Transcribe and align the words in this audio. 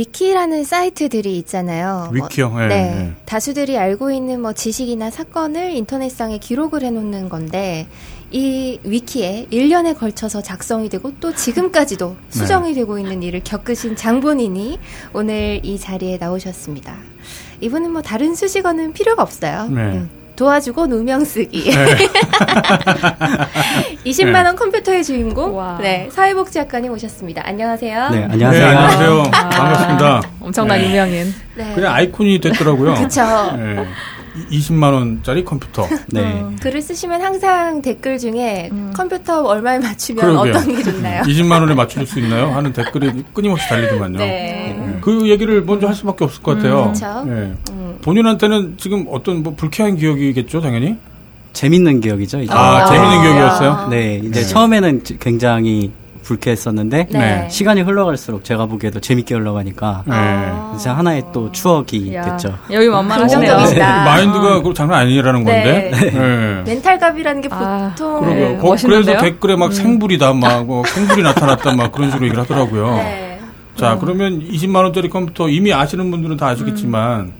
위키라는 0.00 0.64
사이트들이 0.64 1.36
있잖아요. 1.38 2.08
위키요? 2.12 2.48
뭐, 2.50 2.60
네, 2.60 2.68
네. 2.68 2.94
네. 2.94 3.12
다수들이 3.26 3.76
알고 3.76 4.10
있는 4.10 4.40
뭐 4.40 4.54
지식이나 4.54 5.10
사건을 5.10 5.72
인터넷상에 5.72 6.38
기록을 6.38 6.82
해놓는 6.82 7.28
건데, 7.28 7.86
이 8.30 8.78
위키에 8.84 9.48
1년에 9.50 9.98
걸쳐서 9.98 10.40
작성이 10.40 10.88
되고 10.88 11.12
또 11.20 11.34
지금까지도 11.34 12.16
수정이 12.30 12.74
되고 12.74 12.98
있는 12.98 13.22
일을 13.24 13.42
겪으신 13.42 13.96
장본인이 13.96 14.78
오늘 15.12 15.60
이 15.64 15.78
자리에 15.78 16.16
나오셨습니다. 16.18 16.96
이분은 17.60 17.90
뭐 17.90 18.00
다른 18.02 18.34
수식어는 18.34 18.92
필요가 18.92 19.22
없어요. 19.22 19.68
네. 19.68 19.80
음, 19.82 20.10
도와주고 20.40 20.86
누명 20.86 21.22
쓰기. 21.22 21.70
네. 21.70 21.84
20만 24.06 24.46
원 24.46 24.56
컴퓨터의 24.56 25.04
주인공, 25.04 25.54
와. 25.54 25.78
네 25.82 26.08
사회복지학관님 26.10 26.90
오셨습니다. 26.92 27.42
안녕하세요. 27.44 28.08
네, 28.08 28.20
네, 28.20 28.28
안녕하세요. 28.30 28.66
안녕하세요. 28.66 29.22
아, 29.32 29.48
반갑습니다. 29.50 30.22
엄청난 30.40 30.78
네. 30.78 30.88
유명인. 30.88 31.34
네. 31.56 31.72
그냥 31.74 31.92
아이콘이 31.94 32.40
됐더라고요. 32.40 32.94
그쵸. 32.94 33.20
네. 33.58 33.86
20만 34.50 34.92
원짜리 34.92 35.44
컴퓨터. 35.44 35.86
네. 36.08 36.44
글을 36.62 36.80
쓰시면 36.82 37.20
항상 37.20 37.82
댓글 37.82 38.18
중에 38.18 38.68
음. 38.72 38.92
컴퓨터 38.94 39.42
얼마에 39.42 39.78
맞추면 39.78 40.24
그러게요. 40.24 40.54
어떤 40.54 40.76
게 40.76 40.82
좋나요? 40.82 41.22
20만 41.22 41.60
원에 41.60 41.74
맞춰줄 41.74 42.06
수 42.06 42.20
있나요? 42.20 42.48
하는 42.48 42.72
댓글이 42.72 43.24
끊임없이 43.32 43.68
달리더만요. 43.68 44.18
네. 44.18 44.76
네. 44.78 44.98
그 45.00 45.28
얘기를 45.28 45.62
먼저 45.64 45.86
할 45.86 45.94
수밖에 45.94 46.24
없을 46.24 46.42
것 46.42 46.56
같아요. 46.56 46.92
그쵸. 46.92 47.24
네. 47.26 47.54
음. 47.70 47.98
본인한테는 48.02 48.74
지금 48.78 49.06
어떤 49.10 49.42
뭐 49.42 49.54
불쾌한 49.54 49.96
기억이겠죠, 49.96 50.60
당연히? 50.60 50.96
재밌는 51.52 52.00
기억이죠. 52.00 52.40
이제. 52.40 52.52
아, 52.52 52.82
아. 52.82 52.86
재밌는 52.86 53.22
기억이었어요? 53.22 53.88
네, 53.90 54.20
이제 54.24 54.40
네. 54.40 54.46
처음에는 54.46 55.02
굉장히 55.18 55.90
불쾌했었는데 56.30 57.08
네. 57.10 57.48
시간이 57.50 57.80
흘러갈수록 57.80 58.44
제가 58.44 58.66
보기에도 58.66 59.00
재밌게 59.00 59.34
흘러가니까 59.34 60.04
네. 60.06 60.14
아. 60.14 60.72
이제 60.76 60.88
하나의 60.88 61.24
또 61.32 61.50
추억이 61.50 61.96
이야, 61.96 62.22
됐죠. 62.22 62.56
여유 62.70 62.92
만만하시네요. 62.92 63.50
긍정적이시다. 63.50 64.04
마인드가 64.04 64.62
그 64.62 64.72
장난 64.72 65.00
아니라는 65.00 65.44
건데. 65.44 65.90
네. 65.92 66.10
네. 66.10 66.62
멘탈갑이라는 66.66 67.40
게 67.40 67.48
아, 67.50 67.92
보통. 67.96 68.26
네, 68.26 68.56
거-? 68.58 68.76
그래서 68.80 69.18
댓글에 69.18 69.56
막 69.56 69.72
생불이다, 69.72 70.34
막, 70.34 70.66
뭐, 70.66 70.84
생불이 70.86 71.22
나타났다, 71.22 71.74
막 71.74 71.90
그런 71.90 72.10
식으로 72.10 72.26
얘기를 72.26 72.42
하더라고요. 72.42 72.96
네. 72.96 73.40
자, 73.76 73.96
그러면 74.00 74.46
20만 74.46 74.76
원짜리 74.76 75.08
컴퓨터 75.08 75.48
이미 75.48 75.72
아시는 75.72 76.10
분들은 76.10 76.36
다 76.36 76.48
아시겠지만, 76.48 77.32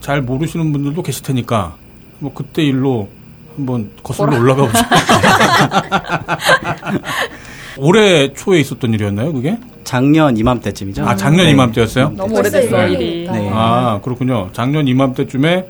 잘 0.00 0.22
모르시는 0.22 0.72
분들도 0.72 1.02
계실 1.02 1.22
테니까, 1.22 1.74
뭐, 2.20 2.32
그때 2.32 2.62
일로 2.62 3.08
한번 3.56 3.90
거슬러 4.02 4.38
올라가 4.38 4.62
보죠. 4.62 4.78
올해 7.78 8.32
초에 8.32 8.60
있었던 8.60 8.92
일이었나요, 8.94 9.32
그게? 9.32 9.58
작년 9.84 10.36
이맘때쯤이죠. 10.36 11.04
아, 11.04 11.16
작년 11.16 11.46
네. 11.46 11.52
이맘때였어요? 11.52 12.12
너무 12.16 12.34
벌써 12.34 12.58
오래됐어, 12.58 12.86
일년이니까. 12.88 13.36
일이. 13.36 13.44
네. 13.44 13.50
아, 13.52 14.00
그렇군요. 14.02 14.50
작년 14.52 14.86
이맘때쯤에 14.86 15.66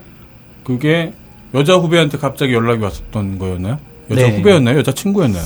그게 0.64 1.12
여자 1.54 1.74
후배한테 1.76 2.18
갑자기 2.18 2.52
연락이 2.52 2.82
왔었던 2.82 3.38
거였나요? 3.38 3.78
여자 4.10 4.22
네. 4.28 4.36
후배였나요? 4.36 4.78
여자 4.78 4.92
친구였나요? 4.92 5.42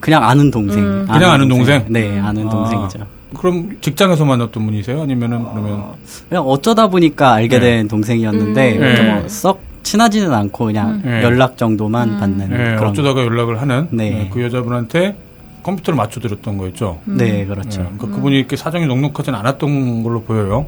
그냥 0.00 0.24
아는 0.24 0.50
동생. 0.50 0.80
음. 0.80 1.06
그냥 1.10 1.30
아는 1.30 1.48
동생? 1.48 1.84
네, 1.88 2.18
아는 2.18 2.46
아. 2.48 2.50
동생이죠. 2.50 3.06
그럼 3.38 3.76
직장에서 3.80 4.24
만났던 4.24 4.64
분이세요? 4.66 5.00
아니면은 5.02 5.44
그러면 5.50 5.84
그냥 6.28 6.44
어쩌다 6.44 6.88
보니까 6.88 7.32
알게 7.34 7.58
네. 7.58 7.76
된 7.76 7.88
동생이었는데 7.88 8.72
음. 8.74 8.78
그렇게 8.78 9.02
네. 9.02 9.20
뭐썩 9.20 9.62
친하지는 9.82 10.32
않고 10.34 10.66
그냥 10.66 11.00
네. 11.04 11.22
연락 11.22 11.56
정도만 11.56 12.18
받는 12.20 12.52
예, 12.52 12.76
그런. 12.76 12.88
어쩌다가 12.90 13.22
연락을 13.24 13.60
하는 13.60 13.88
네. 13.90 14.24
예, 14.26 14.30
그 14.30 14.42
여자분한테 14.42 15.16
컴퓨터를 15.62 15.96
맞춰드렸던 15.96 16.58
거였죠. 16.58 17.00
네, 17.04 17.44
그렇죠. 17.46 17.80
예, 17.80 17.84
그러니까 17.84 18.06
그분이 18.08 18.36
이렇게 18.36 18.56
사정이 18.56 18.86
넉넉하진 18.86 19.34
않았던 19.34 20.02
걸로 20.02 20.22
보여요. 20.22 20.66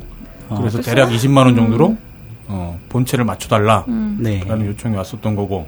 어, 0.48 0.56
그래서 0.58 0.80
대략 0.80 1.10
20만 1.10 1.38
원 1.38 1.56
정도로 1.56 1.96
어, 2.46 2.78
본체를 2.88 3.24
맞춰달라라는 3.24 3.88
음. 3.88 4.18
네. 4.20 4.42
요청이 4.48 4.96
왔었던 4.96 5.34
거고. 5.34 5.66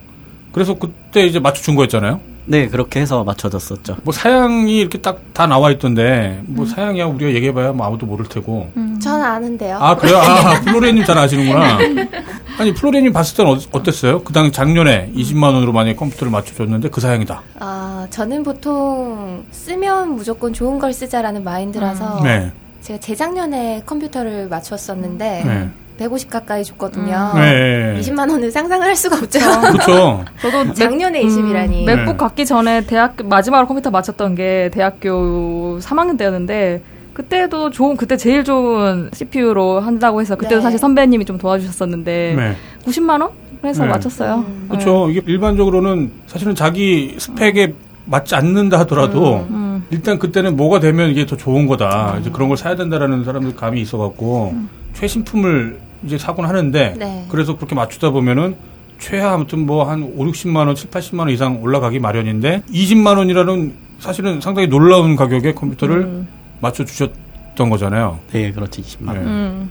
그래서 0.53 0.75
그때 0.75 1.27
이제 1.27 1.39
맞춰준 1.39 1.75
거였잖아요. 1.75 2.21
네, 2.47 2.69
그렇게 2.69 3.01
해서 3.01 3.25
맞춰졌었죠. 3.25 3.97
뭐 4.03 4.13
사양이 4.13 4.79
이렇게 4.79 4.99
딱 4.99 5.27
다 5.37 5.47
나와 5.47 5.71
있던데 5.71 6.41
뭐 6.47 6.65
사양이야 6.65 7.05
우리가 7.05 7.31
얘기해봐야 7.35 7.73
뭐 7.73 7.87
아무도 7.87 8.07
모를 8.07 8.25
테고. 8.27 8.71
전 9.03 9.21
아는데요. 9.23 9.77
아 9.79 9.95
그래요? 9.95 10.17
아 10.17 10.59
플로리님 10.65 11.05
잘 11.05 11.19
아시는구나. 11.19 11.79
아니 12.59 12.73
플로리님 12.73 13.13
봤을 13.13 13.37
때는 13.37 13.59
어, 13.71 13.83
땠어요 13.83 14.23
그 14.23 14.33
당시 14.33 14.51
작년에 14.53 15.13
20만 15.15 15.53
원으로 15.53 15.73
만약에 15.73 15.95
컴퓨터를 15.95 16.31
맞춰줬는데 16.33 16.89
그 16.89 17.03
사양이다. 17.03 17.43
아, 17.61 18.07
저는 18.09 18.45
보통 18.45 19.45
쓰면 19.51 20.13
무조건 20.17 20.55
좋은 20.55 20.79
걸 20.79 20.95
쓰자라는 20.95 21.45
마인드라서 21.45 22.23
네. 22.23 22.51
제가 22.81 22.99
재작년에 22.99 23.83
컴퓨터를 23.85 24.49
맞췄었는데 24.49 25.43
네. 25.45 25.69
150 25.99 26.31
가까이 26.31 26.65
줬거든요. 26.65 27.33
네. 27.35 27.99
20만 28.01 28.31
원을 28.31 28.51
상상을 28.51 28.87
할 28.87 28.95
수가 28.95 29.17
없죠. 29.17 29.39
그렇죠. 29.39 30.25
저도 30.41 30.75
작년에 30.75 31.23
20이라니. 31.23 31.81
음, 31.81 31.85
맥북 31.87 32.13
네. 32.13 32.17
갖기 32.17 32.47
전에 32.47 32.87
대학교 32.87 33.25
마지막으로 33.25 33.67
컴퓨터 33.67 33.91
맞췄던 33.91 34.35
게 34.35 34.71
대학교 34.73 35.79
3학년 35.81 36.19
때였는데 36.19 36.83
그때도 37.15 37.71
좋은 37.71 37.97
그때 37.97 38.17
제일 38.17 38.45
좋은 38.45 39.11
CPU로 39.13 39.81
한다고 39.81 40.21
해서 40.21 40.37
그때도 40.37 40.57
네. 40.57 40.63
사실 40.63 40.79
선배님이 40.79 41.25
좀 41.25 41.39
도와주셨었는데 41.39 42.35
네. 42.37 42.57
90만 42.85 43.23
원 43.23 43.31
해서 43.65 43.85
네. 43.85 43.91
맞췄어요. 43.91 44.45
음. 44.47 44.67
그렇죠. 44.69 45.09
이게 45.11 45.23
일반적으로는 45.27 46.13
사실은 46.27 46.55
자기 46.55 47.17
스펙에 47.19 47.73
맞지 48.05 48.35
않는다 48.35 48.79
하더라도 48.81 49.47
음. 49.51 49.85
일단 49.91 50.19
그때는 50.19 50.57
뭐가 50.57 50.79
되면 50.79 51.11
이게 51.11 51.27
더 51.27 51.37
좋은 51.37 51.67
거다. 51.67 52.19
이제 52.21 52.31
그런 52.31 52.49
걸 52.49 52.57
사야 52.57 52.77
된다라는 52.77 53.25
사람들 53.25 53.57
감이 53.57 53.81
있어갖고 53.81 54.55
최신품을 54.93 55.86
이제 56.05 56.19
사곤 56.19 56.47
하는데 56.47 56.95
네. 56.99 57.25
그래서 57.29 57.57
그렇게 57.57 57.75
맞추다 57.75 58.11
보면은 58.11 58.57
최하 58.99 59.33
아무튼 59.35 59.67
뭐 59.67 59.85
한 59.85 60.03
5, 60.03 60.25
60만 60.27 60.67
원, 60.67 60.75
7, 60.75 60.91
80만 60.91 61.21
원 61.21 61.31
이상 61.31 61.63
올라가기 61.63 61.99
마련인데 61.99 62.63
20만 62.73 63.19
원이라는 63.19 63.75
사실은 63.99 64.41
상당히 64.41 64.69
놀라운 64.69 65.17
가격의 65.17 65.55
컴퓨터를 65.55 65.97
음. 66.03 66.29
맞춰 66.61 66.85
주셨던 66.85 67.69
거잖아요. 67.71 68.19
네, 68.33 68.53
그렇지. 68.53 68.83
20만 68.83 69.09
원. 69.09 69.17
네. 69.19 69.25
음. 69.25 69.71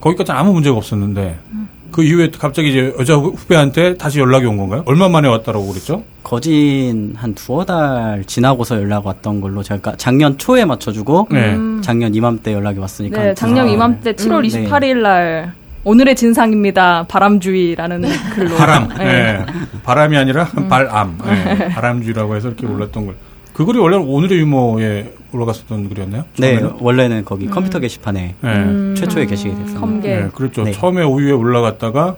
거기까지 0.00 0.32
아무 0.32 0.52
문제가 0.52 0.76
없었는데 0.76 1.38
그 1.90 2.02
이후에 2.02 2.30
갑자기 2.36 2.70
이제 2.70 2.92
여자 2.98 3.14
후- 3.14 3.30
후배한테 3.36 3.96
다시 3.96 4.18
연락이 4.18 4.44
온 4.46 4.56
건가요? 4.58 4.82
얼마 4.86 5.08
만에 5.08 5.28
왔다라고 5.28 5.68
그랬죠? 5.68 6.02
거진 6.24 7.14
한 7.16 7.34
두어 7.34 7.64
달 7.64 8.24
지나고서 8.26 8.76
연락 8.82 9.06
왔던 9.06 9.40
걸로 9.40 9.62
제가 9.62 9.94
작년 9.96 10.36
초에 10.36 10.64
맞춰주고 10.64 11.28
네. 11.30 11.54
음. 11.54 11.80
작년 11.82 12.14
이맘때 12.14 12.52
연락이 12.52 12.80
왔으니까 12.80 13.18
네, 13.18 13.26
한 13.28 13.34
작년 13.36 13.56
두 13.64 13.68
달. 13.68 13.74
이맘때 13.74 14.12
7월 14.14 14.32
음, 14.38 14.42
28일 14.68 14.96
날 15.02 15.52
오늘의 15.84 16.16
진상입니다. 16.16 17.04
바람주의라는 17.08 18.02
글로. 18.34 18.56
바람, 18.56 18.88
네. 18.96 19.04
예. 19.04 19.46
바람이 19.82 20.16
아니라 20.16 20.46
발암, 20.46 21.18
예. 21.26 21.68
바람주의라고 21.68 22.34
해서 22.36 22.48
이렇게 22.48 22.66
올랐던 22.66 23.06
걸. 23.06 23.14
그 23.52 23.64
글이 23.64 23.78
원래 23.78 23.96
오늘의 23.96 24.38
유머에 24.38 25.12
올라갔었던 25.32 25.88
글이었나요? 25.88 26.24
네, 26.38 26.56
처음에는? 26.58 26.78
원래는 26.80 27.24
거기 27.24 27.46
컴퓨터 27.46 27.78
게시판에 27.78 28.34
예. 28.42 28.48
음. 28.48 28.94
최초에 28.96 29.26
게시게 29.26 29.50
됐습니다. 29.50 29.80
컴게. 29.80 30.08
예, 30.08 30.28
그렇죠. 30.34 30.64
네. 30.64 30.72
처음에 30.72 31.02
오유에 31.04 31.32
올라갔다가 31.32 32.16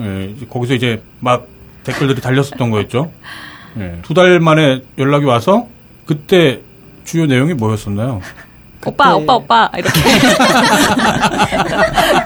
예, 0.00 0.34
거기서 0.48 0.74
이제 0.74 1.02
막 1.20 1.46
댓글들이 1.84 2.20
달렸었던 2.20 2.70
거였죠. 2.70 3.10
예. 3.78 3.98
두달 4.02 4.38
만에 4.40 4.82
연락이 4.98 5.24
와서 5.24 5.66
그때 6.06 6.60
주요 7.04 7.26
내용이 7.26 7.54
뭐였었나요? 7.54 8.20
오빠, 8.86 9.14
오빠, 9.16 9.34
오빠 9.36 9.70
이렇게 9.76 10.00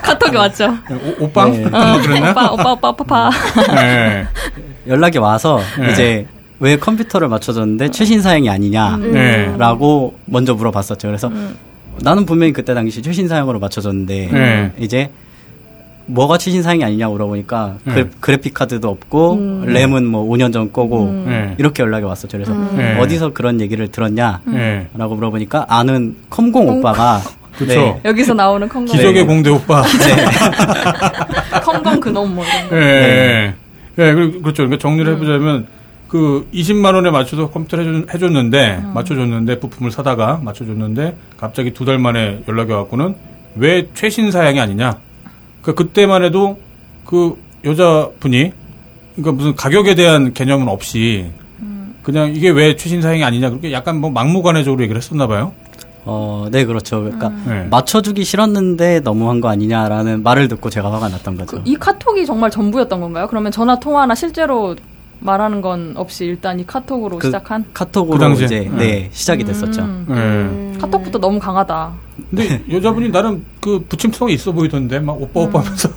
카톡이 0.02 0.36
왔죠. 0.36 0.76
예, 0.90 0.94
오, 0.94 1.24
오빵? 1.24 1.52
네. 1.52 1.58
뭐 1.68 2.00
그랬나? 2.02 2.30
오빠, 2.30 2.50
오빠, 2.52 2.72
오빠, 2.72 2.88
오빠, 2.88 3.04
오빠. 3.04 3.30
예. 3.82 4.26
연락이 4.86 5.18
와서 5.18 5.60
네. 5.78 5.92
이제 5.92 6.26
왜 6.60 6.76
컴퓨터를 6.76 7.28
맞춰줬는데 7.28 7.90
최신 7.90 8.20
사양이 8.20 8.48
아니냐라고 8.50 10.14
네. 10.16 10.22
먼저 10.26 10.54
물어봤었죠. 10.54 11.06
그래서 11.08 11.30
나는 12.02 12.26
분명히 12.26 12.52
그때 12.52 12.74
당시 12.74 13.02
최신 13.02 13.28
사양으로 13.28 13.58
맞춰줬는데 13.60 14.28
네. 14.32 14.72
이제 14.78 15.10
뭐가 16.08 16.38
최신 16.38 16.62
사양이 16.62 16.82
아니냐고 16.84 17.12
물어보니까 17.14 17.76
네. 17.84 18.04
그래픽 18.20 18.54
카드도 18.54 18.88
없고 18.88 19.62
램은 19.66 20.06
뭐 20.06 20.24
5년 20.28 20.52
전 20.52 20.72
거고 20.72 21.10
네. 21.26 21.54
이렇게 21.58 21.82
연락이 21.82 22.04
왔었죠. 22.04 22.38
그래서 22.38 22.52
네. 22.76 22.98
어디서 22.98 23.32
그런 23.32 23.60
얘기를 23.60 23.88
들었냐? 23.88 24.40
예. 24.54 24.86
라고 24.96 25.14
물어보니까 25.14 25.66
아는 25.68 26.16
컴공 26.30 26.68
오빠가 26.68 27.20
그쵸. 27.58 27.74
네. 27.74 28.00
여기서 28.04 28.34
나오는 28.34 28.68
컴공. 28.68 28.94
기적의 28.96 29.26
공대 29.26 29.50
오빠. 29.50 29.82
컴공 31.62 32.00
그놈 32.00 32.34
뭐 32.34 32.44
이런 32.44 32.68
거. 32.68 32.76
예, 32.76 32.80
예. 32.80 33.54
예, 33.98 34.14
그- 34.14 34.40
그렇죠. 34.42 34.62
그러니까 34.62 34.78
정리를 34.78 35.12
해보자면, 35.14 35.66
그 36.06 36.48
20만 36.54 36.94
원에 36.94 37.10
맞춰서 37.10 37.50
컴퓨터를 37.50 37.84
해줬, 37.86 38.14
해줬는데, 38.14 38.80
맞춰줬는데, 38.94 39.58
부품을 39.58 39.90
사다가 39.90 40.40
맞춰줬는데, 40.42 41.16
갑자기 41.36 41.72
두 41.72 41.84
달 41.84 41.98
만에 41.98 42.42
연락이 42.48 42.70
와갖고는 42.72 43.16
왜 43.56 43.88
최신 43.94 44.30
사양이 44.30 44.60
아니냐. 44.60 44.94
그 45.68 45.74
그때만 45.74 46.24
해도 46.24 46.58
그 47.04 47.36
여자분이, 47.64 48.52
그러니까 49.16 49.32
무슨 49.32 49.54
가격에 49.54 49.94
대한 49.94 50.32
개념은 50.32 50.66
없이, 50.68 51.30
그냥 52.02 52.34
이게 52.34 52.48
왜 52.48 52.74
최신 52.74 53.02
사양이 53.02 53.22
아니냐. 53.22 53.50
그렇게 53.50 53.70
약간 53.72 54.00
뭐 54.00 54.10
막무가내적으로 54.10 54.82
얘기를 54.82 54.98
했었나 54.98 55.26
봐요. 55.26 55.52
어, 56.06 56.46
네, 56.50 56.64
그렇죠. 56.64 57.02
그러니까 57.02 57.30
네. 57.46 57.64
맞춰주기 57.64 58.24
싫었는데 58.24 59.00
너무한 59.00 59.42
거 59.42 59.48
아니냐라는 59.48 60.22
말을 60.22 60.48
듣고 60.48 60.70
제가 60.70 60.90
화가 60.90 61.10
났던 61.10 61.36
거죠. 61.36 61.60
이 61.66 61.76
카톡이 61.76 62.24
정말 62.24 62.50
전부였던 62.50 62.98
건가요? 62.98 63.26
그러면 63.28 63.52
전화 63.52 63.78
통화나 63.78 64.14
실제로 64.14 64.74
말하는 65.20 65.60
건 65.60 65.92
없이 65.96 66.24
일단 66.24 66.58
이 66.60 66.64
카톡으로 66.64 67.18
그 67.18 67.26
시작한? 67.26 67.66
카톡으로 67.74 68.34
그? 68.34 68.42
이제 68.42 68.60
네. 68.60 68.70
네, 68.70 69.08
시작이 69.12 69.44
됐었죠. 69.44 69.82
음. 69.82 70.06
예. 70.08 70.14
음. 70.14 70.78
카톡부터 70.80 71.18
너무 71.18 71.38
강하다. 71.38 72.07
근데 72.30 72.62
여자분이 72.70 73.10
나름 73.10 73.44
그 73.60 73.84
부침성이 73.88 74.34
있어 74.34 74.52
보이던데 74.52 74.98
막 75.00 75.20
오빠 75.20 75.40
오빠 75.40 75.60
하면서 75.60 75.88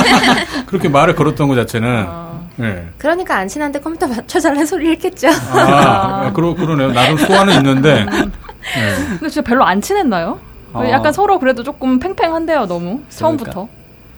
그렇게 0.66 0.88
말을 0.88 1.14
걸었던 1.14 1.48
것 1.48 1.54
자체는 1.54 2.04
아. 2.08 2.40
예. 2.60 2.88
그러니까 2.98 3.36
안 3.36 3.48
친한데 3.48 3.80
컴퓨터 3.80 4.06
맞춰달라는 4.06 4.64
소리 4.64 4.90
했겠죠. 4.90 5.28
아, 5.52 6.32
그러 6.32 6.54
그러네요. 6.54 6.92
나름 6.92 7.18
소화는 7.18 7.54
있는데 7.56 8.00
예. 8.00 9.08
근데 9.10 9.28
진짜 9.28 9.42
별로 9.42 9.64
안 9.64 9.80
친했나요? 9.80 10.38
어. 10.72 10.84
약간 10.88 11.12
서로 11.12 11.38
그래도 11.38 11.62
조금 11.62 11.98
팽팽한데요, 11.98 12.66
너무 12.66 13.00
처음부터. 13.08 13.68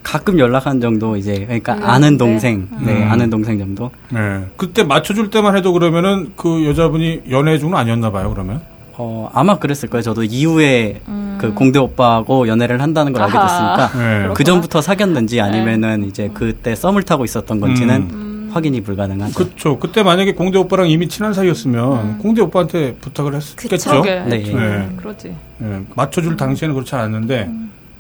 가끔 0.02 0.38
연락한 0.38 0.80
정도 0.80 1.16
이제 1.16 1.44
그러니까 1.44 1.74
음, 1.74 1.82
아는 1.84 2.12
네. 2.12 2.18
동생, 2.18 2.68
네, 2.80 2.92
음. 3.04 3.10
아는 3.10 3.28
동생 3.28 3.58
정도. 3.58 3.90
예. 4.14 4.46
그때 4.56 4.82
맞춰줄 4.82 5.30
때만 5.30 5.56
해도 5.56 5.72
그러면은 5.72 6.32
그 6.36 6.64
여자분이 6.66 7.24
연애 7.30 7.58
중은 7.58 7.76
아니었나 7.76 8.10
봐요. 8.10 8.30
그러면 8.30 8.62
어, 8.96 9.28
아마 9.34 9.58
그랬을 9.58 9.90
거예요. 9.90 10.02
저도 10.02 10.24
이후에 10.24 11.00
음. 11.08 11.27
그 11.38 11.54
공대 11.54 11.78
오빠하고 11.78 12.48
연애를 12.48 12.82
한다는 12.82 13.12
걸 13.12 13.22
알게. 13.22 13.38
됐으니까 13.38 13.90
예. 13.96 14.34
그 14.34 14.44
전부터 14.44 14.80
사귀었는지 14.80 15.40
아니면은 15.40 16.04
이제 16.04 16.30
그때 16.34 16.74
썸을 16.74 17.04
타고 17.04 17.24
있었던 17.24 17.60
건지는 17.60 18.08
음. 18.10 18.50
확인이 18.52 18.80
불가능하죠. 18.82 19.34
그렇죠. 19.34 19.78
그때 19.78 20.02
만약에 20.02 20.34
공대 20.34 20.58
오빠랑 20.58 20.88
이미 20.88 21.08
친한 21.08 21.32
사이였으면 21.34 22.18
공대 22.18 22.40
오빠한테 22.42 22.94
부탁을 22.94 23.34
했겠죠. 23.34 23.90
그러게. 23.90 24.20
네. 24.20 24.38
네. 24.38 24.88
그러지. 24.96 25.34
예, 25.62 25.80
맞춰줄 25.94 26.36
당시에는 26.36 26.74
그렇지 26.74 26.94
않았는데 26.94 27.50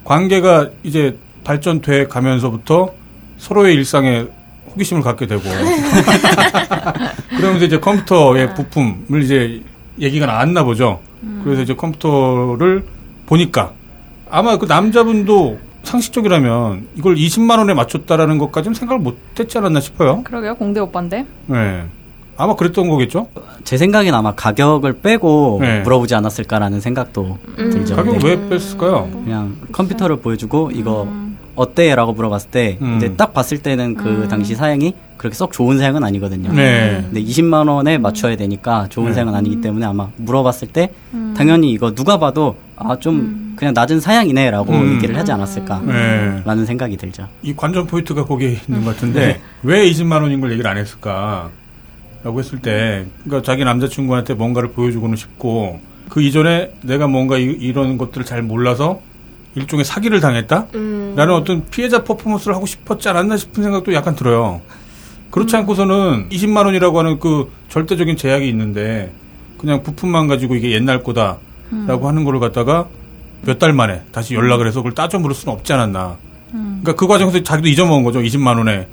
관계가 0.04 0.68
이제 0.82 1.16
발전돼 1.44 2.06
가면서부터 2.06 2.92
서로의 3.36 3.74
일상에 3.74 4.26
호기심을 4.72 5.02
갖게 5.02 5.26
되고 5.26 5.42
그러면서 7.36 7.64
이제 7.66 7.78
컴퓨터의 7.78 8.54
부품을 8.54 9.22
이제 9.22 9.62
얘기가 10.00 10.26
나왔나 10.26 10.64
보죠. 10.64 11.00
그래서 11.44 11.62
이제 11.62 11.74
컴퓨터를 11.74 12.84
보니까 13.28 13.72
아마 14.30 14.56
그 14.56 14.66
남자분도 14.66 15.58
상식적이라면 15.82 16.88
이걸 16.96 17.14
20만 17.14 17.58
원에 17.58 17.74
맞췄다라는 17.74 18.38
것까지는 18.38 18.74
생각을 18.74 19.00
못했지 19.00 19.56
않았나 19.58 19.80
싶어요. 19.80 20.22
그러게요, 20.24 20.54
공대 20.56 20.80
오빠인데. 20.80 21.24
네. 21.46 21.84
아마 22.36 22.54
그랬던 22.54 22.88
거겠죠. 22.88 23.28
제 23.64 23.76
생각엔 23.76 24.14
아마 24.14 24.32
가격을 24.32 25.00
빼고 25.00 25.58
네. 25.60 25.80
물어보지 25.80 26.14
않았을까라는 26.14 26.80
생각도 26.80 27.38
음. 27.58 27.70
들죠. 27.70 27.96
가격을 27.96 28.18
네. 28.20 28.28
왜 28.28 28.48
뺐을까요? 28.48 29.08
그냥 29.24 29.56
컴퓨터를 29.72 30.16
보여주고 30.20 30.70
이거 30.72 31.04
음. 31.04 31.36
어때?라고 31.56 32.12
물어봤을 32.12 32.50
때 32.50 32.78
음. 32.80 32.96
이제 32.98 33.14
딱 33.16 33.34
봤을 33.34 33.58
때는 33.58 33.94
그 33.94 34.28
당시 34.30 34.54
사양이 34.54 34.94
그렇게 35.16 35.34
썩 35.34 35.52
좋은 35.52 35.78
사양은 35.78 36.04
아니거든요. 36.04 36.52
네. 36.52 37.00
근데 37.02 37.20
20만 37.22 37.68
원에 37.68 37.98
맞춰야 37.98 38.36
되니까 38.36 38.86
좋은 38.88 39.08
네. 39.08 39.14
사양은 39.14 39.34
아니기 39.34 39.60
때문에 39.60 39.84
아마 39.84 40.08
물어봤을 40.16 40.68
때 40.68 40.92
음. 41.14 41.34
당연히 41.36 41.72
이거 41.72 41.92
누가 41.92 42.18
봐도 42.18 42.54
아좀 42.80 43.54
그냥 43.56 43.74
낮은 43.74 44.00
사양이네라고 44.00 44.72
음. 44.72 44.94
얘기를 44.94 45.16
하지 45.16 45.32
않았을까라는 45.32 46.44
네. 46.44 46.64
생각이 46.64 46.96
들죠. 46.96 47.28
이 47.42 47.54
관전 47.54 47.86
포인트가 47.86 48.24
거기에 48.24 48.60
있는 48.66 48.84
것 48.84 48.94
같은데 48.94 49.40
왜 49.62 49.90
20만 49.90 50.22
원인 50.22 50.40
걸 50.40 50.52
얘기를 50.52 50.70
안 50.70 50.76
했을까? 50.76 51.50
라고 52.22 52.40
했을 52.40 52.58
때 52.58 53.06
그러니까 53.24 53.42
자기 53.42 53.64
남자친구한테 53.64 54.34
뭔가를 54.34 54.72
보여주고는 54.72 55.16
싶고 55.16 55.80
그 56.08 56.22
이전에 56.22 56.72
내가 56.82 57.06
뭔가 57.06 57.38
이, 57.38 57.72
런 57.72 57.98
것들을 57.98 58.24
잘 58.24 58.42
몰라서 58.42 59.00
일종의 59.54 59.84
사기를 59.84 60.20
당했다? 60.20 60.66
음. 60.74 61.14
라는 61.16 61.34
어떤 61.34 61.66
피해자 61.66 62.04
퍼포먼스를 62.04 62.54
하고 62.54 62.66
싶었지 62.66 63.08
않았나 63.08 63.36
싶은 63.36 63.62
생각도 63.62 63.92
약간 63.92 64.14
들어요. 64.14 64.60
그렇지 65.30 65.56
않고서는 65.56 66.28
20만 66.30 66.64
원이라고 66.64 66.98
하는 66.98 67.18
그 67.18 67.50
절대적인 67.68 68.16
제약이 68.16 68.48
있는데 68.48 69.12
그냥 69.58 69.82
부품만 69.82 70.26
가지고 70.28 70.54
이게 70.54 70.70
옛날 70.70 71.02
거다 71.02 71.38
라고 71.86 72.08
하는 72.08 72.24
거를 72.24 72.40
갖다가 72.40 72.86
몇 73.42 73.58
달 73.58 73.72
만에 73.72 74.02
다시 74.12 74.34
연락을 74.34 74.66
해서 74.66 74.80
그걸 74.80 74.94
따져 74.94 75.18
물을 75.18 75.34
수는 75.34 75.54
없지 75.54 75.72
않았나. 75.72 76.16
그러니까 76.50 76.94
그 76.94 77.06
과정에서 77.06 77.42
자기도 77.42 77.68
잊어먹은 77.68 78.02
거죠. 78.04 78.20
20만 78.20 78.56
원에 78.58 78.86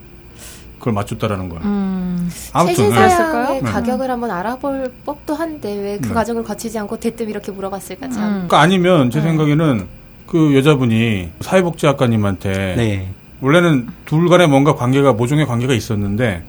그걸 0.78 0.94
맞췄다라는 0.94 1.50
걸. 1.50 1.62
음. 1.62 2.30
아무튼 2.54 2.76
최신 2.76 2.90
네. 2.96 3.10
사양의 3.10 3.62
네. 3.64 3.72
가격을 3.72 4.10
한번 4.10 4.30
알아볼 4.32 4.92
법도 5.06 5.34
한데 5.36 5.74
왜그 5.76 6.08
네. 6.10 6.14
과정을 6.14 6.44
거치지 6.44 6.78
않고 6.80 6.98
대뜸 7.00 7.30
이렇게 7.30 7.52
물어봤을까 7.52 8.10
참. 8.10 8.24
음. 8.24 8.30
그러니까 8.34 8.60
아니면 8.62 9.10
제 9.10 9.22
생각에는 9.22 9.88
그 10.28 10.56
여자분이 10.56 11.30
사회복지학과님한테 11.42 12.76
네. 12.76 13.10
원래는 13.42 13.88
둘 14.06 14.28
간에 14.30 14.48
뭔가 14.48 14.76
관계가 14.76 15.14
모종의 15.14 15.46
관계가 15.46 15.74
있었는데 15.74 16.44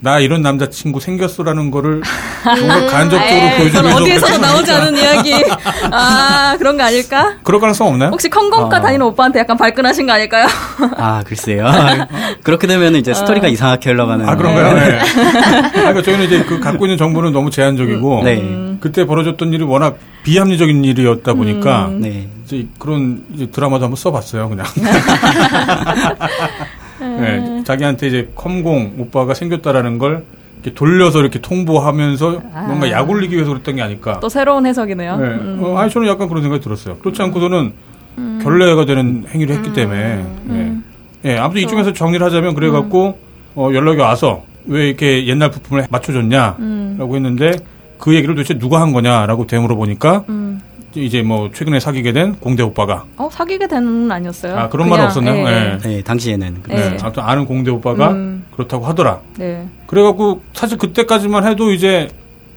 나 0.00 0.18
이런 0.18 0.42
남자친구 0.42 1.00
생겼어라는 1.00 1.70
거를 1.70 2.02
뭔가 2.44 2.86
간접적으로 2.92 3.96
어디에서도 3.96 4.26
그랬지 4.26 4.40
나오지? 4.40 4.72
않은 4.72 4.96
이야기. 4.96 5.32
아, 5.90 6.54
그런 6.58 6.76
거 6.76 6.84
아닐까? 6.84 7.34
그럴 7.42 7.60
가능성 7.60 7.88
없나요? 7.88 8.10
혹시 8.10 8.28
컨검과 8.28 8.76
어. 8.76 8.80
다니는 8.80 9.06
오빠한테 9.06 9.38
약간 9.38 9.56
발끈하신 9.56 10.06
거 10.06 10.12
아닐까요? 10.12 10.46
아 10.98 11.22
글쎄요. 11.26 11.66
그렇게 12.44 12.66
되면 12.66 12.94
이제 12.94 13.14
스토리가 13.14 13.48
이상하게 13.48 13.90
흘러가는. 13.90 14.28
아 14.28 14.36
그런가요? 14.36 14.74
네. 14.74 14.98
아, 15.00 15.70
그러니까 15.72 16.02
저희는 16.02 16.26
이제 16.26 16.44
그 16.44 16.60
갖고 16.60 16.84
있는 16.84 16.98
정보는 16.98 17.32
너무 17.32 17.50
제한적이고 17.50 18.22
네. 18.24 18.76
그때 18.80 19.06
벌어졌던 19.06 19.52
일이 19.54 19.64
워낙 19.64 19.98
비합리적인 20.24 20.84
일이었다 20.84 21.32
보니까 21.32 21.88
네. 21.92 22.28
이제 22.44 22.66
그런 22.78 23.24
이제 23.34 23.46
드라마도 23.50 23.84
한번 23.86 23.96
써봤어요, 23.96 24.50
그냥. 24.50 24.66
네, 27.00 27.62
자기한테 27.64 28.06
이제 28.08 28.30
컴공 28.34 28.94
오빠가 28.98 29.34
생겼다라는 29.34 29.98
걸 29.98 30.24
이렇게 30.62 30.74
돌려서 30.74 31.20
이렇게 31.20 31.40
통보하면서 31.40 32.42
뭔가 32.66 32.90
약 32.90 33.08
올리기 33.08 33.34
위해서 33.34 33.50
그랬던 33.50 33.76
게 33.76 33.82
아닐까. 33.82 34.18
또 34.20 34.28
새로운 34.28 34.66
해석이네요. 34.66 35.16
네. 35.16 35.26
음. 35.26 35.60
어, 35.62 35.78
아니 35.78 35.90
저는 35.90 36.08
약간 36.08 36.28
그런 36.28 36.42
생각이 36.42 36.62
들었어요. 36.62 36.96
그렇지 36.98 37.22
않고서는 37.22 37.72
결례가 38.42 38.84
되는 38.84 39.24
행위를 39.28 39.56
했기 39.56 39.72
때문에. 39.72 40.14
음. 40.46 40.84
예. 41.24 41.32
예, 41.32 41.36
아무튼 41.38 41.62
이쪽에서 41.62 41.92
정리를 41.92 42.24
하자면 42.24 42.54
그래갖고 42.54 43.18
어, 43.54 43.70
연락이 43.72 44.00
와서 44.00 44.42
왜 44.66 44.88
이렇게 44.88 45.26
옛날 45.26 45.50
부품을 45.50 45.86
맞춰줬냐라고 45.90 46.56
음. 46.60 47.10
했는데 47.12 47.52
그 47.98 48.14
얘기를 48.14 48.34
도대체 48.34 48.58
누가 48.58 48.80
한 48.80 48.92
거냐라고 48.92 49.46
되물어 49.46 49.74
보니까 49.76 50.24
음. 50.28 50.60
이제 51.04 51.22
뭐 51.22 51.50
최근에 51.52 51.80
사귀게 51.80 52.12
된 52.12 52.34
공대 52.36 52.62
오빠가 52.62 53.04
어, 53.16 53.28
사귀게 53.30 53.66
되는 53.66 54.10
아니었어요. 54.10 54.56
아 54.56 54.68
그런 54.68 54.88
말은 54.88 55.08
그냥, 55.08 55.36
없었나요? 55.36 55.46
예, 55.46 55.78
네. 55.78 55.78
네, 55.78 56.02
당시에는. 56.02 56.62
네. 56.68 56.74
네. 56.74 56.96
아무튼 57.02 57.22
아는 57.22 57.44
공대 57.44 57.70
오빠가 57.70 58.10
음. 58.10 58.44
그렇다고 58.54 58.86
하더라. 58.86 59.20
네. 59.38 59.68
그래갖고 59.86 60.42
사실 60.52 60.78
그때까지만 60.78 61.46
해도 61.46 61.72
이제 61.72 62.08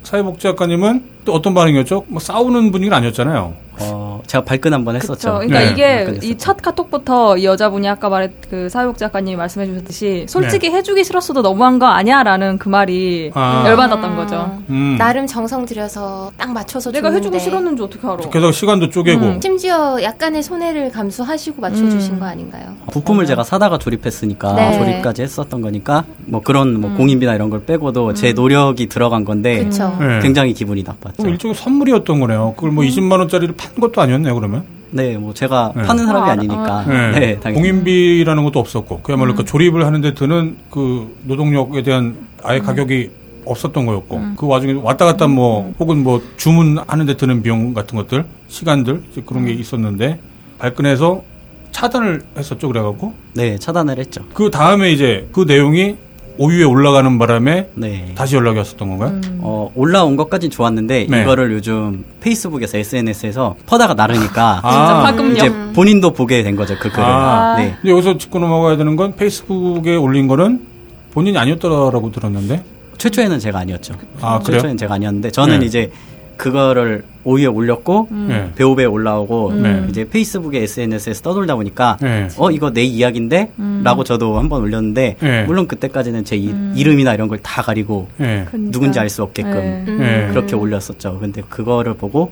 사회복지학과님은 0.03 1.03
또 1.29 1.35
어떤 1.35 1.53
반응이었죠? 1.53 2.05
뭐 2.07 2.19
싸우는 2.19 2.71
분위기는 2.71 2.97
아니었잖아요. 2.97 3.53
어, 3.81 4.21
제가 4.27 4.43
발끈 4.43 4.73
한번. 4.73 4.95
했었죠. 4.95 5.39
그러니까 5.39 5.59
네. 5.59 5.69
이게. 5.71 6.27
이 6.27 6.35
첫 6.39 6.57
카톡부터 6.61 7.37
이 7.37 7.45
여자분이 7.45 7.87
아까 7.87 8.09
말했 8.09 8.31
그 8.49 8.67
사회복지 8.67 8.99
작가님이 8.99 9.37
말씀해 9.37 9.67
주셨듯이 9.67 10.25
솔직히 10.27 10.69
해주기 10.71 11.03
싫었어도 11.03 11.41
너무한 11.41 11.77
거 11.79 11.85
아니야라는 11.85 12.57
그 12.57 12.67
말이 12.67 13.31
네. 13.33 13.39
아. 13.39 13.63
열받았던 13.67 14.15
거죠. 14.17 14.59
음. 14.69 14.95
나름 14.97 15.27
정성 15.27 15.65
들여서 15.65 16.31
딱 16.35 16.51
맞춰서 16.51 16.91
내가 16.91 17.09
줬는데 17.09 17.27
해주기 17.27 17.39
싫었는지 17.43 17.83
어떻게 17.83 18.05
알아? 18.07 18.17
그래서 18.31 18.51
시간도 18.51 18.89
쪼개고. 18.89 19.21
음. 19.25 19.39
심지어 19.41 20.01
약간의 20.01 20.41
손해를 20.43 20.91
감수하시고 20.91 21.61
맞춰주신 21.61 22.15
음. 22.15 22.19
거 22.19 22.25
아닌가요? 22.25 22.73
부품을 22.91 23.25
제가 23.27 23.43
사다가 23.43 23.77
조립했으니까 23.77 24.53
네. 24.55 24.77
조립까지 24.77 25.21
했었던 25.21 25.61
거니까 25.61 26.03
뭐 26.25 26.41
그런 26.41 26.75
음. 26.75 26.81
뭐 26.81 26.93
공인비나 26.95 27.35
이런 27.35 27.49
걸 27.49 27.63
빼고도 27.63 28.13
제 28.15 28.33
노력이 28.33 28.87
들어간 28.89 29.23
건데 29.23 29.63
그쵸. 29.63 29.95
네. 30.01 30.19
굉장히 30.21 30.53
기분이 30.53 30.83
나빴죠. 30.83 31.18
그럼 31.19 31.33
일종의 31.33 31.55
선물이었던 31.55 32.19
거네요. 32.19 32.53
그걸 32.55 32.71
뭐 32.71 32.83
20만 32.83 33.19
원짜리를 33.19 33.55
판 33.55 33.75
것도 33.75 34.01
아니었네요, 34.01 34.33
그러면. 34.35 34.63
네, 34.91 35.17
뭐 35.17 35.33
제가 35.33 35.73
네. 35.75 35.83
파는 35.83 36.05
사람이 36.05 36.29
아, 36.29 36.31
아니니까. 36.31 36.85
네. 36.85 37.19
네, 37.19 37.39
당연히. 37.39 37.61
공인비라는 37.61 38.43
것도 38.43 38.59
없었고, 38.59 39.01
그야말로 39.01 39.35
그 39.35 39.45
조립을 39.45 39.85
하는데 39.85 40.13
드는 40.13 40.57
그 40.71 41.15
노동력에 41.25 41.83
대한 41.83 42.27
아예 42.43 42.59
가격이 42.59 43.11
없었던 43.45 43.85
거였고, 43.85 44.21
그 44.37 44.47
와중에 44.47 44.73
왔다 44.73 45.05
갔다 45.05 45.27
뭐, 45.27 45.73
혹은 45.79 46.03
뭐 46.03 46.21
주문하는데 46.37 47.17
드는 47.17 47.43
비용 47.43 47.73
같은 47.73 47.97
것들, 47.97 48.25
시간들, 48.47 49.03
이제 49.11 49.21
그런 49.25 49.45
게 49.45 49.51
있었는데, 49.51 50.19
발끈해서 50.57 51.23
차단을 51.71 52.23
했었죠, 52.37 52.67
그래갖고. 52.67 53.13
네, 53.33 53.57
차단을 53.57 53.99
했죠. 53.99 54.23
그 54.33 54.49
다음에 54.49 54.91
이제 54.91 55.27
그 55.31 55.45
내용이 55.47 55.95
오유에 56.39 56.63
올라가는 56.63 57.19
바람에 57.19 57.67
네. 57.75 58.13
다시 58.15 58.37
연락이 58.37 58.57
왔었던 58.59 58.87
건가요? 58.87 59.09
음. 59.09 59.39
어, 59.41 59.69
올라온 59.75 60.15
것까진 60.15 60.49
좋았는데 60.49 61.07
네. 61.09 61.21
이거를 61.21 61.51
요즘 61.51 62.05
페이스북에서 62.21 62.77
SNS에서 62.77 63.57
퍼다가 63.65 63.93
나르니까 63.93 64.61
아. 64.63 65.01
파급력. 65.03 65.37
이제 65.37 65.53
본인도 65.73 66.13
보게 66.13 66.41
된 66.41 66.55
거죠, 66.55 66.75
그 66.79 66.89
글을. 66.89 67.03
아. 67.03 67.55
네. 67.57 67.75
근데 67.81 67.91
여기서 67.91 68.17
짚고 68.17 68.39
넘어가야 68.39 68.77
되는 68.77 68.95
건 68.95 69.15
페이스북에 69.17 69.97
올린 69.97 70.27
거는 70.27 70.65
본인이 71.11 71.37
아니었다라고 71.37 72.09
들었는데. 72.13 72.63
최초에는 72.97 73.39
제가 73.39 73.59
아니었죠. 73.59 73.95
아, 74.21 74.39
그래요? 74.39 74.59
최초에는 74.59 74.77
제가 74.77 74.93
아니었는데 74.93 75.31
저는 75.31 75.59
네. 75.59 75.65
이제 75.65 75.91
그거를 76.39 77.03
오후에 77.25 77.45
올렸고 77.47 78.07
네. 78.11 78.51
배우배에 78.55 78.85
올라오고 78.85 79.53
네. 79.61 79.85
이제 79.89 80.07
페이스북에 80.09 80.61
SNS에서 80.63 81.21
떠돌다 81.21 81.55
보니까 81.55 81.97
네. 82.01 82.29
어 82.37 82.49
이거 82.49 82.71
내 82.71 82.81
이야기인데 82.81 83.51
라고 83.83 84.05
저도 84.05 84.39
한번 84.39 84.61
올렸는데 84.61 85.17
네. 85.19 85.43
물론 85.43 85.67
그때까지는 85.67 86.23
제 86.23 86.37
이, 86.37 86.53
이름이나 86.75 87.13
이런 87.13 87.27
걸 87.27 87.39
다 87.43 87.61
가리고 87.61 88.07
예. 88.21 88.45
그러니까. 88.49 88.71
누군지 88.71 88.99
알 88.99 89.09
수 89.09 89.21
없게끔 89.23 89.51
네. 89.53 89.85
음. 89.87 89.97
네. 89.99 90.27
그렇게 90.29 90.55
올렸었죠. 90.55 91.19
근데 91.19 91.41
그거를 91.49 91.93
보고 91.95 92.31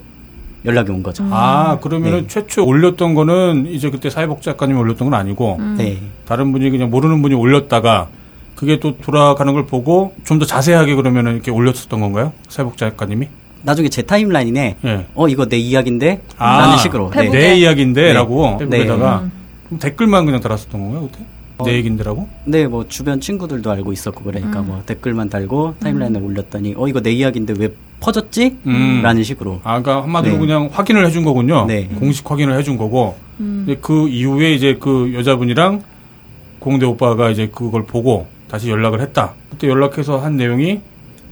연락이 0.66 0.90
온 0.92 1.04
거죠. 1.04 1.26
아, 1.32 1.78
그러면은 1.82 2.22
네. 2.22 2.28
최초 2.28 2.66
올렸던 2.66 3.14
거는 3.14 3.68
이제 3.68 3.90
그때 3.90 4.10
사회복 4.10 4.42
작가님이 4.42 4.80
올렸던 4.80 5.10
건 5.10 5.20
아니고 5.20 5.60
네. 5.78 5.98
다른 6.26 6.52
분이 6.54 6.70
그냥 6.70 6.90
모르는 6.90 7.22
분이 7.22 7.36
올렸다가 7.36 8.08
그게 8.56 8.80
또 8.80 8.98
돌아가는 8.98 9.52
걸 9.54 9.66
보고 9.66 10.14
좀 10.24 10.40
더 10.40 10.46
자세하게 10.46 10.96
그러면은 10.96 11.34
이렇게 11.34 11.52
올렸었던 11.52 12.00
건가요? 12.00 12.32
사회복 12.48 12.78
작가님이? 12.78 13.28
나중에 13.64 13.90
제 13.90 14.02
타임라인에 14.02 14.78
예. 14.84 15.06
어 15.16 15.28
이거 15.28 15.46
내 15.48 15.58
이야기인데 15.58 16.22
아, 16.38 16.60
라는 16.60 16.78
식으로 16.78 17.10
페북에. 17.10 17.38
내 17.38 17.56
이야기인데라고 17.58 18.58
네. 18.70 18.88
음. 18.88 19.32
그럼 19.66 19.80
댓글만 19.80 20.26
그냥 20.26 20.40
달았었던 20.42 20.80
건가요 20.80 21.10
그때? 21.12 21.26
어. 21.58 21.66
내 21.66 21.74
얘긴데라고? 21.78 22.28
네, 22.46 22.68
뭐 22.68 22.88
주변 22.88 23.20
친구들도 23.20 23.72
알고 23.72 23.92
있었고 23.92 24.24
그러니까 24.24 24.60
음. 24.62 24.68
뭐 24.68 24.84
댓글만 24.86 25.30
달고 25.30 25.76
타임라인에 25.80 26.20
올렸더니 26.20 26.76
어 26.78 26.88
이거 26.88 27.02
내 27.02 27.12
이야기인데 27.12 27.56
왜 27.58 27.70
퍼졌지? 28.00 28.58
음. 28.68 29.02
라는 29.02 29.24
식으로. 29.24 29.60
아, 29.64 29.82
그러니까 29.82 30.04
한마디로 30.04 30.36
네. 30.36 30.40
그냥 30.40 30.70
확인을 30.72 31.06
해준 31.06 31.24
거군요. 31.24 31.66
네. 31.66 31.88
공식 32.00 32.30
확인을 32.30 32.58
해준 32.58 32.78
거고. 32.78 33.18
음. 33.40 33.64
근데 33.66 33.80
그 33.82 34.08
이후에 34.08 34.54
이제 34.54 34.78
그 34.80 35.14
여자분이랑 35.16 35.82
공대 36.60 36.86
오빠가 36.86 37.32
이제 37.32 37.48
그걸 37.48 37.86
보고 37.86 38.28
다시 38.50 38.70
연락을 38.70 39.02
했다. 39.02 39.34
그때 39.50 39.68
연락해서 39.68 40.20
한 40.20 40.38
내용이 40.38 40.82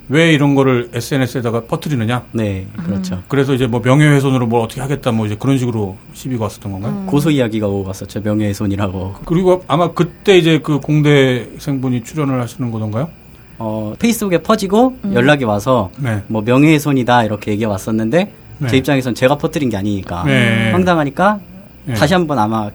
왜 0.09 0.33
이런 0.33 0.53
거를 0.53 0.89
SNS에다가 0.93 1.61
퍼뜨리느냐. 1.61 2.23
네, 2.31 2.67
그렇죠. 2.85 3.23
그래서 3.27 3.53
이제 3.53 3.65
뭐 3.65 3.81
명예훼손으로 3.83 4.45
뭘 4.45 4.61
어떻게 4.61 4.81
하겠다 4.81 5.11
뭐 5.11 5.25
이제 5.25 5.35
그런 5.39 5.57
식으로 5.57 5.97
시비가 6.13 6.43
왔었던 6.43 6.71
건가요? 6.71 7.03
고소 7.07 7.31
이야기가 7.31 7.67
오고 7.67 7.85
갔었죠. 7.85 8.21
명예훼손이라고. 8.21 9.15
그리고 9.25 9.63
아마 9.67 9.91
그때 9.93 10.37
이제 10.37 10.59
그 10.59 10.79
공대생분이 10.79 12.03
출연을 12.03 12.39
하시는 12.41 12.69
거던가요? 12.71 13.09
어, 13.57 13.93
페이스북에 13.97 14.39
퍼지고 14.39 14.97
음. 15.05 15.13
연락이 15.13 15.43
와서 15.43 15.89
네. 15.97 16.21
뭐 16.27 16.41
명예훼손이다 16.41 17.23
이렇게 17.23 17.51
얘기가 17.51 17.71
왔었는데 17.71 18.31
네. 18.57 18.67
제 18.67 18.77
입장에선 18.77 19.15
제가 19.15 19.37
퍼뜨린 19.37 19.69
게 19.69 19.77
아니니까 19.77 20.23
네. 20.25 20.71
황당하니까 20.71 21.39
네. 21.85 21.93
다시 21.93 22.13
한번 22.13 22.39
아마 22.39 22.69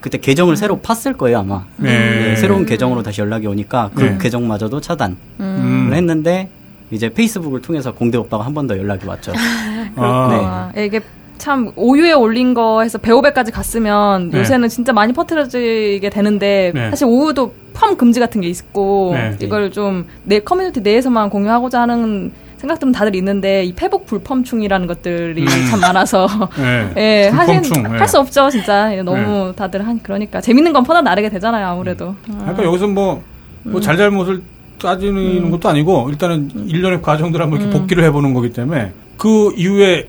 그때 0.00 0.18
계정을 0.18 0.56
새로 0.56 0.80
팠을 0.80 1.16
거예요 1.16 1.40
아마 1.40 1.66
네. 1.76 1.90
네, 2.30 2.36
새로운 2.36 2.64
계정으로 2.66 3.02
다시 3.02 3.20
연락이 3.20 3.46
오니까 3.46 3.90
그 3.94 4.02
네. 4.02 4.18
계정마저도 4.18 4.80
차단을 4.80 5.16
음. 5.40 5.90
했는데 5.92 6.48
이제 6.92 7.08
페이스북을 7.08 7.60
통해서 7.62 7.92
공대 7.92 8.18
오빠가 8.18 8.44
한 8.44 8.52
번 8.54 8.66
더 8.66 8.76
연락이 8.78 9.06
왔죠. 9.06 9.32
아, 9.96 10.70
아, 10.74 10.80
이게 10.80 11.00
참 11.38 11.72
오유에 11.74 12.12
올린 12.12 12.54
거 12.54 12.82
해서 12.82 12.98
베오베까지 12.98 13.50
갔으면 13.50 14.30
네. 14.30 14.38
요새는 14.38 14.68
진짜 14.68 14.92
많이 14.92 15.12
퍼뜨려지게 15.12 16.08
되는데 16.10 16.70
네. 16.74 16.90
사실 16.90 17.06
오유도 17.08 17.52
펌 17.74 17.96
금지 17.96 18.20
같은 18.20 18.40
게 18.40 18.48
있고 18.48 19.12
네. 19.14 19.36
이걸 19.40 19.70
좀 19.72 20.06
내 20.24 20.38
커뮤니티 20.38 20.80
내에서만 20.80 21.30
공유하고자 21.30 21.80
하는 21.80 22.30
생각들은 22.58 22.92
다들 22.92 23.16
있는데 23.16 23.64
이 23.64 23.72
페북 23.74 24.06
불펌충이라는 24.06 24.86
것들이 24.86 25.42
음. 25.42 25.46
참 25.68 25.80
많아서 25.80 26.28
네. 26.56 26.92
예, 27.24 27.28
하긴 27.28 27.62
불펌충, 27.62 27.94
예. 27.94 27.98
할수 27.98 28.20
없죠 28.20 28.48
진짜 28.50 28.94
예, 28.96 29.02
너무 29.02 29.52
다들 29.56 29.84
한 29.84 29.98
그러니까 30.00 30.40
재밌는 30.40 30.72
건 30.72 30.84
퍼다 30.84 31.00
나르게 31.02 31.28
되잖아요 31.30 31.66
아무래도 31.66 32.08
어. 32.10 32.16
그러니까 32.38 32.62
여기서 32.62 32.86
뭐, 32.86 33.20
뭐 33.64 33.80
잘잘못을 33.80 34.42
따지는 34.82 35.50
것도 35.50 35.68
아니고 35.68 36.08
일단은 36.10 36.50
일련의 36.68 37.00
과정들 37.00 37.40
한번 37.40 37.60
이렇게 37.60 37.78
복기를 37.78 38.04
해보는 38.04 38.34
거기 38.34 38.52
때문에 38.52 38.92
그 39.16 39.52
이후에 39.56 40.08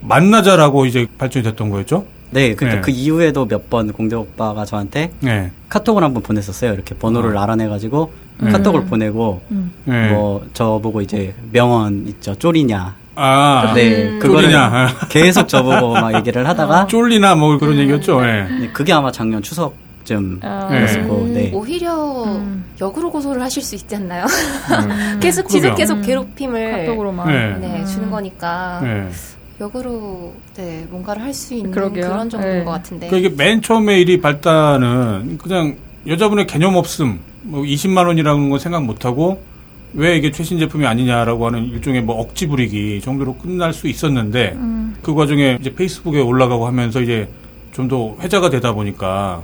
만나자라고 0.00 0.86
이제 0.86 1.06
발전이 1.18 1.42
됐던 1.44 1.70
거였죠? 1.70 2.04
네, 2.30 2.54
근데 2.54 2.76
네. 2.76 2.80
그 2.80 2.90
이후에도 2.90 3.46
몇 3.46 3.68
번 3.68 3.92
공대 3.92 4.16
오빠가 4.16 4.64
저한테 4.64 5.10
네. 5.20 5.50
카톡을 5.68 6.02
한번 6.02 6.22
보냈었어요. 6.22 6.72
이렇게 6.72 6.94
번호를 6.94 7.36
알아내가지고 7.36 8.12
네. 8.42 8.50
카톡을 8.52 8.84
보내고 8.86 9.42
네. 9.84 10.10
뭐 10.10 10.44
저보고 10.54 11.02
이제 11.02 11.34
명언 11.52 12.04
있죠 12.08 12.34
쪼리냐. 12.34 12.94
아, 13.14 13.72
네, 13.74 14.08
음. 14.08 14.18
그거를 14.18 14.44
쪼리냐. 14.44 14.86
계속 15.10 15.46
저보고 15.48 15.92
막 15.92 16.14
얘기를 16.14 16.48
하다가 16.48 16.86
쫄리나 16.86 17.34
뭐 17.34 17.58
그런 17.58 17.76
얘기였죠. 17.78 18.20
네. 18.22 18.48
네, 18.60 18.68
그게 18.72 18.92
아마 18.94 19.12
작년 19.12 19.42
추석 19.42 19.74
쯤 20.12 20.40
아. 20.42 20.68
이었었고, 20.72 21.28
네. 21.28 21.50
오히려 21.54 22.24
음. 22.24 22.64
역으로 22.80 23.10
고소를 23.10 23.40
하실 23.42 23.62
수 23.62 23.74
있지 23.74 23.96
않나요? 23.96 24.26
네. 24.26 25.18
계속. 25.20 25.48
지속 25.48 25.74
계속 25.74 26.00
괴롭힘을 26.02 26.72
카톡으로만 26.86 27.60
네. 27.60 27.68
네, 27.68 27.84
주는 27.86 28.10
거니까 28.10 28.80
네. 28.82 29.08
역으로 29.60 30.32
네, 30.56 30.86
뭔가를 30.90 31.22
할 31.22 31.32
수 31.32 31.54
있는 31.54 31.70
그러게요. 31.70 32.08
그런 32.08 32.28
정도인 32.28 32.58
네. 32.58 32.64
것 32.64 32.70
같은데. 32.72 33.08
그러니까 33.08 33.28
이게 33.28 33.36
맨 33.42 33.62
처음에 33.62 34.00
일이 34.00 34.20
발단은 34.20 35.38
그냥 35.38 35.76
여자분의 36.06 36.46
개념 36.46 36.74
없음, 36.76 37.20
뭐 37.42 37.62
20만 37.62 38.06
원이라는 38.06 38.50
건 38.50 38.58
생각 38.58 38.84
못 38.84 39.04
하고 39.04 39.40
왜 39.94 40.16
이게 40.16 40.30
최신 40.30 40.58
제품이 40.58 40.86
아니냐라고 40.86 41.46
하는 41.46 41.64
일종의 41.66 42.02
뭐 42.02 42.16
억지 42.20 42.46
부리기 42.48 43.00
정도로 43.02 43.36
끝날 43.36 43.72
수 43.72 43.88
있었는데 43.88 44.56
그 45.02 45.14
과정에 45.14 45.58
이제 45.60 45.72
페이스북에 45.74 46.20
올라가고 46.20 46.66
하면서 46.66 47.00
이제 47.00 47.28
좀 47.72 47.88
더 47.88 48.14
회자가 48.20 48.50
되다 48.50 48.72
보니까 48.72 49.42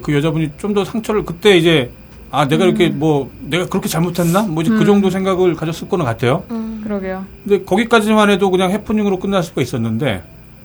그 0.00 0.14
여자분이 0.14 0.52
좀 0.58 0.72
더 0.74 0.84
상처를 0.84 1.24
그때 1.24 1.56
이제 1.56 1.90
아 2.30 2.48
내가 2.48 2.64
이렇게 2.64 2.88
뭐 2.88 3.30
내가 3.40 3.66
그렇게 3.66 3.88
잘못했나? 3.88 4.42
뭐지 4.42 4.70
그 4.70 4.84
정도 4.86 5.10
생각을 5.10 5.54
가졌을 5.54 5.88
거는 5.88 6.04
같아요. 6.06 6.44
그러게요. 6.82 7.24
근데 7.44 7.62
거기까지만 7.64 8.30
해도 8.30 8.50
그냥 8.50 8.70
해프닝으로 8.70 9.18
끝날 9.18 9.42
수가 9.42 9.60
있었는데 9.62 10.22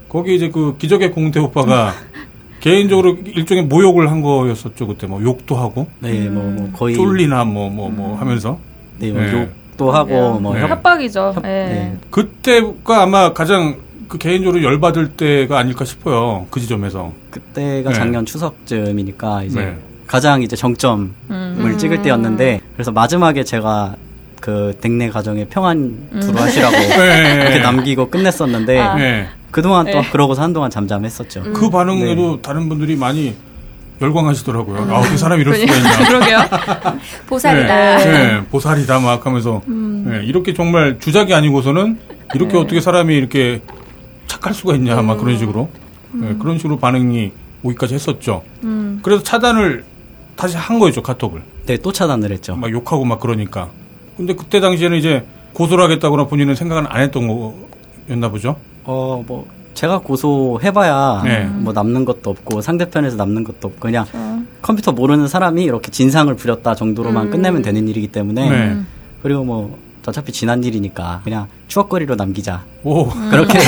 거기 0.10 0.36
이제 0.36 0.50
그 0.50 0.78
기적의 0.78 1.12
공대 1.12 1.40
오빠가 1.42 1.94
개인적으로 2.62 3.18
일종의 3.26 3.66
모욕을 3.66 4.10
한 4.10 4.22
거였었죠 4.22 4.88
그때. 4.88 5.08
뭐 5.08 5.22
욕도 5.22 5.56
하고. 5.56 5.88
네, 6.00 6.28
뭐, 6.30 6.44
뭐 6.44 6.70
거의 6.74 6.96
쫄리나 6.96 7.44
뭐 7.44 7.70
뭐뭐 7.70 8.16
하면서. 8.18 8.58
네, 9.00 9.12
뭐 9.12 9.22
네. 9.22 9.32
욕도 9.34 9.92
하고 9.92 10.40
뭐 10.40 10.56
네. 10.56 10.62
협- 10.62 10.70
협박이죠. 10.72 11.34
협- 11.36 11.46
예. 11.46 11.50
네. 11.50 11.98
그때가 12.10 13.04
아마 13.04 13.34
가장 13.34 13.76
그 14.08 14.18
개인적으로 14.18 14.64
열받을 14.64 15.10
때가 15.10 15.60
아닐까 15.60 15.86
싶어요 15.86 16.48
그 16.50 16.60
지점에서 16.60 17.14
그때가 17.30 17.90
네. 17.90 17.96
작년 17.96 18.26
추석쯤이니까 18.26 19.44
이제 19.44 19.60
네. 19.62 19.78
가장 20.06 20.42
이제 20.42 20.56
정점을 20.56 21.10
음. 21.30 21.76
찍을 21.78 22.02
때였는데 22.02 22.62
그래서 22.74 22.92
마지막에 22.92 23.44
제가 23.44 23.96
그 24.40 24.78
댁내 24.80 25.10
가정에 25.10 25.46
평안 25.46 26.08
두루하시라고 26.22 26.78
네. 26.78 27.34
이렇게 27.42 27.60
남기고 27.60 28.10
끝냈었는데 28.10 28.80
아. 28.80 28.96
네. 28.96 29.28
그동안 29.52 29.86
또 29.86 30.02
네. 30.02 30.10
그러고서 30.12 30.42
한동안 30.42 30.70
잠잠했었죠. 30.70 31.44
그 31.54 31.70
반응에도 31.70 32.42
다른 32.42 32.70
분들이 32.70 32.96
많이 32.96 33.34
열광하시더라고요. 34.02 34.94
아, 34.94 35.02
그 35.02 35.18
사람이 35.18 35.42
이럴 35.42 35.56
수가 35.58 35.74
있나. 35.76 35.98
그러게요 36.08 36.38
보살이다. 37.28 37.98
네, 37.98 38.06
네, 38.06 38.42
보살이다 38.52 39.00
막 39.00 39.26
하면서 39.26 39.62
네, 39.66 40.22
이렇게 40.26 40.54
정말 40.54 40.98
주작이 41.00 41.34
아니고서는 41.34 41.98
이렇게 42.36 42.54
네. 42.54 42.60
어떻게 42.60 42.82
사람이 42.82 43.16
이렇게 43.16 43.62
착할 44.28 44.54
수가 44.54 44.76
있냐 44.76 45.02
막 45.02 45.18
그런 45.18 45.38
식으로 45.38 45.70
네, 46.14 46.36
그런 46.40 46.58
식으로 46.58 46.78
반응이 46.78 47.32
오기까지 47.64 47.96
했었죠. 47.96 48.44
음. 48.64 49.00
그래서 49.02 49.24
차단을 49.24 49.84
다시 50.36 50.56
한 50.56 50.80
거였죠 50.80 51.02
카톡을 51.02 51.42
네, 51.66 51.78
또 51.78 51.92
차단을 51.92 52.32
했죠. 52.32 52.56
막 52.56 52.72
욕하고 52.72 53.04
막 53.04 53.20
그러니까. 53.20 53.70
근데 54.16 54.34
그때 54.34 54.60
당시에는 54.60 54.98
이제 54.98 55.26
고소를 55.54 55.84
하겠다거나 55.86 56.28
본인은 56.28 56.56
생각은 56.56 56.86
안 56.88 57.02
했던 57.02 57.28
거였나 57.28 58.30
보죠. 58.30 58.56
어, 58.84 59.24
뭐 59.28 59.48
제가 59.74 60.00
고소해봐야 60.00 61.22
네. 61.24 61.46
뭐 61.46 61.74
남는 61.74 62.06
것도 62.06 62.32
없고 62.32 62.62
상대편에서 62.62 63.16
남는 63.16 63.44
것도 63.44 63.68
없고 63.68 63.80
그냥 63.80 64.06
컴퓨터 64.62 64.92
모르는 64.92 65.28
사람이 65.28 65.64
이렇게 65.64 65.92
진상을 65.92 66.34
부렸다 66.36 66.74
정도로만 66.74 67.30
끝내면 67.30 67.62
되는 67.62 67.88
일이기 67.88 68.08
때문에 68.08 68.50
네. 68.50 68.78
그리고 69.22 69.44
뭐 69.44 69.78
어차피 70.08 70.32
지난 70.32 70.64
일이니까 70.64 71.20
그냥 71.26 71.48
추억거리로 71.68 72.16
남기자 72.16 72.64
오, 72.84 73.10
그렇게 73.10 73.60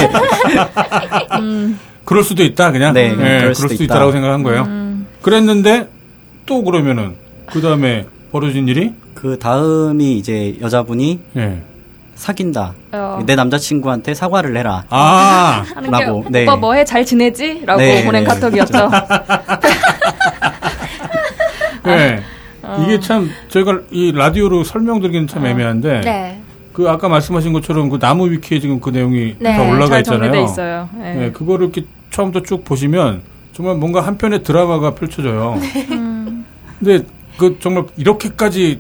그럴 2.05 2.23
수도 2.23 2.43
있다 2.43 2.71
그냥. 2.71 2.93
네, 2.93 3.13
그럴 3.13 3.53
수도 3.53 3.67
수도 3.67 3.83
있다. 3.83 3.93
있다라고 3.93 4.11
생각한 4.13 4.41
거예요. 4.41 4.65
그랬는데 5.21 5.87
또 6.45 6.63
그러면은 6.63 7.15
그 7.45 7.61
다음에 7.61 8.07
벌어진 8.31 8.67
일이 8.67 8.93
그 9.13 9.37
다음이 9.37 10.17
이제 10.17 10.57
여자분이 10.61 11.19
예. 11.35 11.61
사귄다 12.15 12.73
어. 12.93 13.21
내 13.25 13.35
남자친구한테 13.35 14.13
사과를 14.13 14.57
해라 14.57 14.83
아, 14.89 15.63
라고, 15.75 16.25
네. 16.29 16.43
오빠 16.43 16.55
뭐해 16.55 16.83
잘 16.83 17.05
지내지? 17.05 17.61
라고 17.65 17.79
네, 17.79 18.03
보낸 18.03 18.23
네. 18.23 18.29
카톡이었죠 18.29 18.89
네. 21.85 22.23
어. 22.77 22.83
이게 22.83 22.99
참 22.99 23.29
저희가 23.49 23.79
이 23.91 24.11
라디오로 24.11 24.63
설명드리기는 24.63 25.27
참 25.27 25.45
애매한데 25.45 26.01
네. 26.01 26.41
그 26.73 26.89
아까 26.89 27.09
말씀하신 27.09 27.51
것처럼 27.53 27.89
그 27.89 27.99
나무 27.99 28.29
위키에 28.29 28.59
지금 28.59 28.79
그 28.79 28.89
내용이 28.89 29.35
네, 29.39 29.55
다 29.55 29.63
올라가 29.63 30.01
잘 30.01 30.15
있잖아요. 30.17 30.43
있어요 30.45 30.89
예. 30.99 31.13
네, 31.13 31.31
그거를 31.31 31.65
이렇게 31.65 31.85
처음부터 32.11 32.45
쭉 32.45 32.63
보시면 32.63 33.21
정말 33.53 33.75
뭔가 33.75 34.01
한 34.01 34.17
편의 34.17 34.43
드라마가 34.43 34.95
펼쳐져요. 34.95 35.57
네. 35.59 35.87
음. 35.91 36.45
근데 36.79 37.05
그 37.37 37.57
정말 37.59 37.85
이렇게까지 37.97 38.79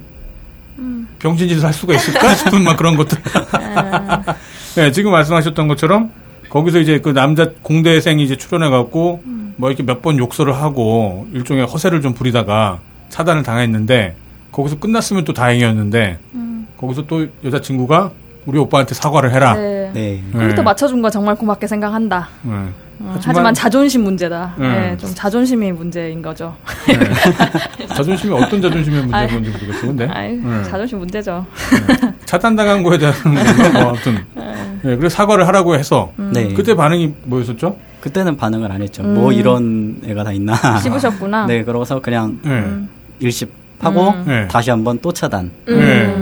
음. 0.77 1.07
병신 1.19 1.49
짓을 1.49 1.65
할 1.65 1.73
수가 1.73 1.93
있을까 1.95 2.33
싶은 2.35 2.63
막 2.63 2.77
그런 2.77 2.95
것들. 2.95 3.17
네, 4.75 4.91
지금 4.91 5.11
말씀하셨던 5.11 5.67
것처럼 5.67 6.11
거기서 6.49 6.79
이제 6.79 6.99
그 6.99 7.13
남자 7.13 7.49
공대생이 7.61 8.23
이제 8.23 8.35
출연해 8.37 8.69
갖고 8.69 9.21
뭐 9.57 9.69
이렇게 9.69 9.83
몇 9.83 10.01
번 10.01 10.17
욕설을 10.17 10.53
하고 10.55 11.27
일종의 11.33 11.65
허세를 11.65 12.01
좀 12.01 12.13
부리다가 12.13 12.79
차단을 13.09 13.43
당했는데 13.43 14.15
거기서 14.51 14.79
끝났으면 14.79 15.25
또 15.25 15.33
다행이었는데 15.33 16.17
거기서 16.77 17.05
또 17.07 17.27
여자친구가 17.43 18.11
우리 18.45 18.57
오빠한테 18.57 18.95
사과를 18.95 19.33
해라. 19.33 19.53
네. 19.55 19.91
네. 19.93 20.23
컴퓨터 20.31 20.63
맞춰준 20.63 21.01
거 21.01 21.09
정말 21.09 21.35
고맙게 21.35 21.67
생각한다. 21.67 22.29
네. 22.41 22.51
어, 23.01 23.13
하지만- 23.15 23.21
하지만, 23.23 23.53
자존심 23.53 24.03
문제다. 24.03 24.55
네. 24.57 24.67
네, 24.91 24.97
좀 24.97 25.09
자존심이 25.13 25.71
문제인 25.71 26.21
거죠. 26.21 26.55
네. 26.87 27.85
자존심이 27.87 28.33
어떤 28.33 28.61
자존심의 28.61 28.99
문제인 29.01 29.13
아이. 29.13 29.27
건지 29.27 29.49
모르겠어. 29.51 29.87
근데 29.87 30.07
아이, 30.07 30.33
네. 30.35 30.63
자존심 30.63 30.99
문제죠. 30.99 31.45
차단당한 32.25 32.83
거에 32.83 32.97
대한? 32.97 33.13
뭐 33.73 33.81
아무튼 33.89 34.15
네, 34.35 34.95
그래서 34.95 35.09
사과를 35.15 35.47
하라고 35.47 35.75
해서 35.75 36.11
네. 36.17 36.53
그때 36.53 36.75
반응이 36.75 37.13
뭐였었죠? 37.23 37.77
그때는 38.01 38.35
반응을 38.37 38.71
안 38.71 38.81
했죠. 38.81 39.03
음. 39.03 39.13
뭐 39.15 39.31
이런 39.31 40.01
애가 40.05 40.23
다 40.23 40.31
있나. 40.31 40.55
씹으셨구나. 40.79 41.45
네, 41.47 41.63
그러고서 41.63 42.01
그냥 42.01 42.39
네. 42.43 42.65
일십하고 43.19 44.09
음. 44.09 44.23
네. 44.27 44.47
다시 44.47 44.69
한번 44.69 44.99
또 45.01 45.11
차단. 45.11 45.51
네. 45.65 46.15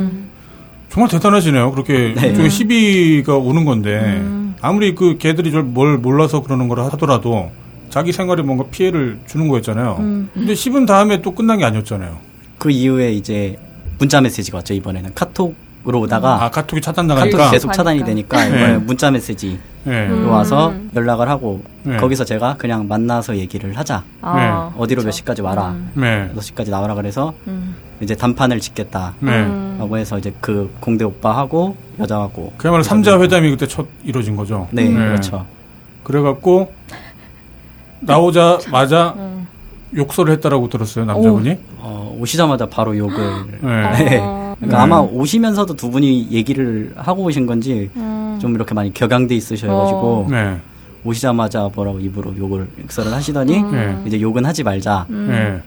정말 0.89 1.09
대단하시네요. 1.09 1.71
그렇게 1.71 2.13
네. 2.15 2.27
일종의 2.27 2.49
시비가 2.49 3.37
오는 3.37 3.65
건데 3.65 3.99
음. 3.99 4.55
아무리 4.61 4.95
그 4.95 5.17
걔들이 5.17 5.51
좀뭘 5.51 5.97
몰라서 5.97 6.41
그러는 6.41 6.67
거라 6.67 6.85
하더라도 6.85 7.51
자기 7.89 8.11
생활에 8.11 8.41
뭔가 8.41 8.65
피해를 8.69 9.19
주는 9.27 9.47
거였잖아요. 9.47 9.97
음. 9.99 10.29
근데 10.33 10.55
씹은 10.55 10.85
다음에 10.85 11.21
또 11.21 11.33
끝난 11.33 11.57
게 11.57 11.65
아니었잖아요. 11.65 12.17
그 12.57 12.71
이후에 12.71 13.13
이제 13.13 13.57
문자 13.99 14.21
메시지가 14.21 14.59
왔죠. 14.59 14.73
이번에는 14.73 15.11
카톡 15.13 15.55
으로 15.87 16.01
오다가 16.01 16.35
아 16.35 16.39
카톡이 16.39 16.51
카톡이 16.51 16.81
차단당하니까. 16.81 17.51
계속 17.51 17.71
차단이 17.71 18.03
되니까 18.03 18.43
네. 18.43 18.47
이번에 18.49 18.77
문자 18.77 19.09
메시지 19.09 19.57
네. 19.85 20.07
음. 20.07 20.27
와서 20.29 20.73
연락을 20.93 21.29
하고 21.29 21.61
네. 21.83 21.95
거기서 21.95 22.25
제가 22.25 22.55
그냥 22.57 22.89
만나서 22.89 23.37
얘기를 23.37 23.77
하자. 23.77 24.03
아, 24.21 24.73
어디로 24.77 25.01
몇 25.01 25.05
그쵸. 25.05 25.15
시까지 25.17 25.41
와라. 25.41 25.69
음. 25.69 25.91
네. 25.93 26.29
몇 26.33 26.41
시까지 26.41 26.71
나오라 26.71 26.93
그래서 26.93 27.33
음. 27.47 27.75
이제 28.01 28.15
단판을 28.15 28.59
짓겠다. 28.59 29.13
네. 29.21 29.31
음. 29.45 29.77
라고 29.79 29.97
해서 29.97 30.17
이제 30.17 30.33
그 30.41 30.69
공대 30.81 31.05
오빠하고 31.05 31.77
여자하고 31.99 32.53
그야말로 32.57 32.83
삼자 32.83 33.21
회담이 33.21 33.49
그때 33.51 33.65
첫 33.65 33.87
이루어진 34.03 34.35
거죠. 34.35 34.67
네, 34.71 34.91
그렇죠. 34.91 35.45
그래갖고 36.03 36.73
나오자마자 38.01 39.13
음. 39.15 39.47
욕설을 39.95 40.33
했다라고 40.33 40.67
들었어요 40.67 41.05
남자분이. 41.05 41.57
어, 41.77 42.13
오시자마자 42.19 42.65
바로 42.65 42.97
욕을 42.97 43.15
네. 43.61 44.46
네. 44.59 44.65
어. 44.65 44.69
그러니까 44.69 44.77
네. 44.77 44.83
아마 44.83 44.99
오시면서도 44.99 45.75
두 45.75 45.89
분이 45.91 46.29
얘기를 46.31 46.93
하고 46.95 47.23
오신 47.23 47.45
건지 47.45 47.89
음. 47.95 48.37
좀 48.41 48.55
이렇게 48.55 48.73
많이 48.73 48.93
격양돼 48.93 49.35
있으셔가지고 49.35 50.27
네. 50.29 50.57
오시자마자 51.03 51.69
뭐라고 51.73 51.99
입으로 51.99 52.35
욕을 52.37 52.67
욕설을 52.83 53.13
하시더니 53.13 53.57
음. 53.59 53.71
네. 53.71 53.97
이제 54.07 54.19
욕은 54.21 54.45
하지 54.45 54.63
말자라고 54.63 55.07
네. 55.27 55.61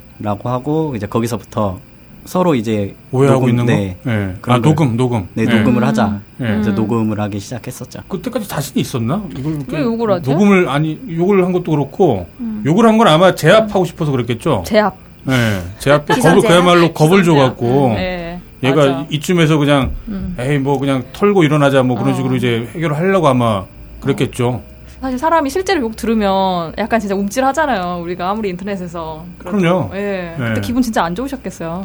하고 0.44 0.92
이제 0.96 1.06
거기서부터 1.06 1.78
서로 2.26 2.54
이제 2.54 2.94
오해하고 3.12 3.40
녹음, 3.46 3.48
있는 3.50 3.66
네, 3.66 3.96
거. 4.04 4.10
네. 4.10 4.34
아 4.42 4.60
걸- 4.60 4.60
녹음, 4.60 4.96
녹음. 4.96 5.26
네, 5.32 5.44
녹음을 5.44 5.82
음. 5.82 5.88
하자. 5.88 6.20
네. 6.36 6.48
그래서 6.48 6.70
음. 6.70 6.74
녹음을 6.74 7.18
하기 7.18 7.40
시작했었죠. 7.40 8.00
그때까지 8.08 8.46
자신이 8.46 8.82
있었나? 8.82 9.22
이걸 9.38 9.58
왜 9.68 9.80
욕을 9.80 10.10
하지? 10.10 10.30
녹음을 10.30 10.68
아니 10.68 11.00
욕을 11.16 11.42
한 11.44 11.52
것도 11.52 11.70
그렇고 11.70 12.26
음. 12.40 12.62
욕을 12.66 12.84
한 12.86 12.98
건 12.98 13.08
아마 13.08 13.34
제압하고 13.34 13.86
싶어서 13.86 14.12
그랬겠죠. 14.12 14.64
제압. 14.66 14.94
네, 15.24 15.60
제압 15.78 16.06
겁을 16.06 16.20
제압? 16.22 16.40
그야말로 16.42 16.92
겁을 16.92 17.24
줘갖고 17.24 17.92
네. 17.94 18.19
얘가 18.62 18.76
맞아. 18.76 19.06
이쯤에서 19.10 19.56
그냥 19.58 19.92
음. 20.08 20.36
에이 20.38 20.58
뭐 20.58 20.78
그냥 20.78 21.04
털고 21.12 21.44
일어나자 21.44 21.82
뭐 21.82 21.96
그런 21.96 22.12
어. 22.12 22.16
식으로 22.16 22.36
이제 22.36 22.68
해결을 22.74 22.96
하려고 22.96 23.28
아마 23.28 23.64
그랬겠죠. 24.00 24.62
사실 25.00 25.18
사람이 25.18 25.48
실제로 25.48 25.80
욕 25.80 25.96
들으면 25.96 26.74
약간 26.76 27.00
진짜 27.00 27.14
움찔하잖아요. 27.14 28.00
우리가 28.02 28.28
아무리 28.30 28.50
인터넷에서. 28.50 29.24
그래도. 29.38 29.56
그럼요. 29.58 29.90
예. 29.94 30.36
네. 30.38 30.44
그때 30.48 30.60
기분 30.60 30.82
진짜 30.82 31.02
안 31.02 31.14
좋으셨겠어요. 31.14 31.82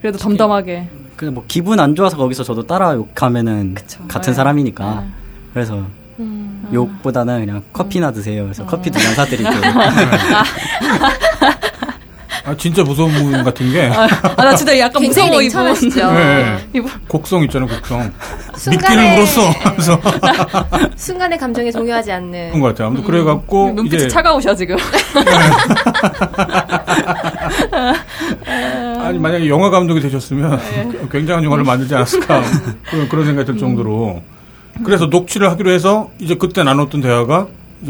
그래도 0.00 0.18
덤덤하게. 0.18 0.88
그냥 1.16 1.34
뭐 1.34 1.44
기분 1.46 1.78
안 1.78 1.94
좋아서 1.94 2.16
거기서 2.16 2.42
저도 2.42 2.66
따라 2.66 2.94
욕하면은 2.94 3.74
그쵸. 3.74 4.02
같은 4.08 4.32
네. 4.32 4.34
사람이니까 4.34 5.00
네. 5.02 5.06
그래서 5.52 5.86
음. 6.18 6.68
욕보다는 6.72 7.40
그냥 7.40 7.62
커피나 7.72 8.12
드세요. 8.12 8.44
그래서 8.44 8.64
커피 8.64 8.90
두잔 8.90 9.14
사드리고 9.14 9.50
아 12.44 12.54
진짜 12.56 12.82
무서운 12.82 13.12
분 13.12 13.44
같은 13.44 13.70
게 13.72 13.82
아, 13.86 14.06
나 14.36 14.54
진짜 14.56 14.76
약간 14.78 15.02
무서워 15.02 15.26
이분. 15.40 15.40
냉철하시죠. 15.42 16.12
네. 16.12 16.58
이분. 16.74 16.90
곡성 17.08 17.44
있잖아요, 17.44 17.68
곡성. 17.68 18.12
순간에- 18.56 18.70
미끼를 18.70 19.12
물었어. 19.14 19.40
그래서 19.72 20.00
순간의 20.96 21.38
감정에 21.38 21.70
동요하지 21.70 22.10
않는. 22.12 22.48
그런 22.48 22.60
것 22.60 22.68
같아요. 22.68 22.88
아무튼 22.88 23.04
그래갖고 23.04 23.72
눈빛이 23.74 23.96
이제 24.02 24.08
차가우셔 24.08 24.54
지금. 24.56 24.76
아니 29.00 29.18
만약에 29.18 29.48
영화 29.48 29.70
감독이 29.70 30.00
되셨으면 30.00 30.58
네. 30.58 30.90
굉장한 31.10 31.44
영화를 31.44 31.64
만들지 31.64 31.94
않았을까 31.94 32.42
그런, 32.90 33.08
그런 33.08 33.24
생각이 33.26 33.46
들 33.46 33.58
정도로 33.58 34.22
그래서 34.84 35.06
녹취를 35.06 35.50
하기로 35.50 35.70
해서 35.72 36.08
이제 36.18 36.34
그때 36.34 36.62
나눴던 36.64 37.00
대화가 37.02 37.46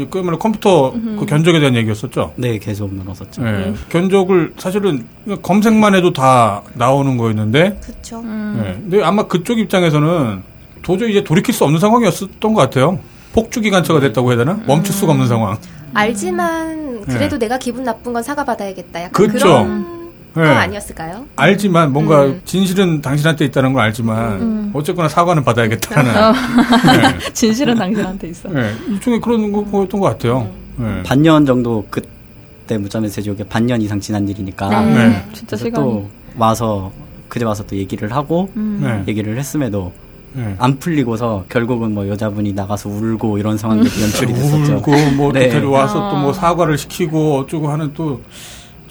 그야말로 0.09 0.39
컴퓨터 0.39 0.91
그 0.91 1.25
견적에 1.25 1.59
대한 1.59 1.75
얘기였었죠. 1.75 2.33
네 2.35 2.57
계속 2.57 2.93
늘었었죠. 2.93 3.43
네. 3.43 3.73
견적을 3.89 4.53
사실은 4.57 5.05
검색만 5.41 5.95
해도 5.95 6.11
다 6.13 6.63
나오는 6.73 7.17
거였는데 7.17 7.79
그렇죠. 7.81 8.19
음. 8.21 8.61
네. 8.63 8.73
근데 8.73 9.03
아마 9.03 9.27
그쪽 9.27 9.59
입장에서는 9.59 10.41
도저히 10.81 11.11
이제 11.11 11.23
돌이킬 11.23 11.53
수 11.53 11.63
없는 11.63 11.79
상황이었던 11.79 12.53
것 12.53 12.55
같아요. 12.55 12.99
폭주 13.33 13.61
기관차가 13.61 13.99
됐다고 13.99 14.29
해야 14.29 14.37
되나? 14.37 14.59
멈출 14.67 14.93
수가 14.93 15.11
없는 15.13 15.27
상황. 15.27 15.57
알지만 15.93 17.01
그래도 17.05 17.37
내가 17.37 17.57
기분 17.57 17.83
나쁜 17.83 18.13
건 18.13 18.23
사과받아야겠다. 18.23 19.03
약간 19.03 19.27
네. 19.27 19.33
그쵸. 19.33 19.45
그런 19.47 20.02
네. 20.35 20.43
거 20.43 20.49
아니었을까요? 20.49 21.25
알지만 21.35 21.93
뭔가 21.93 22.23
음. 22.25 22.41
진실은 22.45 23.01
당신한테 23.01 23.45
있다는 23.45 23.73
걸 23.73 23.83
알지만 23.83 24.41
음. 24.41 24.71
어쨌거나 24.73 25.07
사과는 25.07 25.43
받아야겠다는 25.43 26.11
어. 26.11 26.31
네. 26.31 27.19
진실은 27.33 27.75
당신한테 27.75 28.29
있어. 28.29 28.49
네. 28.49 28.71
일종의 28.89 29.21
그런 29.21 29.51
거- 29.51 29.63
거였던 29.65 29.99
것 29.99 30.07
같아요. 30.07 30.49
음. 30.79 30.95
네. 30.97 31.03
반년 31.03 31.45
정도 31.45 31.85
그때 31.89 32.77
문자 32.77 32.99
메시지 32.99 33.29
오게 33.29 33.43
반년 33.43 33.81
이상 33.81 33.99
지난 33.99 34.27
일이니까 34.27 34.69
네. 34.81 35.07
네. 35.09 35.25
진짜 35.33 35.55
시간이. 35.55 35.73
또 35.75 36.09
와서 36.37 36.91
그제 37.29 37.45
와서 37.45 37.63
또 37.67 37.75
얘기를 37.75 38.11
하고 38.11 38.49
음. 38.55 38.79
네. 38.81 39.03
얘기를 39.11 39.37
했음에도 39.37 39.91
네. 40.35 40.55
안 40.57 40.79
풀리고서 40.79 41.45
결국은 41.47 41.93
뭐 41.93 42.07
여자분이 42.07 42.53
나가서 42.53 42.89
울고 42.89 43.37
이런 43.37 43.55
상황들이 43.55 44.01
연출이 44.01 44.33
됐었죠. 44.33 44.73
울고 44.77 44.91
뭐 45.15 45.31
네. 45.31 45.47
데려와서 45.47 46.09
또뭐 46.09 46.29
어. 46.29 46.33
사과를 46.33 46.75
시키고 46.79 47.37
어쩌고 47.41 47.69
하는 47.69 47.91
또 47.93 48.19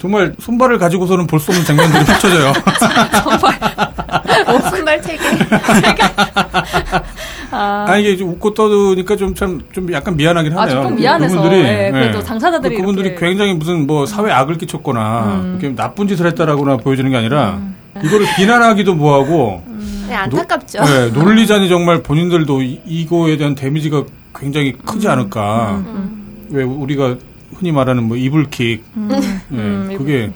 정말 0.03 0.33
손발을 0.37 0.77
가지고서는 0.79 1.27
볼 1.27 1.39
수 1.39 1.51
없는 1.51 1.65
장면들이 1.65 2.03
펼쳐져요. 2.03 2.51
순발 4.69 4.99
체계. 5.01 5.23
아, 7.51 7.85
아 7.87 7.97
이게 7.97 8.17
좀 8.17 8.31
웃고 8.31 8.53
떠드니까 8.53 9.15
좀 9.15 9.33
참좀 9.33 9.93
약간 9.93 10.17
미안하긴 10.17 10.57
아, 10.57 10.63
하네요. 10.63 10.81
조금 10.81 10.95
미안해서. 10.97 11.35
그분들이 11.37 11.61
예, 11.63 11.89
그래도 11.93 12.19
당사자들이 12.21 12.75
그분들이 12.75 13.09
이렇게- 13.11 13.25
굉장히 13.27 13.53
무슨 13.53 13.87
뭐 13.87 14.05
사회 14.05 14.29
악을 14.29 14.57
끼쳤거나 14.57 15.39
음. 15.41 15.57
이렇게 15.61 15.73
나쁜 15.73 16.09
짓을 16.09 16.25
했다라고나 16.27 16.75
보여지는 16.77 17.11
게 17.11 17.15
아니라 17.17 17.59
이거를 18.03 18.25
비난하기도 18.35 18.95
뭐하고 18.95 19.63
네, 20.09 20.15
안타깝죠. 20.15 20.83
네, 20.83 21.11
논리자니 21.11 21.69
정말 21.69 22.03
본인들도 22.03 22.61
이- 22.61 22.81
이거에 22.85 23.37
대한 23.37 23.55
데미지가 23.55 24.03
굉장히 24.37 24.73
크지 24.73 25.07
않을까. 25.07 25.81
음. 25.85 26.47
왜 26.49 26.63
우리가 26.63 27.15
흔히 27.55 27.71
말하는 27.71 28.03
뭐 28.03 28.17
이불킥 28.17 28.83
음. 28.97 29.09
예, 29.11 29.55
음, 29.55 29.95
그게 29.97 30.31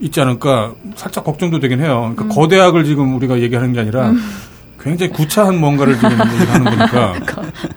있지 0.00 0.20
않을까 0.20 0.72
살짝 0.96 1.24
걱정도 1.24 1.58
되긴 1.60 1.80
해요. 1.80 2.06
음. 2.10 2.16
그러니까 2.16 2.34
거대악을 2.34 2.84
지금 2.84 3.14
우리가 3.16 3.40
얘기하는 3.40 3.72
게 3.72 3.80
아니라 3.80 4.12
굉장히 4.82 5.12
구차한 5.12 5.58
뭔가를 5.60 5.94
지금 5.94 6.10
얘기하는 6.40 6.64
거니까 6.64 7.14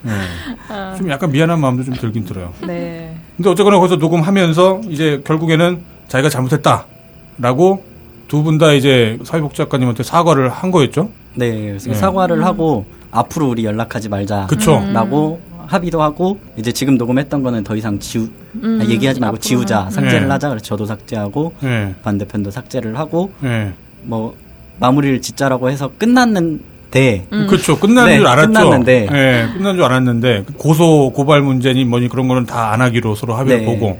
예, 0.06 0.98
좀 0.98 1.10
약간 1.10 1.32
미안한 1.32 1.60
마음도 1.60 1.84
좀 1.84 1.93
들긴 1.96 2.24
들어요. 2.24 2.54
네. 2.65 3.15
근데 3.36 3.50
어쨌거나 3.50 3.78
거기서 3.78 3.98
녹음하면서 3.98 4.82
이제 4.89 5.22
결국에는 5.26 5.82
자기가 6.08 6.30
잘못했다라고 6.30 7.84
두 8.28 8.43
분 8.43 8.58
다 8.58 8.72
이제 8.74 9.19
사회복지 9.24 9.58
작가님한테 9.58 10.02
사과를 10.04 10.50
한 10.50 10.72
거였죠. 10.72 11.10
네, 11.36 11.78
네. 11.78 11.93
사과를 11.93 12.43
하고 12.46 12.86
앞으로 13.12 13.50
우리 13.50 13.63
연락하지 13.65 14.10
말자. 14.10 14.48
그쵸. 14.48 14.78
음. 14.80 14.93
라고 14.93 15.39
합의도 15.67 16.02
하고 16.02 16.39
이제 16.58 16.71
지금 16.71 16.97
녹음했던 16.97 17.43
거는 17.43 17.63
더 17.63 17.76
이상 17.76 17.99
지우 17.99 18.28
음, 18.63 18.80
아, 18.82 18.86
얘기하지 18.86 19.19
말고. 19.19 19.38
지우자 19.38 19.89
삭제를 19.89 20.21
네. 20.23 20.28
하자 20.30 20.49
그래서 20.49 20.63
저도 20.65 20.86
삭제하고 20.86 21.54
예, 21.63 21.95
반대편도 22.04 22.52
삭제를 22.52 22.97
하고 22.97 23.32
예. 23.43 23.73
뭐 24.04 24.36
마무리를 24.80 25.21
짓자라고 25.21 25.69
해서 25.69 25.91
끝났는데 25.97 27.28
음. 27.32 27.47
그렇죠. 27.47 27.80
끝난 27.80 28.08
네, 28.08 28.17
줄 28.17 28.28
알았죠. 28.28 28.47
끝났는데. 28.52 29.08
예, 29.12 29.49
끝난 29.58 29.76
줄 29.76 29.84
알았는데 29.84 30.45
고소 30.58 31.12
고발 31.13 31.41
문제니 31.41 31.86
뭐니 31.86 32.10
그런 32.10 32.28
거는 32.28 32.45
다 32.45 32.71
안 32.73 32.82
하기로 32.82 33.15
서로 33.15 33.36
합의를 33.36 33.60
네. 33.62 33.65
보고 33.65 33.99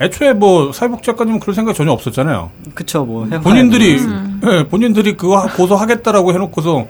애초에 0.00 0.32
뭐 0.32 0.72
사회복지 0.72 1.04
작가님은 1.06 1.40
그런 1.40 1.54
생각 1.54 1.74
전혀 1.74 1.90
없었잖아요. 1.92 2.50
그쵸 2.74 3.04
뭐 3.04 3.26
본인들이 3.42 3.98
음. 3.98 4.40
예, 4.46 4.64
본인들이 4.68 5.14
그거 5.16 5.38
하- 5.38 5.52
고소하겠다라고 5.54 6.32
해놓고서 6.34 6.86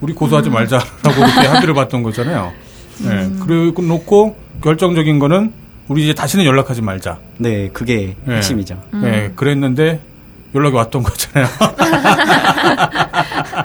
우리 0.00 0.12
고소하지 0.12 0.50
말자라고 0.50 0.88
이렇게 1.16 1.46
합의를 1.48 1.74
봤던 1.74 2.02
거잖아요. 2.02 2.52
예. 3.04 3.30
그리고 3.44 3.82
놓고 3.82 4.36
결정적인 4.62 5.18
거는 5.18 5.52
우리 5.88 6.04
이제 6.04 6.14
다시는 6.14 6.44
연락하지 6.44 6.82
말자. 6.82 7.18
네, 7.38 7.68
그게 7.72 8.16
네. 8.24 8.36
핵심이죠. 8.36 8.80
예. 9.04 9.32
그랬는데 9.36 10.00
연락이 10.54 10.74
왔던 10.76 11.02
거잖아요. 11.02 11.48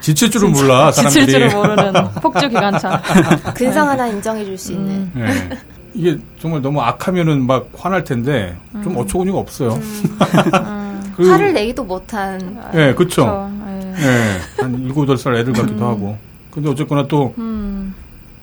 지칠 0.00 0.30
줄은 0.30 0.52
몰라 0.52 0.90
사람들이. 0.92 1.26
지칠 1.26 1.48
줄을 1.50 1.56
모르는 1.56 1.92
폭주 2.22 2.48
기관차. 2.48 3.02
근성 3.54 3.88
하나 3.88 4.06
인정해 4.06 4.44
줄 4.44 4.56
수 4.56 4.72
있는. 4.72 5.10
예. 5.16 5.58
이게 5.94 6.16
정말 6.40 6.62
너무 6.62 6.80
악하면은 6.80 7.46
막 7.46 7.68
화날 7.76 8.04
텐데 8.04 8.56
좀 8.84 8.96
어처구니가 8.96 9.36
없어요. 9.38 9.78
화를 11.18 11.52
내기도 11.52 11.82
못한. 11.82 12.62
예, 12.74 12.94
그쵸. 12.94 13.24
그렇죠. 13.24 13.50
예. 13.66 14.06
예, 14.06 14.62
한 14.62 14.78
일곱 14.80 15.02
여덟 15.02 15.18
살 15.18 15.34
애들 15.34 15.52
같기도 15.52 15.84
하고. 15.86 16.16
근데 16.52 16.68
어쨌거나 16.70 17.06
또 17.08 17.34
음. 17.38 17.92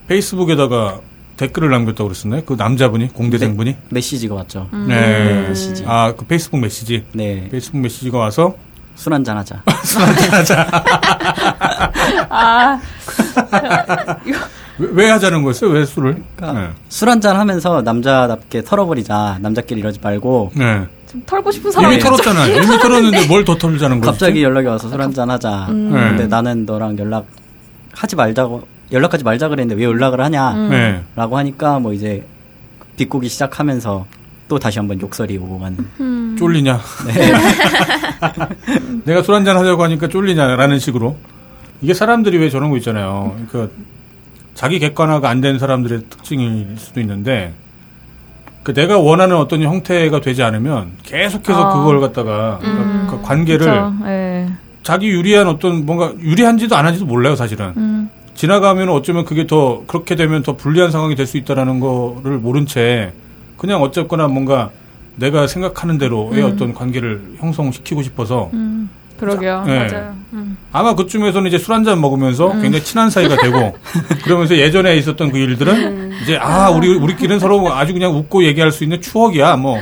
페이스북에다가 0.08 1.00
댓글을 1.38 1.70
남겼다고 1.70 2.10
그랬었나요? 2.10 2.44
그 2.46 2.54
남자분이, 2.58 3.10
공대생분이? 3.14 3.76
메시지가 3.90 4.36
왔죠. 4.36 4.70
음. 4.74 4.86
네. 4.88 5.48
메시지. 5.50 5.84
아, 5.86 6.14
그 6.16 6.26
페이스북 6.26 6.60
메시지. 6.60 7.04
네, 7.14 7.48
페이스북 7.52 7.80
메시지가 7.80 8.18
와서 8.18 8.56
술 8.96 9.14
한잔 9.14 9.36
하자. 9.38 9.62
아, 12.30 12.80
왜, 14.78 14.88
왜 14.92 15.10
하자는 15.10 15.42
거였어요? 15.44 15.72
왜 15.72 15.86
술을? 15.86 16.24
그러니까 16.36 16.74
술 16.90 17.10
한잔 17.10 17.36
하면서 17.38 17.82
남자답게 17.82 18.64
털어버리자. 18.64 19.40
남자끼리 19.42 19.80
이러지 19.82 20.00
말고 20.02 20.52
네. 20.56 20.80
네. 20.80 20.86
좀 21.12 21.22
털고 21.26 21.52
싶은 21.52 21.72
사람이 21.72 21.96
이미 21.96 22.04
털었잖아요. 22.04 22.56
이미 22.64 22.78
털었는데 22.80 23.28
뭘 23.28 23.44
더 23.46 23.56
털자는 23.58 24.00
거지? 24.00 24.10
갑자기 24.12 24.44
연락이 24.44 24.68
와서 24.68 24.88
술 24.90 25.02
한잔 25.02 25.30
하자. 25.30 25.68
음. 25.70 25.92
네. 25.94 26.00
근데 26.10 26.28
나는 26.28 26.66
너랑 26.66 26.98
연락 27.00 27.26
하지 27.94 28.16
말자고 28.16 28.64
연락하지 28.92 29.24
말자 29.24 29.48
그랬는데 29.50 29.80
왜 29.82 29.86
연락을 29.88 30.22
하냐? 30.22 30.52
음. 30.54 30.70
네. 30.70 31.04
라고 31.16 31.38
하니까 31.38 31.80
뭐 31.80 31.94
이제 31.94 32.26
비꼬기 32.98 33.28
시작하면서 33.30 34.06
또 34.48 34.60
다시 34.60 34.78
한번 34.80 35.02
욕설이 35.02 35.38
오고 35.38 35.60
가는. 35.60 35.78
음. 36.00 36.36
쫄리냐? 36.38 36.80
네. 37.08 37.32
내가 39.06 39.22
술 39.22 39.36
한잔 39.36 39.58
하려고 39.58 39.84
하니까 39.84 40.08
쫄리냐라는 40.08 40.80
식으로. 40.80 41.18
이게 41.82 41.94
사람들이 41.94 42.38
왜 42.38 42.50
저런 42.50 42.70
거 42.70 42.78
있잖아요. 42.78 43.36
그러니까 43.50 43.74
자기 44.54 44.80
객관화가 44.80 45.30
안 45.30 45.42
된 45.42 45.60
사람들의 45.60 46.04
특징일 46.10 46.76
수도 46.78 47.00
있는데 47.02 47.54
그 48.64 48.74
내가 48.74 48.98
원하는 48.98 49.36
어떤 49.36 49.62
형태가 49.62 50.22
되지 50.22 50.42
않으면 50.44 50.94
계속해서 51.04 51.62
아. 51.64 51.74
그걸 51.74 52.00
갖다가 52.00 52.60
음. 52.64 53.08
그 53.10 53.22
관계를. 53.22 53.68
예. 54.06 54.50
자기 54.84 55.08
유리한 55.10 55.48
어떤 55.48 55.86
뭔가 55.86 56.14
유리한지도 56.20 56.76
안 56.76 56.86
한지도 56.86 57.06
몰라요 57.08 57.36
사실은 57.36 57.74
음. 57.76 58.10
지나가면 58.36 58.90
어쩌면 58.90 59.26
그게 59.26 59.48
더 59.48 59.84
그렇게 59.88 60.16
되면 60.16 60.44
더 60.44 60.56
불리한 60.56 60.92
상황이 60.92 61.16
될 61.16 61.26
수 61.26 61.38
있다라는 61.38 61.80
거를 61.80 62.38
모른 62.38 62.66
채 62.68 63.12
그냥 63.58 63.82
어쨌거나 63.82 64.28
뭔가 64.28 64.70
내가 65.16 65.48
생각하는 65.48 65.98
대로의 65.98 66.44
음. 66.44 66.52
어떤 66.54 66.74
관계를 66.74 67.22
형성시키고 67.40 68.04
싶어서 68.04 68.50
음. 68.54 68.90
그러게요. 69.20 69.64
네. 69.66 69.80
맞아요. 69.90 70.14
음. 70.34 70.58
아마 70.74 70.94
그쯤에서는 70.94 71.48
이제 71.48 71.58
술 71.58 71.74
한 71.74 71.86
잔 71.86 72.02
먹으면서 72.02 72.52
굉장히 72.62 72.84
친한 72.84 73.10
사이가 73.10 73.38
되고 73.38 73.76
그러면서 74.26 74.58
예전에 74.58 74.98
있었던 74.98 75.32
그 75.32 75.38
일들은 75.38 76.12
이제 76.22 76.38
아 76.38 76.70
우리 76.70 76.94
우리끼리는 76.94 77.40
서로 77.40 77.74
아주 77.74 77.94
그냥 77.94 78.12
웃고 78.14 78.44
얘기할 78.44 78.72
수 78.74 78.84
있는 78.84 79.02
추억이야 79.02 79.56
뭐 79.56 79.80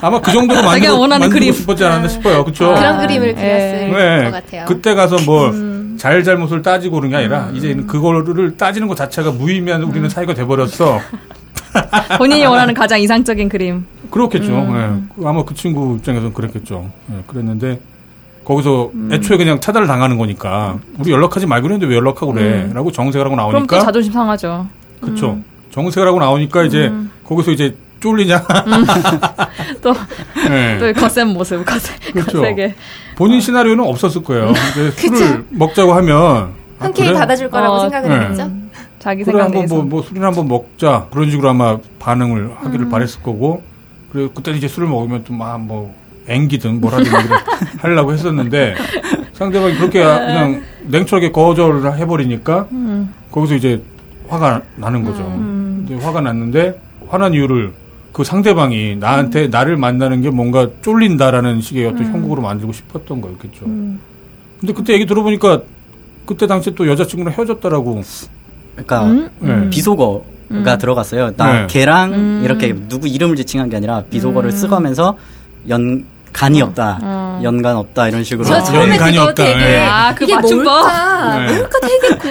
아마 0.00 0.20
그 0.20 0.32
정도로 0.32 0.60
만들고, 0.66 0.94
원하는 0.98 1.20
만들고 1.28 1.32
그림. 1.40 1.52
싶었지 1.52 1.84
않았나 1.84 2.08
싶어요 2.08 2.42
그렇죠 2.44 2.74
그런 2.74 2.98
그림을 2.98 3.34
그렸을 3.36 3.92
네. 3.92 4.24
것 4.24 4.30
같아요. 4.32 4.64
그때 4.66 4.94
가서 4.94 5.16
뭐 5.24 5.48
음. 5.50 5.71
잘잘못을 6.02 6.62
따지고 6.62 6.96
그런 6.96 7.10
게 7.10 7.16
아니라 7.16 7.50
이제 7.54 7.74
그거를 7.74 8.56
따지는 8.56 8.88
것 8.88 8.96
자체가 8.96 9.30
무의미한 9.30 9.84
우리는 9.84 10.08
사이가 10.08 10.34
돼버렸어 10.34 10.98
본인이 12.18 12.44
원하는 12.44 12.74
가장 12.74 13.00
이상적인 13.00 13.48
그림. 13.48 13.86
그렇겠죠 14.10 14.52
음. 14.52 14.74
예. 14.76 15.14
그 15.14 15.28
아마 15.28 15.44
그 15.44 15.54
친구 15.54 15.94
입장에서는 15.96 16.34
그랬겠죠 16.34 16.90
예, 17.12 17.22
그랬는데 17.28 17.78
거기서 18.44 18.90
음. 18.92 19.10
애초에 19.12 19.36
그냥 19.36 19.60
차단을 19.60 19.86
당하는 19.86 20.18
거니까 20.18 20.80
우리 20.98 21.12
연락하지 21.12 21.46
말고 21.46 21.68
그랬는데 21.68 21.88
왜 21.88 21.96
연락하고 21.98 22.32
그래 22.32 22.64
음. 22.64 22.72
라고 22.74 22.90
정색을 22.90 23.24
하고 23.24 23.36
그럼 23.36 23.46
또 23.52 23.52
나오니까 23.52 23.78
자존심 23.78 24.12
상하죠. 24.12 24.66
그쵸. 25.00 25.38
정색을 25.70 26.08
하고 26.08 26.18
나오니까 26.18 26.64
이제 26.64 26.88
음. 26.88 27.12
거기서 27.24 27.52
이제 27.52 27.76
쫄리냐. 28.02 28.42
또, 29.80 29.94
네. 30.48 30.78
또 30.78 30.92
거센 31.00 31.28
모습, 31.28 31.64
거세, 31.64 31.94
그렇죠. 32.12 32.40
거세게. 32.40 32.74
본인 33.16 33.40
시나리오는 33.40 33.82
없었을 33.84 34.22
거예요. 34.22 34.50
이제 34.72 34.90
술을 34.90 35.46
먹자고 35.50 35.92
하면 35.94 36.52
아, 36.78 36.84
흔쾌히 36.86 37.08
그래? 37.08 37.18
받아줄 37.18 37.48
거라고 37.50 37.74
어, 37.76 37.80
생각을 37.80 38.08
네. 38.08 38.26
했죠. 38.26 38.50
자기 38.98 39.22
그래 39.24 39.32
생각 39.32 39.44
한번 39.46 39.60
내에서. 39.60 39.74
뭐, 39.76 39.84
뭐 39.84 40.02
술이나 40.02 40.26
한번 40.28 40.48
먹자 40.48 41.06
그런 41.12 41.30
식으로 41.30 41.50
아마 41.50 41.78
반응을 41.98 42.40
음. 42.40 42.54
하기를 42.60 42.88
바랬을 42.88 43.22
거고 43.22 43.62
그리고 44.12 44.32
그때 44.32 44.50
이제 44.52 44.66
술을 44.68 44.88
먹으면 44.88 45.24
또 45.24 45.32
막 45.34 45.58
뭐 45.60 45.94
앵기든 46.28 46.80
뭐라든 46.80 47.10
하려고 47.80 48.12
했었는데 48.12 48.74
상대방이 49.34 49.74
그렇게 49.74 50.02
그냥 50.02 50.62
냉철하게 50.84 51.32
거절을 51.32 51.96
해버리니까 51.98 52.66
음. 52.70 53.12
거기서 53.32 53.54
이제 53.56 53.82
화가 54.28 54.62
나는 54.76 55.02
거죠. 55.04 55.20
음. 55.22 55.84
근데 55.88 56.04
화가 56.04 56.20
났는데 56.20 56.80
화난 57.08 57.34
이유를 57.34 57.72
그 58.12 58.24
상대방이 58.24 58.96
나한테 58.96 59.48
나를 59.48 59.76
만나는 59.76 60.20
게 60.20 60.30
뭔가 60.30 60.68
쫄린다라는 60.82 61.60
식의 61.60 61.86
어떤 61.86 62.04
형국으로 62.04 62.42
만들고 62.42 62.72
싶었던 62.72 63.20
거였겠죠. 63.20 63.64
음. 63.66 64.00
근데 64.60 64.72
그때 64.74 64.92
얘기 64.92 65.06
들어보니까 65.06 65.62
그때 66.26 66.46
당시에 66.46 66.74
또 66.74 66.86
여자친구랑 66.86 67.34
헤어졌다라고. 67.36 68.02
그러니까 68.72 69.04
음? 69.04 69.30
네. 69.40 69.70
비속어가 69.70 70.78
들어갔어요. 70.78 71.34
나 71.36 71.62
네. 71.62 71.66
걔랑 71.68 72.12
음. 72.12 72.42
이렇게 72.44 72.74
누구 72.88 73.08
이름을 73.08 73.36
지칭한 73.36 73.70
게 73.70 73.76
아니라 73.76 74.04
비속어를 74.10 74.50
음. 74.50 74.56
쓰면서 74.56 75.16
연 75.68 76.04
간이 76.32 76.62
없다, 76.62 76.98
어. 77.02 77.40
연간 77.42 77.76
없다 77.76 78.08
이런 78.08 78.24
식으로. 78.24 78.46
저 78.46 78.62
처음에 78.62 78.92
연간이 78.92 79.18
없다. 79.18 79.44
되게 79.44 79.58
네. 79.58 79.80
아, 79.80 80.14
그 80.14 80.24
이게? 80.24 80.36
뭘까? 80.36 81.38
네. 81.46 81.54
뭘까 81.54 81.78
되게 81.80 82.16
그, 82.16 82.28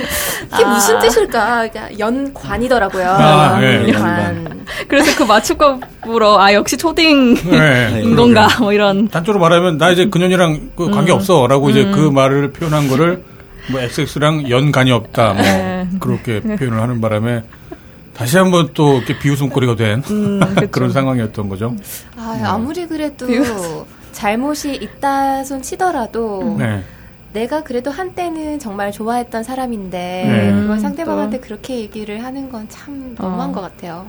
이게 0.53 0.63
아. 0.65 0.67
무슨 0.67 0.99
뜻일까? 0.99 1.67
그러니까 1.69 1.99
연관이더라고요. 1.99 3.09
아, 3.09 3.59
네. 3.59 3.89
연관. 3.93 4.65
그래서 4.87 5.15
그 5.17 5.23
맞춤법으로, 5.23 6.39
아, 6.41 6.53
역시 6.53 6.77
초딩인 6.77 7.35
네. 7.35 8.15
건가, 8.15 8.47
뭐 8.59 8.73
이런. 8.73 9.07
단적으로 9.07 9.39
말하면 9.39 9.77
나 9.77 9.91
이제 9.91 10.05
그년이랑 10.05 10.71
그 10.75 10.89
관계 10.89 11.11
없어라고 11.11 11.69
이제 11.69 11.85
그 11.85 11.99
말을 12.09 12.51
표현한 12.53 12.87
거를 12.87 13.23
뭐 13.69 13.79
XX랑 13.79 14.49
연관이 14.49 14.91
없다 14.91 15.33
뭐 15.33 15.41
네. 15.43 15.87
그렇게 15.99 16.39
표현을 16.41 16.81
하는 16.81 16.99
바람에 16.99 17.43
다시 18.13 18.37
한번 18.37 18.69
또 18.73 18.97
이렇게 18.97 19.17
비웃음거리가 19.17 19.75
된 19.75 20.01
그런 20.71 20.91
상황이었던 20.91 21.49
거죠. 21.49 21.75
아, 22.17 22.39
아무리 22.45 22.85
그래도 22.87 23.25
비웃어. 23.27 23.85
잘못이 24.11 24.75
있다 24.75 25.43
손 25.43 25.61
치더라도 25.61 26.55
네. 26.59 26.83
내가 27.33 27.63
그래도 27.63 27.89
한때는 27.91 28.59
정말 28.59 28.91
좋아했던 28.91 29.43
사람인데 29.43 29.97
네. 30.27 30.51
그걸 30.51 30.75
음, 30.75 30.79
상대방한테 30.79 31.39
그렇게 31.39 31.79
얘기를 31.79 32.23
하는 32.23 32.49
건 32.51 32.67
참 32.69 33.15
너무한 33.17 33.49
어. 33.49 33.53
것 33.53 33.61
같아요. 33.61 34.05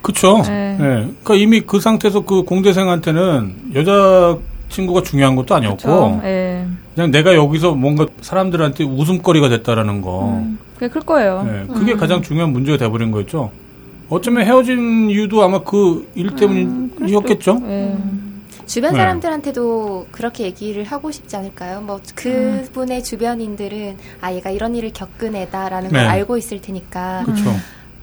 그쵸. 0.00 0.42
네. 0.46 0.76
네. 0.78 0.86
그러니까 1.22 1.34
이미 1.34 1.60
그 1.60 1.80
상태에서 1.80 2.20
그 2.24 2.42
공대생한테는 2.44 3.72
여자 3.74 4.36
친구가 4.68 5.02
중요한 5.02 5.34
것도 5.36 5.54
아니었고 5.56 6.20
그냥 6.94 7.10
내가 7.10 7.34
여기서 7.34 7.74
뭔가 7.74 8.06
사람들한테 8.20 8.84
웃음거리가 8.84 9.48
됐다라는 9.48 10.02
거. 10.02 10.28
음, 10.28 10.58
그게 10.74 10.88
클 10.88 11.00
거예요. 11.02 11.42
네, 11.44 11.66
그게 11.72 11.94
가장 11.94 12.20
중요한 12.22 12.52
문제가 12.52 12.76
돼버린 12.78 13.10
거였죠. 13.10 13.50
어쩌면 14.10 14.44
헤어진 14.44 15.08
이유도 15.08 15.42
아마 15.42 15.62
그 15.62 16.04
일 16.14 16.34
때문이었겠죠. 16.36 17.62
예. 17.66 17.96
주변 18.66 18.92
네. 18.92 18.98
사람들한테도 18.98 20.06
그렇게 20.12 20.44
얘기를 20.44 20.84
하고 20.84 21.10
싶지 21.10 21.34
않을까요? 21.36 21.80
뭐 21.80 22.00
그분의 22.14 23.02
주변인들은 23.02 23.96
아 24.20 24.32
얘가 24.32 24.50
이런 24.50 24.74
일을 24.76 24.92
겪은 24.92 25.34
애다라는 25.34 25.90
걸 25.90 26.00
네. 26.02 26.06
알고 26.06 26.36
있을 26.36 26.60
테니까 26.60 27.22
그렇죠. 27.24 27.44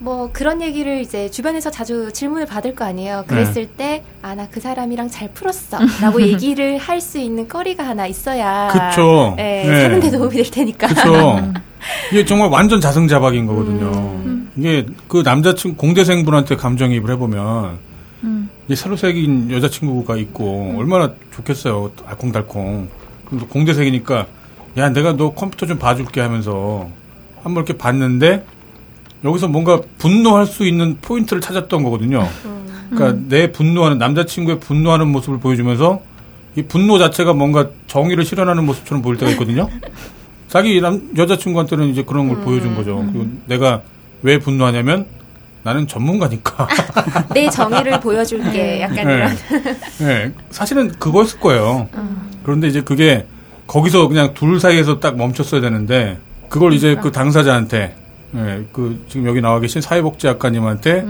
뭐 0.02 0.30
그런 0.32 0.62
얘기를 0.62 1.02
이제 1.02 1.30
주변에서 1.30 1.70
자주 1.72 2.12
질문을 2.14 2.46
받을 2.46 2.74
거 2.76 2.86
아니에요. 2.86 3.26
그랬을 3.28 3.68
때아 3.68 4.34
나 4.36 4.48
그 4.50 4.60
사람이랑 4.62 5.10
잘 5.10 5.30
풀었어 5.34 5.78
라고 6.02 6.22
얘기를 6.26 6.78
할 6.78 7.02
수 7.02 7.18
있는 7.18 7.48
거리가 7.48 7.86
하나 7.86 8.08
있어야 8.08 8.68
그쵸. 8.92 9.36
예, 9.40 9.64
네. 9.68 9.82
사는데 9.84 10.12
도움이 10.12 10.36
될 10.36 10.50
테니까. 10.52 10.88
그렇죠. 10.88 11.54
이게 12.12 12.26
정말 12.26 12.50
완전 12.50 12.80
자승자박인 12.82 13.46
거거든요. 13.46 13.86
음. 13.92 14.52
이게 14.58 14.86
그 15.08 15.22
남자친구 15.24 15.78
공대생분한테 15.78 16.56
감정이입을 16.56 17.12
해보면 17.12 17.78
음. 18.24 18.50
이 18.68 18.76
새로 18.76 18.96
생긴 18.98 19.50
여자친구가 19.52 20.18
있고 20.18 20.76
얼마나 20.78 21.14
좋겠어요. 21.34 21.92
알콩달콩. 22.06 22.90
그럼 23.26 23.40
또 23.40 23.48
공대생이니까 23.48 24.28
야 24.78 24.90
내가 24.90 25.16
너 25.16 25.32
컴퓨터 25.34 25.66
좀 25.66 25.78
봐줄게 25.80 26.20
하면서 26.22 26.90
한번 27.44 27.64
이렇게 27.66 27.78
봤는데 27.78 28.46
여기서 29.24 29.48
뭔가 29.48 29.82
분노할 29.98 30.46
수 30.46 30.66
있는 30.66 30.98
포인트를 31.02 31.42
찾았던 31.42 31.84
거거든요. 31.84 32.28
음. 32.46 32.88
그러니까 32.90 33.18
음. 33.18 33.26
내 33.30 33.52
분노하는 33.52 33.98
남자친구의 33.98 34.60
분노하는 34.60 35.08
모습을 35.10 35.40
보여주면서 35.40 36.02
이 36.56 36.64
분노 36.64 36.98
자체가 36.98 37.34
뭔가 37.34 37.70
정의를 37.88 38.26
실현하는 38.26 38.66
모습처럼 38.66 39.02
보일 39.02 39.18
때가 39.18 39.32
있거든요. 39.32 39.70
자기 40.48 40.82
남 40.82 41.10
여자친구한테는 41.16 41.90
이제 41.90 42.04
그런 42.04 42.28
걸 42.28 42.38
음. 42.38 42.44
보여준 42.44 42.76
거죠. 42.76 43.06
그리고 43.12 43.28
내가 43.46 43.82
왜 44.24 44.40
분노하냐면 44.40 45.06
나는 45.62 45.86
전문가니까 45.86 46.68
내 47.34 47.50
정의를 47.50 48.00
보여줄게 48.00 48.82
약간 48.82 49.06
네. 49.06 49.14
이런. 49.14 49.38
네, 50.00 50.32
사실은 50.50 50.92
그거였을 50.94 51.40
거예요. 51.40 51.88
음. 51.96 52.32
그런데 52.44 52.68
이제 52.68 52.82
그게 52.82 53.26
거기서 53.68 54.08
그냥 54.08 54.34
둘 54.34 54.60
사이에서 54.60 55.00
딱 55.00 55.18
멈췄어야 55.18 55.62
되는데 55.62 56.18
그걸 56.48 56.74
이제 56.74 56.88
그러니까. 56.88 57.04
그 57.04 57.12
당사자한테 57.12 57.96
예, 58.36 58.64
그 58.72 59.04
지금 59.08 59.28
여기 59.28 59.42
나와 59.42 59.60
계신 59.60 59.82
사회복지 59.82 60.28
학과님한테 60.28 61.06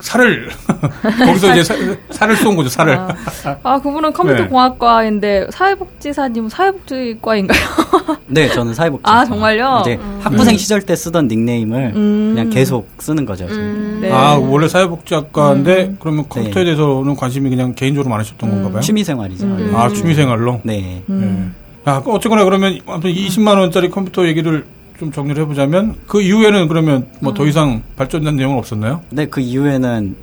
살을 0.00 0.48
거기서 1.24 1.52
이제 1.52 1.64
사, 1.64 1.74
살을 2.10 2.36
쏜 2.36 2.56
거죠 2.56 2.68
살을. 2.68 2.96
아, 2.96 3.16
아, 3.62 3.80
그분은 3.80 4.12
컴퓨터 4.12 4.42
네. 4.42 4.48
공학과인데 4.48 5.46
사회복지사님 5.50 6.48
사회복지과인가요? 6.48 7.58
네, 8.26 8.48
저는 8.48 8.74
사회복지. 8.74 9.02
아, 9.06 9.24
정말요? 9.24 9.78
이제 9.80 9.94
음. 9.94 10.18
학부생 10.22 10.56
시절 10.58 10.82
때 10.82 10.94
쓰던 10.94 11.28
닉네임을 11.28 11.92
음. 11.94 12.32
그냥 12.34 12.50
계속 12.50 12.88
쓰는 12.98 13.24
거죠. 13.24 13.46
음. 13.46 14.00
네. 14.02 14.12
아 14.12 14.34
원래 14.34 14.68
사회복지학과인데 14.68 15.84
음. 15.84 15.96
그러면 15.98 16.28
컴퓨터에 16.28 16.64
네. 16.64 16.64
대해서는 16.64 17.16
관심이 17.16 17.48
그냥 17.48 17.74
개인적으로 17.74 18.10
많으셨던 18.10 18.50
건가 18.50 18.70
봐요. 18.70 18.80
취미 18.80 19.04
생활이죠. 19.04 19.46
음. 19.46 19.72
아 19.74 19.88
취미생활로. 19.88 20.60
네. 20.64 21.02
음. 21.08 21.54
예. 21.86 21.90
아, 21.90 22.02
어쨌거나 22.04 22.44
그러면 22.44 22.78
아무튼 22.86 23.12
20만 23.12 23.58
원짜리 23.58 23.90
컴퓨터 23.90 24.26
얘기를 24.26 24.64
좀 24.98 25.10
정리를 25.10 25.42
해보자면 25.42 25.96
그 26.06 26.22
이후에는 26.22 26.68
그러면 26.68 27.06
뭐 27.20 27.32
음. 27.32 27.34
더 27.34 27.46
이상 27.46 27.82
발전된 27.96 28.36
내용은 28.36 28.58
없었나요? 28.58 29.00
근데 29.08 29.26
그 29.26 29.40
이후에는 29.40 30.14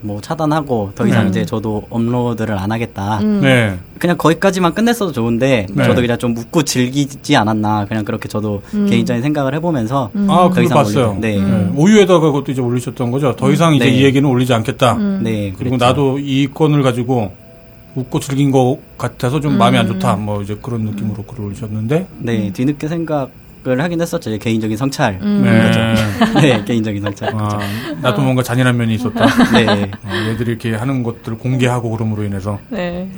뭐 0.00 0.20
차단하고 0.20 0.92
더 0.94 1.06
이상 1.08 1.24
네. 1.24 1.30
이제 1.30 1.44
저도 1.44 1.82
업로드를 1.90 2.56
안 2.56 2.70
하겠다. 2.70 3.18
음. 3.20 3.40
네. 3.40 3.76
그냥 3.98 4.16
거기까지만 4.16 4.72
끝냈어도 4.74 5.10
좋은데 5.12 5.66
네. 5.72 5.84
저도 5.84 6.02
그냥 6.02 6.18
좀 6.18 6.34
묻고 6.34 6.62
즐기지 6.62 7.34
않았나 7.34 7.86
그냥 7.86 8.04
그렇게 8.04 8.28
저도 8.28 8.62
음. 8.74 8.86
개인적인 8.88 9.22
생각을 9.22 9.54
해보면서 9.56 10.10
음. 10.14 10.30
아, 10.30 10.48
그거 10.50 10.62
이상 10.62 10.76
봤어요. 10.76 11.14
올리고- 11.16 11.20
네. 11.20 11.40
네. 11.40 11.72
오유에다가 11.74 12.20
그것도 12.20 12.52
이제 12.52 12.60
올리셨던 12.60 13.10
거죠. 13.10 13.34
더 13.34 13.50
이상 13.50 13.74
이제 13.74 13.86
네. 13.86 13.90
이 13.92 14.04
얘기는 14.04 14.28
올리지 14.28 14.52
않겠다. 14.52 14.92
음. 14.98 15.20
네 15.24 15.52
그리고 15.58 15.76
그랬죠. 15.76 15.84
나도 15.84 16.18
이 16.20 16.46
건을 16.52 16.82
가지고 16.82 17.32
웃고 17.96 18.20
즐긴 18.20 18.52
것 18.52 18.78
같아서 18.98 19.40
좀 19.40 19.58
마음이 19.58 19.78
안 19.78 19.88
좋다. 19.88 20.14
뭐 20.16 20.42
이제 20.42 20.56
그런 20.62 20.82
느낌으로 20.82 21.24
글을 21.24 21.46
올리셨는데. 21.46 22.06
네 22.18 22.52
뒤늦게 22.52 22.86
생각 22.86 23.30
을 23.68 23.82
하긴 23.82 24.00
했었죠 24.00 24.30
제 24.30 24.38
개인적인 24.38 24.76
성찰 24.76 25.18
음. 25.20 25.42
네. 25.44 25.94
네 26.40 26.64
개인적인 26.64 27.02
성찰 27.02 27.34
아, 27.34 27.58
나도 28.00 28.22
뭔가 28.22 28.42
잔인한 28.42 28.76
면이 28.76 28.94
있었다. 28.94 29.26
네. 29.52 29.90
어, 30.04 30.30
얘들이 30.30 30.52
이렇게 30.52 30.74
하는 30.74 31.02
것들을 31.02 31.38
공개하고 31.38 31.90
그럼으로 31.90 32.24
인해서. 32.24 32.58
네. 32.68 33.08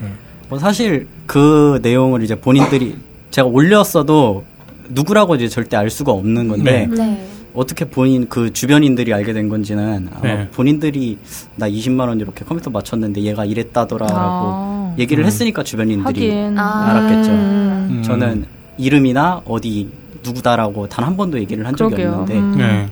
뭐 0.48 0.58
사실 0.58 1.06
그 1.26 1.78
내용을 1.82 2.22
이제 2.22 2.34
본인들이 2.34 2.96
제가 3.30 3.46
올렸어도 3.46 4.44
누구라고 4.88 5.36
이제 5.36 5.48
절대 5.48 5.76
알 5.76 5.90
수가 5.90 6.12
없는 6.12 6.48
건데 6.48 6.88
네. 6.90 6.96
네. 6.96 7.26
어떻게 7.54 7.84
본인 7.84 8.28
그 8.28 8.52
주변인들이 8.52 9.12
알게 9.12 9.32
된 9.32 9.48
건지는 9.48 10.08
아마 10.12 10.22
네. 10.22 10.48
본인들이 10.50 11.18
나 11.56 11.68
20만 11.68 12.08
원 12.08 12.20
이렇게 12.20 12.44
컴퓨터 12.44 12.70
맞췄는데 12.70 13.22
얘가 13.22 13.44
이랬다더라라고 13.44 14.16
아. 14.16 14.94
얘기를 14.98 15.24
음. 15.24 15.26
했으니까 15.26 15.62
주변인들이 15.62 16.30
하긴. 16.30 16.58
아. 16.58 16.90
알았겠죠. 16.90 17.30
음. 17.30 17.88
음. 17.90 18.02
저는 18.02 18.46
이름이나 18.78 19.42
어디 19.44 19.88
누구다라고 20.22 20.88
단 20.88 21.04
한 21.04 21.16
번도 21.16 21.38
얘기를 21.40 21.66
한 21.66 21.74
적이 21.76 21.96
그러게요. 21.96 22.12
없는데 22.20 22.38
음. 22.38 22.56
네. 22.58 22.88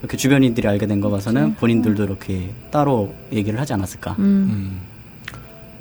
이렇게 0.00 0.16
주변인들이 0.16 0.66
알게 0.66 0.86
된 0.86 1.00
거 1.00 1.10
봐서는 1.10 1.54
본인들도 1.56 2.04
이렇게 2.04 2.50
따로 2.70 3.14
얘기를 3.32 3.60
하지 3.60 3.72
않았을까. 3.74 4.12
음. 4.18 4.24
음. 4.24 4.80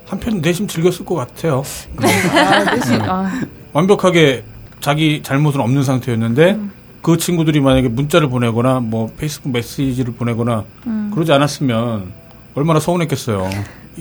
한편 0.05 0.41
내심 0.41 0.67
즐겼을 0.67 1.05
것 1.05 1.15
같아요. 1.15 1.63
아, 1.97 2.75
그치. 2.75 2.93
아, 2.95 3.31
완벽하게 3.73 4.43
자기 4.81 5.21
잘못은 5.23 5.61
없는 5.61 5.83
상태였는데 5.83 6.51
음. 6.51 6.71
그 7.01 7.15
친구들이 7.17 7.61
만약에 7.61 7.87
문자를 7.87 8.27
보내거나 8.29 8.79
뭐 8.81 9.09
페이스북 9.17 9.51
메시지를 9.51 10.13
보내거나 10.13 10.65
음. 10.87 11.11
그러지 11.13 11.31
않았으면 11.31 12.11
얼마나 12.55 12.79
서운했겠어요. 12.79 13.49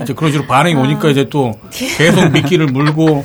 이제 0.01 0.13
그런 0.13 0.31
식으로 0.31 0.47
반응이 0.47 0.75
아. 0.75 0.79
오니까 0.81 1.09
이제 1.09 1.27
또 1.29 1.53
계속 1.71 2.31
미끼를 2.31 2.67
물고 2.67 3.23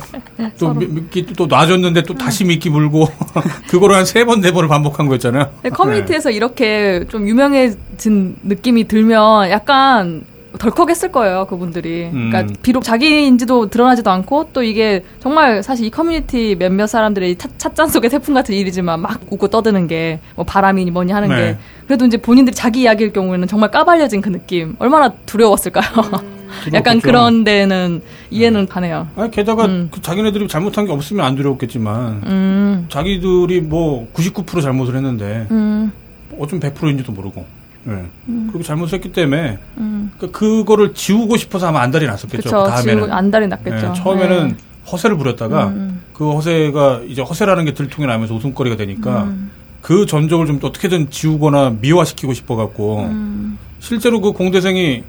또 0.59 0.73
미- 0.73 0.87
미끼 0.87 1.25
또 1.25 1.45
놔줬는데 1.47 2.03
또 2.03 2.13
다시 2.15 2.43
미끼 2.45 2.69
물고 2.69 3.07
그거를 3.69 3.95
한 3.95 4.03
세 4.05 4.23
번 4.25 4.41
네 4.41 4.51
번을 4.51 4.67
반복한 4.69 5.07
거였잖아요. 5.07 5.49
근데 5.61 5.69
커뮤니티에서 5.69 6.29
이렇게 6.31 7.05
좀 7.09 7.27
유명해진 7.27 8.37
느낌이 8.43 8.87
들면 8.87 9.49
약간 9.49 10.23
덜컥 10.57 10.89
했을 10.89 11.11
거예요, 11.11 11.45
그분들이. 11.49 12.09
음. 12.13 12.29
그러니까 12.31 12.53
비록 12.61 12.81
자기인지도 12.85 13.69
드러나지도 13.69 14.09
않고 14.09 14.51
또 14.53 14.63
이게 14.63 15.03
정말 15.19 15.61
사실 15.61 15.85
이 15.85 15.89
커뮤니티 15.89 16.55
몇몇 16.57 16.87
사람들의 16.87 17.35
찻- 17.37 17.59
찻잔 17.59 17.89
속의 17.89 18.09
태풍 18.09 18.33
같은 18.33 18.55
일이지만 18.55 19.01
막 19.01 19.19
웃고 19.29 19.49
떠드는 19.49 19.87
게 19.87 20.19
뭐 20.37 20.45
바람이니 20.45 20.91
뭐니 20.91 21.11
하는 21.11 21.27
네. 21.29 21.35
게 21.35 21.57
그래도 21.87 22.05
이제 22.05 22.15
본인들이 22.17 22.55
자기 22.55 22.81
이야기일 22.83 23.11
경우에는 23.11 23.47
정말 23.49 23.69
까발려진 23.69 24.21
그 24.21 24.29
느낌 24.31 24.75
얼마나 24.79 25.09
두려웠을까요? 25.25 25.83
약간. 26.73 26.99
그런 26.99 27.43
데는 27.43 28.01
이해는 28.31 28.67
가네요. 28.67 29.07
아니, 29.15 29.31
게다가 29.31 29.65
음. 29.65 29.89
그 29.91 30.01
자기네들이 30.01 30.47
잘못한 30.47 30.85
게 30.85 30.91
없으면 30.91 31.25
안 31.25 31.35
두려웠겠지만 31.35 32.21
음, 32.25 32.85
자기들이 32.89 33.61
뭐 33.61 34.07
99% 34.13 34.61
잘못을 34.61 34.95
했는데 34.95 35.47
음, 35.51 35.91
어쩜 36.39 36.59
100%인지도 36.59 37.11
모르고 37.11 37.45
예. 37.87 38.05
그렇게 38.47 38.63
잘못을 38.63 38.95
했기 38.95 39.11
때문에 39.11 39.59
음. 39.77 40.11
그 40.17 40.31
그거를 40.31 40.93
지우고 40.93 41.37
싶어서 41.37 41.67
아마 41.67 41.81
안달이 41.81 42.07
났었겠죠. 42.07 42.43
그쵸. 42.43 42.63
그 42.63 42.69
다음에는 42.69 43.03
지금 43.03 43.13
안달이 43.13 43.47
났겠죠. 43.47 43.87
예, 43.89 43.93
처음에는 43.93 44.47
네. 44.49 44.55
허세를 44.91 45.17
부렸다가 45.17 45.67
음. 45.67 46.01
그 46.13 46.31
허세가 46.31 47.01
이제 47.07 47.21
허세라는 47.21 47.65
게 47.65 47.73
들통이 47.73 48.07
나면서 48.07 48.33
웃음거리가 48.35 48.75
되니까 48.75 49.23
음. 49.23 49.51
그 49.81 50.05
전적을 50.05 50.47
좀 50.47 50.59
어떻게든 50.61 51.11
지우거나 51.11 51.75
미화시키고 51.79 52.33
싶어 52.33 52.55
갖고 52.55 53.01
음. 53.01 53.57
실제로 53.79 54.19
그 54.19 54.31
공대생이 54.31 55.03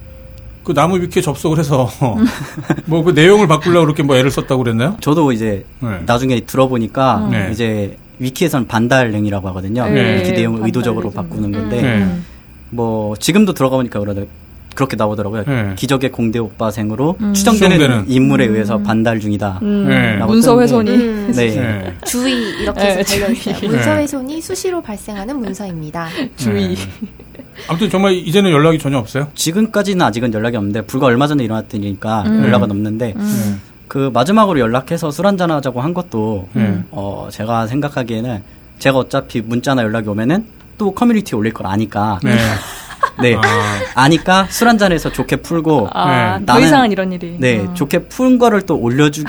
그 0.66 0.74
나무 0.74 0.98
위키에 0.98 1.22
접속을 1.22 1.61
해서 1.61 1.88
음. 2.02 2.26
뭐그 2.87 3.12
내용을 3.12 3.46
바꾸려고 3.46 3.87
그렇게 3.87 4.02
뭐 4.02 4.16
애를 4.16 4.33
썼다고 4.33 4.64
그랬나요? 4.64 4.96
저도 5.00 5.31
이제 5.31 5.64
네. 5.79 6.00
나중에 6.05 6.40
들어보니까 6.40 7.29
네. 7.31 7.50
이제 7.52 7.96
위키에서는 8.18 8.66
반달행이라고 8.66 9.46
하거든요. 9.50 9.87
네. 9.87 10.18
위키 10.18 10.33
내용을 10.33 10.59
반달 10.59 10.66
의도적으로. 10.66 11.12
바꾸는 11.12 11.52
건데 11.52 11.81
네. 11.81 11.98
음. 11.98 12.24
뭐 12.70 13.14
지금도 13.14 13.52
들어가 13.55 13.76
보니까 13.76 14.00
그러더 14.00 14.24
그렇게 14.77 14.95
나오더라고요. 14.95 15.45
네. 15.47 15.73
기적의 15.75 16.12
공대 16.12 16.39
오빠생으로 16.39 17.17
음. 17.21 17.35
추정되는 17.35 17.77
추정되는. 17.79 18.05
인물에 18.09 18.45
의해서 18.47 18.79
반달 18.79 19.19
중이다. 19.19 19.59
음, 19.62 19.89
네. 19.89 20.17
문서 20.25 20.61
훼손이 20.61 20.91
음. 20.91 21.33
네. 21.35 21.49
네. 21.51 21.95
주의 22.05 22.51
이렇게 22.61 22.81
네, 22.81 22.97
해서 22.99 23.19
달려있어요. 23.21 23.55
주의. 23.57 23.71
문서훼손이 23.73 24.41
수시로 24.41 24.81
발생하는 24.81 25.41
문서입니다. 25.41 26.09
주의. 26.37 26.75
네. 26.77 26.83
아무튼 27.69 27.91
정말 27.91 28.12
이제는 28.12 28.51
연락이 28.53 28.79
전혀 28.79 28.99
없어요. 28.99 29.29
지금까지는 29.35 30.05
아직은 30.07 30.33
연락이 30.35 30.57
없는데 30.57 30.83
불과 30.83 31.07
얼마 31.07 31.27
전에 31.27 31.43
일어났던 31.43 31.83
일이니까 31.83 32.23
음. 32.27 32.45
연락은 32.45 32.71
없는데 32.71 33.15
네. 33.17 33.23
그 33.89 34.11
마지막으로 34.12 34.61
연락해서 34.61 35.11
술 35.11 35.27
한잔 35.27 35.51
하자고 35.51 35.81
한 35.81 35.95
것도 35.95 36.49
음. 36.57 36.85
어 36.91 37.29
제가 37.31 37.67
생각하기에는 37.67 38.43
제가 38.79 38.99
어차피 38.99 39.41
문자나 39.41 39.83
연락이 39.83 40.09
오면은 40.09 40.45
또 40.77 40.93
커뮤니티에 40.93 41.37
올릴 41.39 41.55
걸 41.55 41.67
아니까 41.67 42.21
네. 43.20 43.31
네 43.31 43.37
아, 43.37 43.40
아니까 44.02 44.46
술 44.50 44.68
한잔해서 44.68 45.11
좋게 45.12 45.37
풀고 45.37 45.88
아, 45.92 46.38
네. 46.38 46.46
더 46.46 46.55
나는- 46.55 46.62
이상한 46.62 46.92
이런 46.92 47.12
일이. 47.12 47.37
네 47.38 47.61
어. 47.61 47.74
좋게 47.74 48.05
푼 48.09 48.38
거를 48.38 48.62
또 48.62 48.76
올려주기 48.79 49.29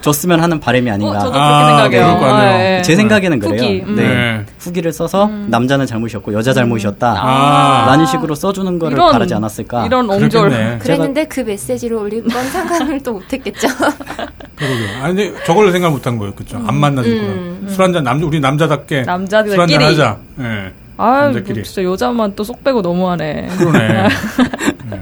줬으면 0.00 0.40
하는 0.40 0.60
바람이 0.60 0.88
어, 0.88 0.94
아닌가 0.94 1.18
저도 1.18 1.38
아, 1.38 1.76
그렇게 1.76 1.98
생각해요. 1.98 2.18
그럴 2.18 2.30
거 2.30 2.36
아니에요. 2.36 2.58
네. 2.58 2.82
제 2.82 2.94
생각에는 2.96 3.38
그래요. 3.40 3.62
후기, 3.62 3.82
음. 3.84 3.96
네. 3.96 4.02
네. 4.08 4.44
후기를 4.58 4.92
써서 4.92 5.28
남자는 5.48 5.86
잘못이었고 5.86 6.32
여자 6.34 6.52
잘못이었다. 6.52 7.14
아. 7.18 7.86
라는 7.88 8.06
식으로 8.06 8.34
써주는 8.34 8.78
거를 8.78 8.96
이런- 8.96 9.10
바라지 9.12 9.34
않았을까. 9.34 9.86
이런 9.86 10.08
옹졸. 10.08 10.78
그랬는데 10.78 11.24
그 11.26 11.40
메시지를 11.40 11.96
올릴 11.96 12.22
건 12.24 12.44
상관을 12.48 13.00
또 13.02 13.14
못했겠죠. 13.14 13.66
그러게요. 14.56 15.02
아니, 15.02 15.14
근데 15.14 15.44
저걸 15.44 15.70
생각 15.72 15.90
못한 15.90 16.16
거예요. 16.18 16.34
그죠? 16.34 16.62
안 16.66 16.76
만나줄 16.76 17.12
음. 17.12 17.58
거야. 17.64 17.74
술 17.74 17.82
한잔, 17.84 18.04
남, 18.04 18.22
우리 18.22 18.40
남자답게. 18.40 19.02
술 19.02 19.06
남자들끼리. 19.06 19.58
한잔 19.58 19.82
하자. 19.82 20.16
예. 20.40 20.72
아, 20.98 21.22
남자끼리. 21.24 21.62
진짜 21.64 21.82
여자만 21.84 22.34
또 22.34 22.44
쏙 22.44 22.62
빼고 22.64 22.82
너무하네. 22.82 23.48
그러네. 23.58 24.08
네. 24.90 25.00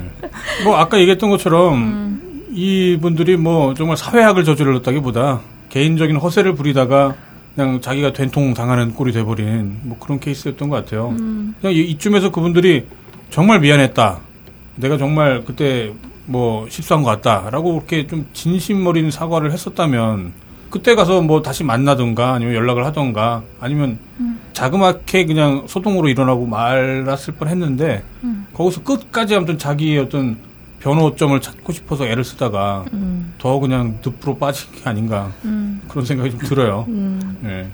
뭐, 0.64 0.76
아까 0.76 0.98
얘기했던 0.98 1.30
것처럼, 1.30 1.74
음. 1.74 2.42
이분들이 2.52 3.36
뭐, 3.36 3.74
정말 3.74 3.96
사회학을 3.96 4.44
저질렀다기보다, 4.44 5.40
개인적인 5.70 6.16
허세를 6.16 6.54
부리다가, 6.54 7.14
그냥 7.54 7.80
자기가 7.80 8.12
된통 8.12 8.52
당하는 8.54 8.94
꼴이 8.94 9.12
돼버린, 9.12 9.78
뭐 9.82 9.96
그런 9.98 10.20
케이스였던 10.20 10.68
것 10.68 10.76
같아요. 10.76 11.14
음. 11.18 11.54
그냥 11.60 11.74
이- 11.74 11.80
이쯤에서 11.92 12.30
그분들이, 12.30 12.84
정말 13.30 13.60
미안했다. 13.60 14.18
내가 14.76 14.98
정말 14.98 15.42
그때, 15.44 15.92
뭐, 16.26 16.66
실수한 16.68 17.02
것 17.02 17.10
같다. 17.10 17.48
라고 17.50 17.74
그렇게 17.74 18.06
좀 18.06 18.26
진심 18.32 18.86
어린 18.86 19.10
사과를 19.10 19.52
했었다면, 19.52 20.32
그때 20.70 20.94
가서 20.94 21.20
뭐 21.22 21.42
다시 21.42 21.64
만나든가 21.64 22.34
아니면 22.34 22.54
연락을 22.54 22.84
하던가 22.84 23.42
아니면 23.60 23.98
자그맣게 24.52 25.26
그냥 25.26 25.64
소동으로 25.68 26.08
일어나고 26.08 26.46
말았을 26.46 27.34
뻔 27.34 27.48
했는데 27.48 28.02
거기서 28.54 28.82
끝까지 28.82 29.34
아무튼 29.34 29.58
자기의 29.58 29.98
어떤 29.98 30.36
변호점을 30.80 31.40
찾고 31.40 31.72
싶어서 31.72 32.06
애를 32.06 32.22
쓰다가 32.24 32.84
음. 32.92 33.34
더 33.38 33.58
그냥 33.58 33.98
늪으로 34.04 34.38
빠진 34.38 34.70
게 34.72 34.88
아닌가 34.88 35.32
음. 35.44 35.80
그런 35.88 36.04
생각이 36.04 36.30
좀 36.30 36.40
들어요. 36.40 36.84
음. 36.88 37.36
예. 37.44 37.68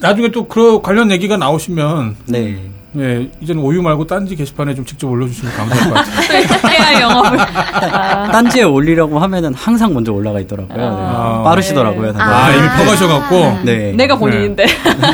나중에 0.00 0.30
또 0.30 0.46
그 0.48 0.80
관련 0.80 1.10
얘기가 1.10 1.36
나오시면 1.36 2.16
네. 2.26 2.70
예, 2.98 3.28
이제는 3.40 3.62
오유 3.62 3.82
말고 3.82 4.06
딴지 4.06 4.34
게시판에 4.34 4.74
좀 4.74 4.84
직접 4.84 5.08
올려주시면 5.08 5.52
감사할 5.54 5.88
것 5.88 5.94
같아요. 5.94 6.40
AI 6.74 7.02
영업을. 7.02 7.38
아, 7.40 8.30
딴지에 8.32 8.62
올리려고 8.64 9.18
하면은 9.20 9.54
항상 9.54 9.94
먼저 9.94 10.12
올라가 10.12 10.40
있더라고요. 10.40 10.76
네. 10.76 10.82
아. 10.84 11.42
빠르시더라고요. 11.44 12.12
다들. 12.12 12.20
아, 12.34 12.50
이미 12.56 12.68
퍼가셔갖고. 12.84 13.64
네. 13.64 13.92
내가 13.92 14.16
본인인데. 14.16 14.66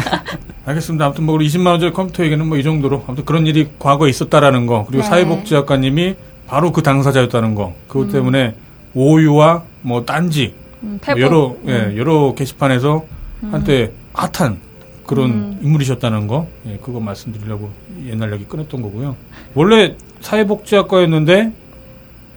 알겠습니다. 0.64 1.04
아무튼 1.04 1.24
뭐 1.24 1.34
우리 1.34 1.46
20만 1.46 1.66
원짜리 1.66 1.92
컴퓨터 1.92 2.24
얘기는 2.24 2.44
뭐 2.44 2.58
이 2.58 2.62
정도로 2.64 3.04
아무튼 3.06 3.24
그런 3.24 3.46
일이 3.46 3.68
과거에 3.78 4.08
있었다라는 4.10 4.66
거 4.66 4.84
그리고 4.88 5.02
네. 5.02 5.08
사회복지학과님이 5.08 6.14
바로 6.48 6.72
그 6.72 6.82
당사자였다는 6.82 7.54
거 7.54 7.74
그것 7.88 8.10
때문에 8.10 8.54
오유와 8.94 9.62
뭐 9.82 10.04
딴지 10.04 10.54
음, 10.82 10.98
뭐. 11.06 11.20
여러 11.20 11.54
예, 11.68 11.94
여러 11.96 12.34
게시판에서 12.34 13.04
한때 13.52 13.92
핫한 14.14 14.58
그런 15.06 15.58
인물이셨다는 15.62 16.26
거 16.26 16.48
예, 16.66 16.78
그거 16.82 17.00
말씀드리려고 17.00 17.70
옛날 18.06 18.32
얘기 18.32 18.46
꺼냈던 18.46 18.82
거고요. 18.82 19.16
원래 19.54 19.94
사회복지학과였는데 20.20 21.52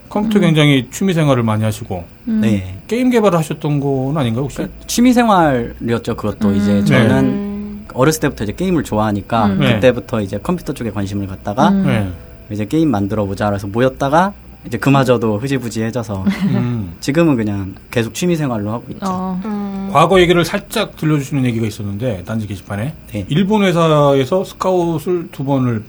컴퓨터 0.10 0.39
굉장히 0.39 0.88
취미 0.91 1.13
생활을 1.13 1.43
많이 1.43 1.63
하시고 1.63 2.03
네. 2.25 2.77
게임 2.88 3.10
개발을 3.10 3.38
하셨던 3.38 3.79
건 3.79 4.17
아닌가요 4.17 4.43
혹시? 4.43 4.65
취미 4.88 5.13
생활이었죠. 5.13 6.15
그것도 6.15 6.53
이제 6.53 6.84
저는 6.84 7.25
음. 7.25 7.88
어렸을 7.93 8.21
때부터 8.21 8.43
이제 8.43 8.53
게임을 8.53 8.84
좋아하니까 8.84 9.45
음. 9.47 9.60
네. 9.60 9.75
그때부터 9.75 10.21
이제 10.21 10.39
컴퓨터 10.41 10.73
쪽에 10.73 10.89
관심을 10.91 11.27
갖다가 11.27 11.69
음. 11.69 11.86
네. 11.86 12.10
이제 12.51 12.65
게임 12.65 12.89
만들어 12.89 13.25
보자 13.25 13.47
그래서 13.47 13.67
모였다가 13.67 14.34
이제 14.65 14.77
그마저도 14.77 15.38
흐지부지해져서 15.38 16.23
음. 16.23 16.93
지금은 16.99 17.36
그냥 17.36 17.75
계속 17.91 18.13
취미 18.13 18.36
생활로 18.36 18.71
하고 18.71 18.86
있죠. 18.89 19.05
어. 19.05 19.41
음. 19.89 19.93
과거 19.93 20.19
얘기를 20.21 20.43
살짝 20.45 20.95
들려주시는 20.95 21.45
얘기가 21.45 21.65
있었는데 21.67 22.23
딴지 22.25 22.47
게시판에 22.47 22.93
네. 23.12 23.25
일본 23.30 23.63
회사에서 23.63 24.43
스카웃을 24.43 25.30
두 25.32 25.43
번을 25.43 25.84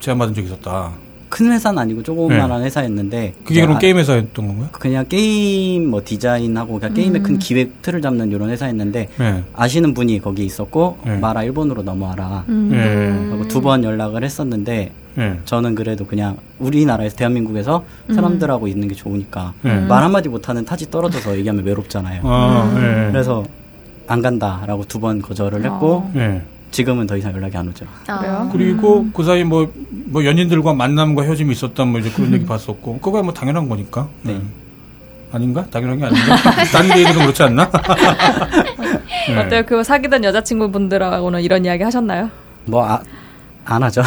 제안받은 0.00 0.34
적이 0.34 0.46
있었다. 0.48 0.92
큰 1.30 1.52
회사는 1.52 1.78
아니고 1.78 2.02
조그만한 2.02 2.62
회사였는데 2.62 3.18
네. 3.18 3.34
그게 3.44 3.54
이제 3.56 3.60
그럼 3.62 3.76
아- 3.76 3.78
게임 3.78 3.98
회사였던 3.98 4.46
건가요? 4.46 4.68
그냥 4.72 5.04
게임 5.08 5.90
뭐 5.90 6.00
디자인하고 6.02 6.78
그냥 6.78 6.94
게임의 6.94 7.22
큰 7.22 7.38
기획 7.38 7.82
틀을 7.82 8.00
잡는 8.00 8.30
이런 8.30 8.48
회사였는데 8.48 9.08
네. 9.18 9.44
아시는 9.54 9.92
분이 9.92 10.20
거기 10.20 10.44
있었고 10.46 10.98
네. 11.04 11.18
마라 11.18 11.42
일본으로 11.44 11.82
넘어와라 11.82 12.44
음. 12.48 12.68
네. 12.70 13.30
하고 13.30 13.46
두번 13.46 13.84
연락을 13.84 14.24
했었는데 14.24 14.90
네. 15.18 15.36
저는 15.44 15.74
그래도 15.74 16.06
그냥 16.06 16.36
우리나라에서 16.60 17.16
대한민국에서 17.16 17.84
사람들하고 18.14 18.68
있는 18.68 18.86
게 18.86 18.94
좋으니까 18.94 19.52
네. 19.62 19.80
말 19.80 20.04
한마디 20.04 20.28
못하는 20.28 20.64
타지 20.64 20.90
떨어져서 20.92 21.36
얘기하면 21.38 21.64
외롭잖아요. 21.64 22.20
아, 22.24 22.72
네. 22.74 23.08
그래서 23.10 23.44
안 24.06 24.22
간다라고 24.22 24.84
두 24.84 25.00
번 25.00 25.20
거절을 25.20 25.64
했고 25.64 26.08
네. 26.14 26.40
지금은 26.70 27.06
더 27.08 27.16
이상 27.16 27.32
연락이 27.34 27.56
안 27.56 27.66
오죠. 27.68 27.84
아. 28.06 28.48
그리고 28.52 29.06
그 29.12 29.24
사이 29.24 29.42
뭐, 29.42 29.72
뭐 30.06 30.24
연인들과 30.24 30.72
만남과 30.74 31.24
헤어짐이 31.24 31.50
있었다 31.52 31.84
뭐 31.84 31.98
이제 31.98 32.10
그런 32.10 32.30
얘기 32.34 32.46
봤었고 32.46 33.00
그거야 33.00 33.22
뭐 33.22 33.32
당연한 33.34 33.68
거니까. 33.68 34.06
네. 34.22 34.40
아닌가? 35.32 35.66
당연한 35.70 35.98
게 35.98 36.04
아닌가? 36.04 36.36
딴 36.72 36.88
데에도 36.88 37.18
그렇지 37.18 37.42
않나? 37.42 37.68
네. 39.28 39.36
어때요? 39.44 39.62
그 39.66 39.82
사귀던 39.82 40.22
여자친구분들하고는 40.24 41.42
이런 41.42 41.64
이야기 41.64 41.82
하셨나요? 41.82 42.30
뭐 42.66 42.98
안 43.68 43.82
하죠. 43.82 44.02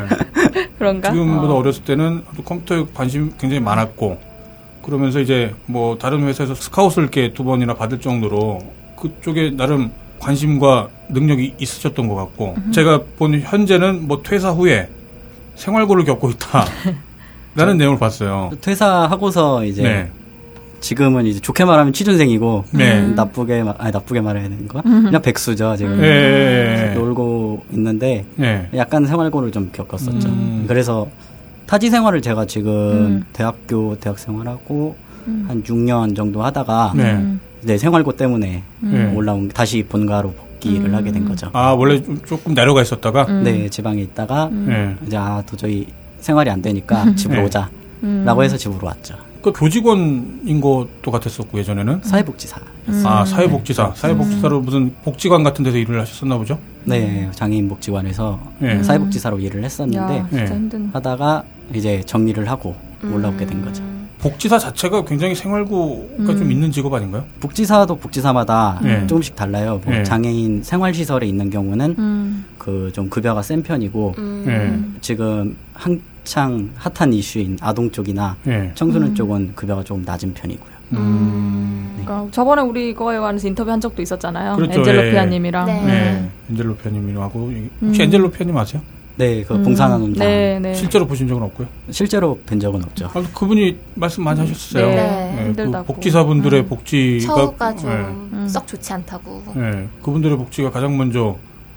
그런가? 0.78 1.10
지금보다 1.10 1.52
어. 1.52 1.58
어. 1.58 1.62
렸을 1.62 1.84
때는 1.84 2.24
컴퓨터에 2.44 2.86
관심이 2.94 3.30
굉장히 3.38 3.60
많았고 3.60 4.18
그러면서 4.82 5.20
이제 5.20 5.54
뭐 5.66 5.98
다른 5.98 6.26
회사에서 6.26 6.54
스카웃을 6.54 7.02
이렇게 7.02 7.32
두 7.32 7.44
번이나 7.44 7.74
받을 7.74 8.00
정도로 8.00 8.60
그쪽에 8.98 9.50
나름 9.50 9.90
관심과 10.18 10.88
능력이 11.10 11.56
있으셨던 11.58 12.08
것 12.08 12.14
같고 12.14 12.56
제가 12.72 13.02
본 13.18 13.38
현재는 13.40 14.06
뭐 14.06 14.22
퇴사 14.22 14.50
후에 14.50 14.88
생활고를 15.56 16.04
겪고 16.04 16.30
있다. 16.30 16.64
라는 17.54 17.78
내용을 17.78 17.98
봤어요. 17.98 18.50
퇴사하고서 18.60 19.64
이제 19.64 19.82
네. 19.82 20.10
지금은 20.80 21.26
이제 21.26 21.40
좋게 21.40 21.64
말하면 21.64 21.92
취준생이고 21.92 22.64
네. 22.72 23.00
나쁘게 23.08 23.62
말- 23.62 23.74
아니 23.78 23.92
나쁘게 23.92 24.20
말해야 24.20 24.48
되는 24.48 24.68
거 24.68 24.82
그냥 24.82 25.20
백수죠 25.22 25.74
지금 25.76 25.98
예. 26.02 26.92
놀고 26.94 27.64
있는데 27.72 28.24
예. 28.40 28.68
약간 28.74 29.06
생활고를 29.06 29.50
좀 29.52 29.70
겪었었죠. 29.72 30.28
음. 30.28 30.64
그래서 30.68 31.08
타지 31.66 31.90
생활을 31.90 32.22
제가 32.22 32.44
지금 32.46 32.72
음. 32.72 33.24
대학교 33.32 33.96
대학 33.98 34.18
생활하고 34.18 34.94
한 35.48 35.62
6년 35.64 36.14
정도 36.14 36.44
하다가 36.44 36.92
네. 36.94 37.12
음. 37.14 37.40
네, 37.62 37.76
생활고 37.78 38.12
때문에 38.12 38.62
네. 38.80 39.12
올라온 39.14 39.48
다시 39.48 39.82
본가로 39.82 40.30
복귀를 40.32 40.90
음. 40.90 40.94
하게 40.94 41.10
된 41.10 41.24
거죠. 41.24 41.50
아, 41.52 41.72
원래 41.72 42.00
좀 42.00 42.16
조금 42.24 42.54
내려가 42.54 42.80
있었다가, 42.82 43.24
음. 43.28 43.42
네, 43.42 43.68
지방에 43.68 44.00
있다가 44.02 44.48
예. 44.68 44.94
이제 45.04 45.16
아 45.16 45.42
도저히 45.44 45.86
생활이 46.20 46.48
안 46.48 46.62
되니까 46.62 47.12
집으로 47.16 47.40
네. 47.40 47.46
오자. 47.46 47.68
음. 48.04 48.22
라고 48.24 48.44
해서 48.44 48.56
집으로 48.56 48.86
왔죠. 48.86 49.16
그 49.46 49.52
교직원인 49.52 50.60
것도 50.60 51.12
같았었고, 51.12 51.56
예전에는. 51.58 52.00
사회복지사. 52.02 52.60
아, 53.04 53.24
사회복지사. 53.24 53.92
사회복지사로 53.94 54.60
무슨 54.60 54.92
복지관 55.04 55.44
같은 55.44 55.62
데서 55.62 55.78
일을 55.78 56.00
하셨었나 56.00 56.36
보죠? 56.36 56.58
네, 56.84 57.28
장애인 57.32 57.68
복지관에서 57.68 58.40
네. 58.58 58.82
사회복지사로 58.82 59.38
일을 59.38 59.62
했었는데 59.62 60.18
야, 60.18 60.28
진짜 60.28 60.78
네. 60.78 60.88
하다가 60.92 61.44
이제 61.74 62.02
정리를 62.06 62.48
하고 62.48 62.74
올라오게 63.04 63.46
된 63.46 63.64
거죠. 63.64 63.84
복지사 64.18 64.58
자체가 64.58 65.04
굉장히 65.04 65.34
생활고가 65.34 66.34
좀 66.36 66.50
있는 66.50 66.72
직업 66.72 66.94
아닌가요? 66.94 67.24
복지사도 67.38 67.96
복지사마다 67.96 68.80
네. 68.82 69.06
조금씩 69.06 69.36
달라요. 69.36 69.80
뭐 69.84 69.94
네. 69.94 70.02
장애인 70.02 70.62
생활시설에 70.62 71.26
있는 71.26 71.50
경우는 71.50 71.94
음. 71.98 72.44
그좀 72.58 73.10
급여가 73.10 73.42
센 73.42 73.62
편이고 73.62 74.14
음. 74.18 74.44
예. 74.48 75.00
지금 75.00 75.56
한 75.74 76.00
창 76.26 76.68
핫한 76.74 77.12
이슈인 77.12 77.56
아동 77.62 77.90
쪽이나 77.90 78.36
예. 78.46 78.70
청소년 78.74 79.14
쪽은 79.14 79.52
급여가 79.54 79.82
조금 79.82 80.02
낮은 80.02 80.34
편이고요. 80.34 80.76
음. 80.92 82.02
그러니까 82.04 82.30
저번에 82.32 82.62
우리 82.62 82.90
이거에 82.90 83.18
관해서 83.18 83.48
인터뷰 83.48 83.70
한 83.70 83.80
적도 83.80 84.02
있었잖아요. 84.02 84.56
그렇죠, 84.56 84.80
엔젤로 84.80 85.06
예. 85.06 85.10
피아님이랑. 85.12 85.66
네. 85.66 85.86
네. 85.86 86.30
엔젤로 86.50 86.76
피아님하고 86.76 87.40
혹시 87.40 87.70
음. 88.02 88.04
엔젤로 88.04 88.30
피아님 88.30 88.56
아세요? 88.56 88.82
네, 89.16 89.42
그 89.44 89.54
음. 89.54 89.62
봉사하는 89.62 89.96
운동 89.96 90.26
네, 90.26 90.58
네. 90.60 90.74
실제로 90.74 91.06
보신 91.06 91.26
적은 91.26 91.42
없고요. 91.44 91.66
실제로 91.90 92.38
뵌 92.44 92.60
적은 92.60 92.82
없죠. 92.84 93.06
아, 93.14 93.22
그분이 93.34 93.76
말씀 93.94 94.22
많이 94.24 94.40
하셨어요. 94.40 94.86
네, 94.88 95.34
그 95.36 95.42
힘들다고. 95.44 95.86
복지사분들의 95.86 96.60
음. 96.60 96.68
복지가 96.68 97.34
처우가 97.34 97.72
예. 97.72 97.76
좀썩 97.76 98.66
좋지 98.66 98.92
않다고. 98.92 99.42
예. 99.56 99.88
그분들의 100.02 100.36
복지가 100.36 100.70
가장 100.70 100.98
먼저 100.98 101.36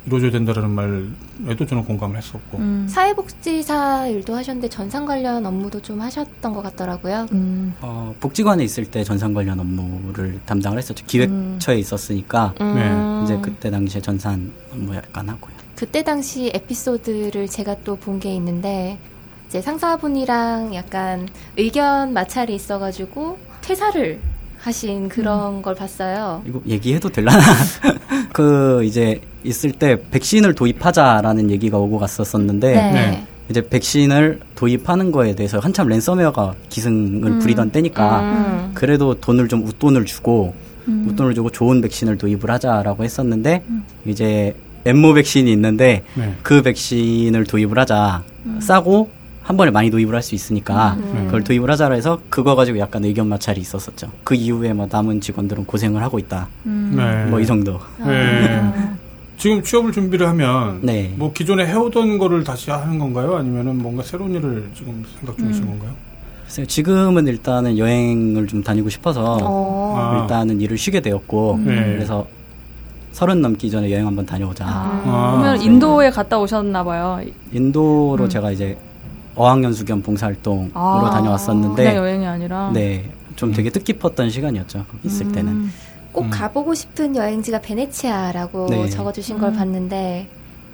이루어져야 0.10 0.32
된다는 0.32 0.72
말에도 0.72 1.66
저는 1.66 1.86
공감을 1.86 2.18
했었고. 2.18 2.58
음. 2.58 2.88
사회복지사 2.90 4.08
일도 4.08 4.36
하셨는데 4.36 4.68
전산 4.70 5.06
관련 5.06 5.46
업무도 5.46 5.82
좀 5.82 6.02
하셨던 6.02 6.54
것 6.54 6.64
같더라고요. 6.64 7.28
음. 7.32 7.76
어, 7.82 8.14
복지관에 8.20 8.64
있을 8.64 8.86
때 8.86 9.04
전산 9.04 9.34
관련 9.34 9.60
업무를 9.60 10.40
담당을 10.46 10.80
했었죠. 10.80 11.06
기획처에 11.06 11.78
있었으니까 11.78 12.54
음. 12.60 12.76
네. 12.76 13.24
이제 13.24 13.40
그때 13.42 13.70
당시에 13.70 14.02
전산 14.02 14.52
업무 14.74 14.96
약간 14.96 15.30
하고요. 15.30 15.54
그때 15.76 16.04
당시 16.04 16.52
에피소드를 16.54 17.48
제가 17.48 17.76
또 17.84 17.96
본 17.96 18.20
게 18.20 18.34
있는데 18.36 18.98
이제 19.48 19.62
상사분이랑 19.62 20.74
약간 20.76 21.28
의견 21.56 22.14
마찰이 22.14 22.54
있어가지고 22.56 23.38
퇴사를 23.62 24.20
하신 24.60 25.08
그런 25.08 25.62
걸 25.62 25.74
봤어요. 25.76 26.42
이거 26.46 26.62
얘기해도 26.68 27.10
될라나? 27.10 27.40
그 28.34 28.84
이제 28.84 29.22
있을 29.44 29.72
때 29.72 29.98
백신을 30.12 30.54
도입하자라는 30.56 31.52
얘기가 31.52 31.78
오고 31.78 32.00
갔었었는데 32.00 32.74
네. 32.74 32.92
네. 32.92 33.28
이제 33.50 33.68
백신을 33.68 34.42
도입하는 34.56 35.12
거에 35.12 35.34
대해서 35.36 35.60
한참 35.60 35.88
랜섬웨어가 35.88 36.54
기승을 36.70 37.40
부리던 37.40 37.72
때니까 37.72 38.22
음. 38.22 38.72
그래도 38.74 39.16
돈을 39.16 39.48
좀 39.48 39.66
웃돈을 39.66 40.06
주고 40.06 40.54
웃돈을 40.88 41.34
주고 41.34 41.50
좋은 41.50 41.82
백신을 41.82 42.18
도입을 42.18 42.50
하자라고 42.50 43.04
했었는데 43.04 43.64
이제 44.06 44.56
엠모 44.86 45.14
백신이 45.14 45.52
있는데 45.52 46.04
네. 46.16 46.36
그 46.44 46.62
백신을 46.62 47.44
도입을 47.46 47.78
하자 47.80 48.24
싸고 48.60 49.10
한 49.42 49.58
번에 49.58 49.72
많이 49.72 49.90
도입을 49.90 50.14
할 50.14 50.22
수 50.22 50.36
있으니까 50.36 50.96
음. 51.00 51.24
그걸 51.26 51.44
도입을 51.44 51.72
하자라 51.72 51.96
해서 51.96 52.20
그거 52.30 52.54
가지고 52.56 52.78
약간 52.78 53.04
의견 53.04 53.28
마찰이 53.28 53.60
있었었죠. 53.62 54.12
그 54.24 54.36
이후에 54.36 54.74
뭐 54.74 54.88
남은 54.90 55.22
직원들은 55.22 55.66
고생을 55.66 56.04
하고 56.04 56.20
있다. 56.20 56.48
음. 56.68 56.94
네. 56.96 57.26
뭐이 57.32 57.48
정도. 57.48 57.80
네. 58.06 58.72
지금 59.40 59.64
취업을 59.64 59.94
준비를 59.94 60.28
하면 60.28 60.82
네. 60.84 61.14
뭐 61.16 61.32
기존에 61.32 61.66
해오던 61.66 62.18
거를 62.18 62.44
다시 62.44 62.70
하는 62.70 63.00
건가요? 63.00 63.38
아니면은 63.38 63.78
뭔가 63.78 64.04
새로운 64.04 64.36
일을 64.36 64.70
지금 64.76 65.04
생각 65.18 65.38
중이신 65.38 65.66
건가요? 65.66 65.92
그래서 66.44 66.66
지금은 66.66 67.26
일단은 67.26 67.78
여행을 67.78 68.48
좀 68.48 68.62
다니고 68.62 68.90
싶어서 68.90 69.38
어. 69.42 69.96
아. 69.98 70.22
일단은 70.22 70.60
일을 70.60 70.78
쉬게 70.78 71.00
되었고 71.00 71.62
네. 71.64 71.74
그래서 71.96 72.28
서른 73.14 73.42
넘기 73.42 73.72
전에 73.72 73.90
여행 73.92 74.06
한번 74.06 74.26
다녀오자. 74.26 74.66
아, 74.66 75.02
아. 75.06 75.38
그러면 75.40 75.62
인도에 75.62 76.10
갔다 76.10 76.38
오셨나 76.38 76.84
봐요. 76.84 77.22
인도로 77.54 78.26
음. 78.26 78.30
제가 78.30 78.52
이제 78.52 78.78
어학연수 79.36 79.86
겸 79.86 80.02
봉사활동으로 80.02 80.72
아, 80.74 81.10
다녀왔었는데 81.12 81.84
그냥 81.84 81.96
여행이 81.96 82.28
아니라. 82.28 82.72
네. 82.74 83.10
좀 83.38 83.54
되게 83.54 83.70
뜻깊었던 83.70 84.30
시간이었죠. 84.30 84.86
거기 84.92 85.08
있을 85.08 85.28
음. 85.28 85.32
때는. 85.32 85.70
꼭 86.12 86.26
음. 86.26 86.30
가보고 86.30 86.74
싶은 86.74 87.16
여행지가 87.16 87.62
베네치아라고 87.62 88.68
네. 88.70 88.90
적어주신 88.90 89.36
음. 89.38 89.42
걸 89.42 89.54
봤는데 89.54 90.28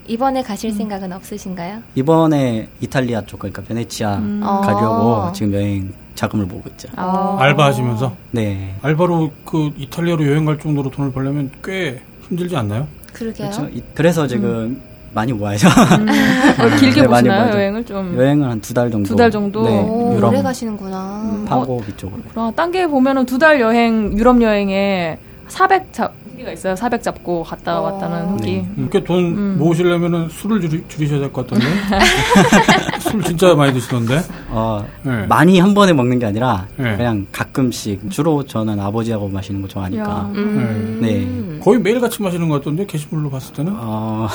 이번에 0.08 0.44
가실 0.44 0.72
생각은 0.72 1.12
없으신가요? 1.14 1.82
이번에 1.96 2.68
이탈리아 2.80 3.22
쪽 3.26 3.40
그러니까 3.40 3.62
베네치아 3.64 4.18
음. 4.18 4.40
가려고 4.42 4.86
어. 5.14 5.32
지금 5.34 5.54
여행 5.54 5.94
자금을 6.14 6.46
모으고 6.46 6.70
있죠. 6.72 6.88
아. 6.96 7.36
알바하시면서 7.40 8.16
네. 8.32 8.76
알바로 8.82 9.32
그 9.44 9.72
이탈리아로 9.78 10.26
여행 10.28 10.46
갈 10.46 10.58
정도로 10.60 10.90
돈을 10.92 11.12
벌려면 11.12 11.52
꽤 11.64 12.02
힘들지 12.28 12.56
않나요? 12.56 12.88
그러게요. 13.14 13.50
그렇죠. 13.50 13.68
이- 13.74 13.84
그래서 13.94 14.28
지금 14.28 14.82
많이 15.16 15.32
모아야죠. 15.34 15.68
어, 16.62 16.76
길게 16.78 17.02
네, 17.02 17.08
많이 17.08 17.28
보시나요. 17.30 17.54
여행을 17.54 17.86
좀? 17.86 18.16
여행은 18.18 18.50
한두 18.50 18.74
달 18.74 18.92
정도. 18.92 19.08
두 19.08 19.16
달 19.16 19.32
정도? 19.32 19.64
네. 19.64 19.80
오, 19.80 20.14
유럽 20.16 20.30
오래 20.30 20.42
가시는구나. 20.44 21.46
파고 21.48 21.82
이쪽으로. 21.88 22.22
그럼 22.30 22.54
딴게 22.54 22.88
보면은 22.88 23.26
두 23.26 23.38
달 23.40 23.60
여행 23.62 24.12
유럽 24.18 24.42
여행에 24.42 25.18
400 25.48 25.94
잡, 25.94 26.14
후기가 26.46 26.52
있어요. 26.54 26.76
400 26.76 27.02
잡고 27.04 27.44
갔다 27.44 27.80
어. 27.80 27.84
왔다는 27.84 28.28
후기. 28.30 28.58
네. 28.58 28.70
이렇게 28.78 29.04
돈 29.04 29.18
음. 29.26 29.56
모으시려면은 29.58 30.30
술을 30.30 30.62
줄이, 30.62 30.84
줄이 30.88 31.08
셔야 31.08 31.20
될 31.20 31.32
것 31.32 31.46
같던데. 31.48 31.66
술 33.02 33.22
진짜 33.24 33.54
많이 33.56 33.74
드시던데. 33.74 34.22
어, 34.50 34.86
네. 35.04 35.26
많이 35.28 35.60
한 35.60 35.74
번에 35.74 35.92
먹는 35.94 36.20
게 36.20 36.26
아니라 36.28 36.68
네. 36.78 36.96
그냥 36.96 37.26
가끔씩 37.32 38.10
주로 38.12 38.46
저는 38.46 38.80
아버지하고 38.80 39.28
마시는 39.28 39.62
거 39.62 39.66
야. 39.66 39.70
좋아하니까 39.70 40.32
음. 40.36 41.00
네. 41.02 41.60
거의 41.64 41.80
매일 41.80 42.00
같이 42.00 42.22
마시는 42.22 42.48
것 42.48 42.56
같던데 42.56 42.86
게시물로 42.86 43.30
봤을 43.30 43.54
때는. 43.54 43.74
어, 43.76 44.28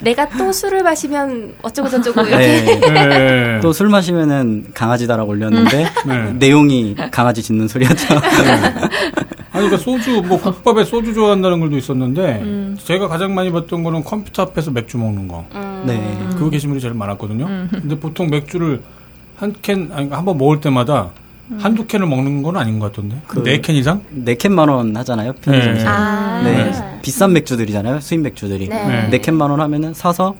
내가 0.00 0.28
또 0.30 0.52
술을 0.52 0.82
마시면 0.82 1.54
어쩌고 1.62 1.88
저쩌고 1.88 2.22
이렇게. 2.22 2.36
네. 2.62 2.80
네. 2.92 3.60
또술 3.60 3.88
마시면은 3.88 4.66
강아지다라고 4.74 5.30
올렸는데 5.30 5.86
네. 6.06 6.32
내용이 6.34 6.94
강아지 7.10 7.42
짖는 7.42 7.68
소리였죠. 7.68 8.14
아니, 9.52 9.68
그러니까 9.68 9.76
소주, 9.76 10.22
뭐, 10.22 10.40
국밥에 10.40 10.84
소주 10.84 11.12
좋아한다는 11.12 11.60
걸도 11.60 11.76
있었는데, 11.76 12.40
음. 12.42 12.76
제가 12.82 13.06
가장 13.08 13.34
많이 13.34 13.50
봤던 13.52 13.82
거는 13.82 14.02
컴퓨터 14.02 14.42
앞에서 14.42 14.70
맥주 14.70 14.96
먹는 14.98 15.28
거. 15.28 15.44
음. 15.54 15.84
네. 15.86 16.18
그 16.38 16.48
게시물이 16.48 16.80
제일 16.80 16.94
많았거든요. 16.94 17.44
음. 17.46 17.68
근데 17.70 17.98
보통 17.98 18.28
맥주를 18.30 18.80
한 19.36 19.54
캔, 19.60 19.90
아니, 19.92 20.08
한 20.08 20.24
번 20.24 20.38
먹을 20.38 20.60
때마다 20.60 21.10
한두 21.58 21.86
캔을 21.86 22.06
먹는 22.06 22.42
건 22.42 22.56
아닌 22.56 22.78
것 22.78 22.92
같던데. 22.92 23.20
그- 23.26 23.40
네캔 23.40 23.74
이상? 23.74 24.00
네 24.10 24.34
캔 24.36 24.52
만 24.52 24.68
원 24.70 24.96
하잖아요. 24.96 25.32
편의점에서. 25.42 25.82
네. 25.84 25.86
아. 25.86 26.42
네. 26.44 26.72
비싼 27.02 27.32
맥주들이잖아요. 27.34 28.00
수입 28.00 28.20
맥주들이. 28.20 28.68
네. 28.68 29.08
네 29.10 29.18
캔만 29.18 29.50
원 29.50 29.60
하면은 29.60 29.92
사서 29.92 30.34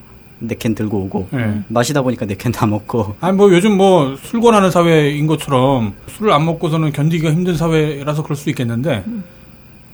네 0.48 0.54
캔 0.56 0.74
들고 0.74 0.98
오고 1.04 1.28
네. 1.32 1.60
마시다 1.68 2.02
보니까 2.02 2.26
네 2.26 2.34
캔 2.34 2.50
다 2.52 2.66
먹고 2.66 3.14
아니, 3.20 3.36
뭐, 3.36 3.50
요즘 3.52 3.76
뭐, 3.76 4.16
술 4.16 4.40
권하는 4.40 4.70
사회인 4.70 5.26
것처럼 5.26 5.94
술을 6.08 6.32
안 6.32 6.44
먹고서는 6.44 6.92
견디기가 6.92 7.32
힘든 7.32 7.56
사회라서 7.56 8.22
그럴 8.22 8.36
수 8.36 8.48
있겠는데, 8.50 9.04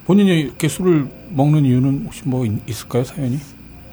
본인이 0.06 0.40
이렇게 0.40 0.68
술을 0.68 1.06
먹는 1.30 1.64
이유는 1.64 2.02
혹시 2.06 2.22
뭐 2.24 2.44
있- 2.46 2.52
있을까요, 2.66 3.04
사연이? 3.04 3.38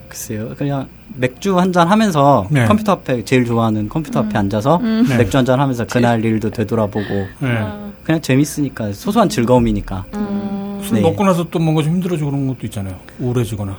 글쎄요. 0.08 0.54
그냥 0.58 0.88
맥주 1.16 1.58
한 1.60 1.74
잔 1.74 1.90
하면서 1.90 2.48
네. 2.50 2.66
컴퓨터 2.66 2.94
앞에 2.94 3.26
제일 3.26 3.44
좋아하는 3.46 3.90
컴퓨터 3.90 4.20
앞에 4.22 4.38
앉아서 4.38 4.80
네. 4.82 5.18
맥주 5.18 5.38
한 5.38 5.46
잔 5.46 5.60
하면서 5.60 5.86
그날 5.86 6.24
일도 6.24 6.52
되돌아보고 6.52 7.10
네. 7.40 7.66
그냥 8.04 8.22
재밌으니까 8.22 8.94
소소한 8.94 9.28
즐거움이니까 9.28 10.06
음. 10.14 10.80
술 10.84 10.96
네. 10.98 11.02
먹고 11.02 11.26
나서 11.26 11.44
또 11.50 11.60
뭔가 11.60 11.82
좀 11.84 11.94
힘들어지고 11.96 12.30
그런 12.32 12.48
것도 12.48 12.60
있잖아요. 12.64 12.96
우울해지거나. 13.20 13.76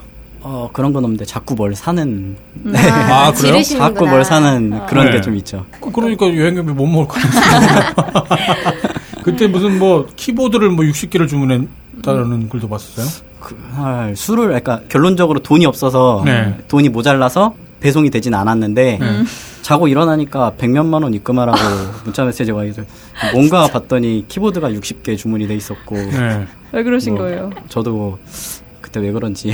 어 0.48 0.70
그런 0.72 0.92
건 0.92 1.04
없는데 1.04 1.24
자꾸 1.24 1.56
뭘 1.56 1.74
사는 1.74 2.36
네. 2.54 2.78
아, 2.78 3.32
그래요? 3.32 3.60
자꾸 3.64 4.06
뭘 4.06 4.24
사는 4.24 4.86
그런 4.86 5.06
네. 5.06 5.12
게좀 5.16 5.34
있죠. 5.38 5.66
그- 5.80 5.90
그러니까 5.90 6.26
여행객이 6.26 6.68
못 6.68 6.86
먹을 6.86 7.08
거 7.08 7.16
그때 9.24 9.48
무슨 9.48 9.80
뭐 9.80 10.06
키보드를 10.14 10.70
뭐 10.70 10.84
60개를 10.84 11.26
주문했다는 11.28 12.48
글도 12.48 12.68
봤었어요. 12.68 13.06
그날 13.40 14.14
술을 14.14 14.44
그러니까 14.46 14.82
결론적으로 14.88 15.40
돈이 15.40 15.66
없어서 15.66 16.22
네. 16.24 16.56
돈이 16.68 16.90
모자라서 16.90 17.54
배송이 17.80 18.10
되진 18.10 18.32
않았는데 18.32 19.00
자고 19.62 19.88
일어나니까 19.88 20.52
백몇만 20.58 21.02
원 21.02 21.12
입금하라고 21.12 21.58
문자 22.04 22.24
메시지가 22.24 22.56
와서 22.58 22.82
뭔가 23.32 23.66
봤더니 23.66 24.26
키보드가 24.28 24.70
60개 24.70 25.18
주문이 25.18 25.48
돼 25.48 25.56
있었고 25.56 25.96
네. 25.96 26.46
왜 26.70 26.84
그러신 26.84 27.14
뭐, 27.14 27.24
거예요? 27.24 27.50
저도 27.68 28.18
그때 28.86 29.00
왜 29.00 29.10
그런지 29.10 29.52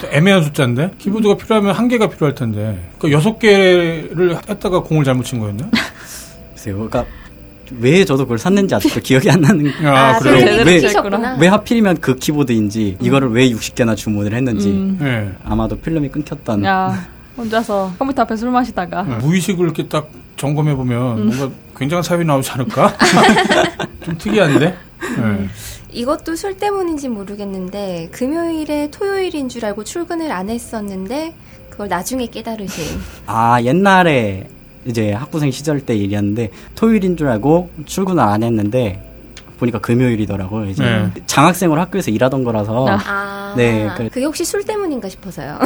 또 0.00 0.08
애매한 0.10 0.42
숫자인데 0.42 0.92
키보드가 0.98 1.36
필요하면 1.36 1.74
한 1.74 1.86
개가 1.86 2.08
필요할 2.08 2.34
텐데 2.34 2.88
그 2.98 3.12
여섯 3.12 3.38
개를 3.38 4.38
했다가 4.48 4.80
공을 4.80 5.04
잘못 5.04 5.24
친 5.24 5.38
거였나? 5.38 5.68
글쎄요. 6.54 6.76
그러니까 6.76 7.04
왜 7.78 8.06
저도 8.06 8.24
그걸 8.24 8.38
샀는지 8.38 8.74
아직도 8.74 9.00
기억이 9.00 9.30
안 9.30 9.42
나는 9.42 9.70
아, 9.84 10.14
아, 10.14 10.18
그래요? 10.18 10.64
왜. 10.64 10.80
왜 11.38 11.48
하필이면 11.48 11.98
그 12.00 12.16
키보드인지 12.16 12.96
이거를 13.02 13.30
왜 13.32 13.50
60개나 13.50 13.94
주문을 13.94 14.32
했는지 14.32 14.70
음. 14.70 14.96
네. 14.98 15.30
아마도 15.44 15.76
필름이 15.78 16.08
끊겼던 16.08 16.64
야 16.64 17.06
혼자서 17.36 17.92
컴퓨터 17.98 18.22
앞에 18.22 18.36
술 18.36 18.50
마시다가 18.50 19.02
네. 19.02 19.16
무의식을 19.16 19.62
이렇게 19.62 19.86
딱 19.88 20.08
점검해 20.36 20.74
보면 20.74 21.26
뭔가 21.26 21.50
굉장한 21.76 22.02
사연이 22.02 22.24
나오지 22.24 22.50
않을까? 22.52 22.96
좀 24.04 24.16
특이한데. 24.16 24.66
네. 24.68 25.48
이것도 25.96 26.36
술 26.36 26.58
때문인지 26.58 27.08
모르겠는데 27.08 28.10
금요일에 28.12 28.90
토요일인 28.90 29.48
줄 29.48 29.64
알고 29.64 29.82
출근을 29.84 30.30
안 30.30 30.50
했었는데 30.50 31.34
그걸 31.70 31.88
나중에 31.88 32.26
깨달으신. 32.26 33.00
아 33.26 33.60
옛날에 33.62 34.46
이제 34.84 35.12
학부생 35.12 35.50
시절 35.50 35.80
때 35.80 35.96
일이었는데 35.96 36.50
토요일인 36.74 37.16
줄 37.16 37.28
알고 37.28 37.70
출근을 37.86 38.22
안 38.22 38.42
했는데 38.42 39.02
보니까 39.58 39.78
금요일이더라고요. 39.78 40.66
이제 40.66 40.82
네. 40.84 41.10
장학생으로 41.24 41.80
학교에서 41.80 42.10
일하던 42.10 42.44
거라서 42.44 42.86
아. 42.90 42.98
아, 43.06 43.54
네, 43.56 43.88
그- 43.96 44.10
그게 44.10 44.26
혹시 44.26 44.44
술 44.44 44.62
때문인가 44.64 45.08
싶어서요. 45.08 45.58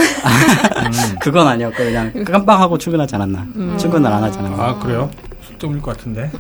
그건 1.21 1.49
아니었고 1.49 1.77
그냥 1.77 2.25
깜빡하고 2.25 2.79
출근하지 2.79 3.17
않았나. 3.17 3.77
출근을 3.79 4.13
안 4.13 4.23
하지 4.23 4.39
않았나. 4.39 4.63
아 4.65 4.79
그래요? 4.79 5.11
술 5.61 5.69
때문일 5.69 5.83
것 5.83 5.97
같은데. 5.97 6.31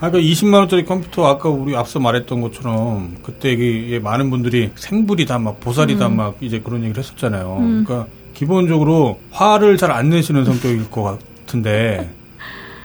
아까 0.00 0.18
20만 0.18 0.54
원짜리 0.54 0.84
컴퓨터 0.84 1.26
아까 1.26 1.48
우리 1.48 1.74
앞서 1.74 1.98
말했던 1.98 2.40
것처럼 2.40 3.16
그때 3.22 3.52
이게 3.52 3.98
많은 3.98 4.30
분들이 4.30 4.70
생불이다 4.76 5.38
막 5.38 5.58
보살이다 5.58 6.08
막 6.10 6.36
이제 6.40 6.60
그런 6.60 6.84
얘기를 6.84 7.02
했었잖아요. 7.02 7.56
그러니까 7.58 8.06
기본적으로 8.34 9.18
화를 9.32 9.76
잘 9.76 9.90
안 9.90 10.10
내시는 10.10 10.44
성격일 10.44 10.90
것 10.90 11.18
같은데 11.46 12.10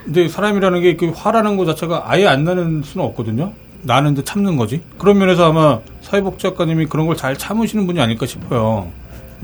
근데 0.05 0.27
사람이라는 0.27 0.81
게 0.81 0.95
그 0.97 1.11
화라는 1.13 1.57
것 1.57 1.65
자체가 1.65 2.03
아예 2.07 2.25
안 2.25 2.43
나는 2.45 2.81
수는 2.83 3.05
없거든요. 3.07 3.51
나는 3.83 4.15
데 4.15 4.23
참는 4.23 4.55
거지. 4.55 4.81
그런 4.97 5.17
면에서 5.19 5.49
아마 5.49 5.79
사회복지 6.01 6.41
작가님이 6.43 6.85
그런 6.87 7.05
걸 7.05 7.15
잘 7.17 7.37
참으시는 7.37 7.85
분이 7.85 7.99
아닐까 7.99 8.25
싶어요. 8.25 8.87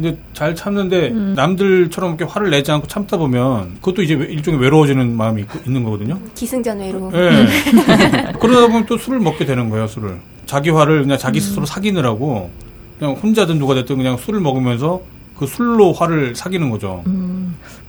근데 0.01 0.17
잘 0.33 0.55
참는데 0.55 1.09
남들처럼 1.35 2.15
이렇게 2.15 2.23
화를 2.31 2.49
내지 2.51 2.71
않고 2.71 2.87
참다 2.87 3.17
보면 3.17 3.75
그것도 3.81 4.01
이제 4.01 4.13
일종의 4.13 4.61
외로워지는 4.61 5.11
마음이 5.17 5.41
있- 5.41 5.67
있는 5.67 5.83
거거든요. 5.83 6.17
기승전 6.35 6.79
외로. 6.79 7.11
예. 7.13 7.45
그러다 8.39 8.67
보면 8.67 8.85
또 8.85 8.97
술을 8.97 9.19
먹게 9.19 9.45
되는 9.45 9.69
거예요, 9.69 9.87
술을. 9.87 10.17
자기 10.45 10.69
화를 10.69 11.01
그냥 11.01 11.17
자기 11.17 11.41
스스로 11.41 11.65
사귀느라고 11.65 12.49
그냥 12.97 13.15
혼자든 13.15 13.59
누가 13.59 13.75
됐든 13.75 13.97
그냥 13.97 14.15
술을 14.15 14.39
먹으면서 14.39 15.01
그 15.37 15.45
술로 15.45 15.91
화를 15.91 16.33
사귀는 16.35 16.69
거죠. 16.69 17.03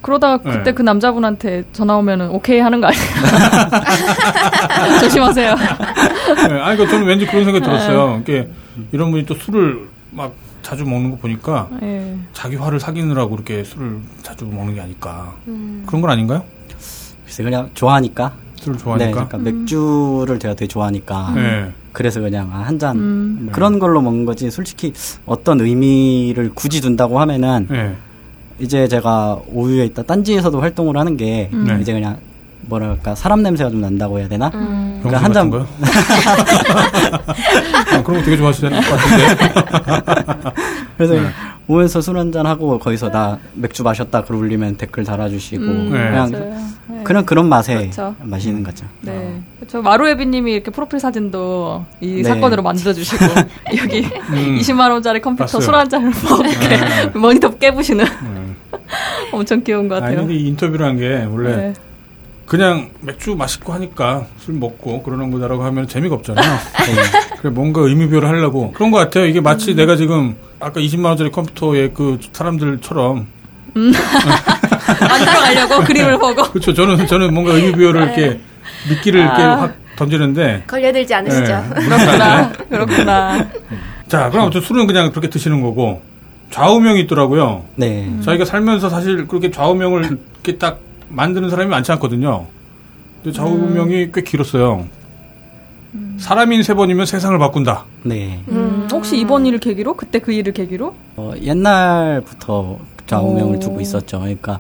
그러다가 0.02 0.38
그때 0.38 0.62
네. 0.64 0.72
그 0.72 0.82
남자분한테 0.82 1.62
전화 1.72 1.96
오면은 1.96 2.30
오케이 2.30 2.58
하는 2.58 2.80
거 2.80 2.88
아니에요? 2.88 3.04
조심하세요. 5.00 5.48
예, 5.48 6.42
아니, 6.42 6.76
그러니까 6.76 6.86
저는 6.88 7.06
왠지 7.06 7.26
그런 7.26 7.44
생각이 7.44 7.64
들었어요. 7.64 8.20
이게 8.22 8.48
이런 8.92 9.10
분이 9.12 9.26
또 9.26 9.34
술을 9.34 9.88
막 10.10 10.32
자주 10.62 10.84
먹는 10.84 11.10
거 11.12 11.16
보니까 11.16 11.68
예. 11.82 12.16
자기 12.32 12.56
화를 12.56 12.78
사귀느라고 12.80 13.30
그렇게 13.30 13.64
술을 13.64 13.98
자주 14.22 14.44
먹는 14.44 14.74
게 14.74 14.80
아닐까. 14.80 15.32
음. 15.48 15.82
그런 15.86 16.00
건 16.02 16.10
아닌가요? 16.10 16.42
글쎄 17.24 17.42
그냥 17.42 17.70
좋아하니까. 17.74 18.32
술을 18.56 18.76
네, 18.76 18.82
좋아하니까. 18.82 19.28
그러니까 19.28 19.38
맥주를 19.38 20.38
제가 20.38 20.54
되게 20.54 20.66
좋아하니까. 20.68 21.32
네. 21.34 21.72
그래서 21.92 22.20
그냥 22.20 22.52
한잔 22.52 22.96
음. 22.96 23.48
그런 23.52 23.78
걸로 23.78 24.00
먹는 24.02 24.24
거지. 24.26 24.50
솔직히 24.50 24.92
어떤 25.26 25.60
의미를 25.60 26.50
굳이 26.54 26.80
둔다고 26.80 27.18
하면은 27.20 27.66
네. 27.70 27.96
이제 28.58 28.86
제가 28.86 29.40
오유에 29.48 29.86
있다 29.86 30.02
딴지에서도 30.02 30.60
활동을 30.60 30.96
하는 30.98 31.16
게 31.16 31.48
네. 31.52 31.78
이제 31.80 31.92
그냥 31.94 32.18
뭐랄까 32.62 33.14
사람 33.14 33.42
냄새가 33.42 33.70
좀 33.70 33.80
난다고 33.80 34.18
해야 34.18 34.28
되나? 34.28 34.50
음. 34.54 35.00
병신 35.02 35.18
한 35.24 35.32
잔- 35.32 35.48
거요? 35.50 35.66
아, 37.90 38.02
그런 38.02 38.18
거 38.20 38.22
되게 38.24 38.36
좋아하시는 38.36 38.70
것 38.80 38.90
같은데. 38.90 39.24
그래서 41.00 41.14
네. 41.14 41.30
오면서 41.66 42.02
술 42.02 42.18
한잔 42.18 42.44
하고 42.44 42.78
거기서 42.78 43.10
나 43.10 43.38
맥주 43.54 43.82
마셨다 43.82 44.22
글 44.22 44.36
올리면 44.36 44.76
댓글 44.76 45.02
달아주시고 45.02 45.62
음, 45.62 45.84
네. 45.90 45.98
그냥 45.98 46.30
맞아요. 46.30 46.56
네. 46.88 47.00
그냥 47.04 47.24
그런 47.24 47.48
맛에 47.48 47.74
그렇죠. 47.74 48.14
마시는 48.22 48.62
거죠. 48.62 48.84
네. 49.00 49.40
저 49.66 49.80
마루에비님이 49.80 50.52
이렇게 50.52 50.70
프로필 50.70 51.00
사진도 51.00 51.86
이 52.02 52.16
네. 52.16 52.22
사건으로 52.24 52.62
만들어주시고 52.62 53.24
여기 53.82 54.02
음. 54.02 54.58
20만 54.60 54.90
원짜리 54.90 55.22
컴퓨터. 55.22 55.58
술 55.58 55.74
한 55.74 55.88
잔을 55.88 56.10
막 56.10 56.40
이렇게 56.46 57.18
모니터 57.18 57.48
깨부시는 57.56 58.04
네. 58.04 58.78
엄청 59.32 59.62
귀여운 59.64 59.88
것 59.88 60.02
아니, 60.02 60.16
같아요. 60.16 60.30
이 60.30 60.48
인터뷰라는 60.48 60.98
게 60.98 61.24
원래 61.30 61.56
네. 61.56 61.72
그냥 62.44 62.90
맥주 63.00 63.34
맛있고 63.36 63.72
하니까 63.72 64.26
술 64.36 64.52
먹고 64.54 65.02
그러는 65.02 65.30
거다라고 65.30 65.62
하면 65.64 65.88
재미가 65.88 66.14
없잖아요. 66.16 66.44
네. 66.52 67.36
그래 67.40 67.50
뭔가 67.50 67.80
의미부여를 67.80 68.28
하려고 68.28 68.72
그런 68.72 68.90
것 68.90 68.98
같아요. 68.98 69.24
이게 69.24 69.40
마치 69.40 69.74
내가 69.74 69.96
지금 69.96 70.34
아까 70.60 70.80
20만 70.80 71.06
원짜리 71.06 71.30
컴퓨터의 71.30 71.92
그 71.94 72.18
사람들처럼 72.32 73.26
만들어 73.74 75.32
가려고 75.40 75.80
그림을 75.84 76.18
보고. 76.18 76.42
그렇죠. 76.50 76.74
저는 76.74 77.06
저는 77.06 77.32
뭔가 77.32 77.52
의미 77.52 77.72
부여를 77.72 78.02
이렇게 78.02 78.40
미끼를 78.88 79.20
이렇게 79.20 79.42
아. 79.42 79.60
확 79.62 79.74
던지는데 79.96 80.64
걸려들지 80.66 81.14
않으시죠? 81.14 81.64
네. 81.74 81.84
그렇구나. 81.84 82.52
그렇구나. 82.68 83.48
자, 84.08 84.28
그럼 84.30 84.44
아무튼 84.44 84.60
술은 84.60 84.86
그냥 84.86 85.10
그렇게 85.10 85.28
드시는 85.28 85.60
거고 85.62 86.02
좌우명이 86.50 87.00
있더라고요. 87.02 87.64
네. 87.76 88.10
자기가 88.24 88.44
살면서 88.44 88.88
사실 88.88 89.26
그렇게 89.28 89.50
좌우명을 89.50 90.04
이렇게 90.04 90.58
딱 90.58 90.80
만드는 91.08 91.48
사람이 91.48 91.70
많지 91.70 91.92
않거든요. 91.92 92.46
근데 93.22 93.36
좌우명이 93.36 94.10
꽤 94.12 94.22
길었어요. 94.22 94.86
사람인 96.20 96.62
세 96.62 96.74
번이면 96.74 97.06
세상을 97.06 97.38
바꾼다. 97.38 97.84
네. 98.04 98.40
음, 98.48 98.86
혹시 98.92 99.18
이번 99.18 99.46
일을 99.46 99.58
계기로? 99.58 99.94
그때 99.94 100.18
그 100.18 100.32
일을 100.32 100.52
계기로? 100.52 100.94
어, 101.16 101.32
옛날부터 101.40 102.78
좌우명을 103.06 103.56
오. 103.56 103.58
두고 103.58 103.80
있었죠. 103.80 104.20
그러니까 104.20 104.58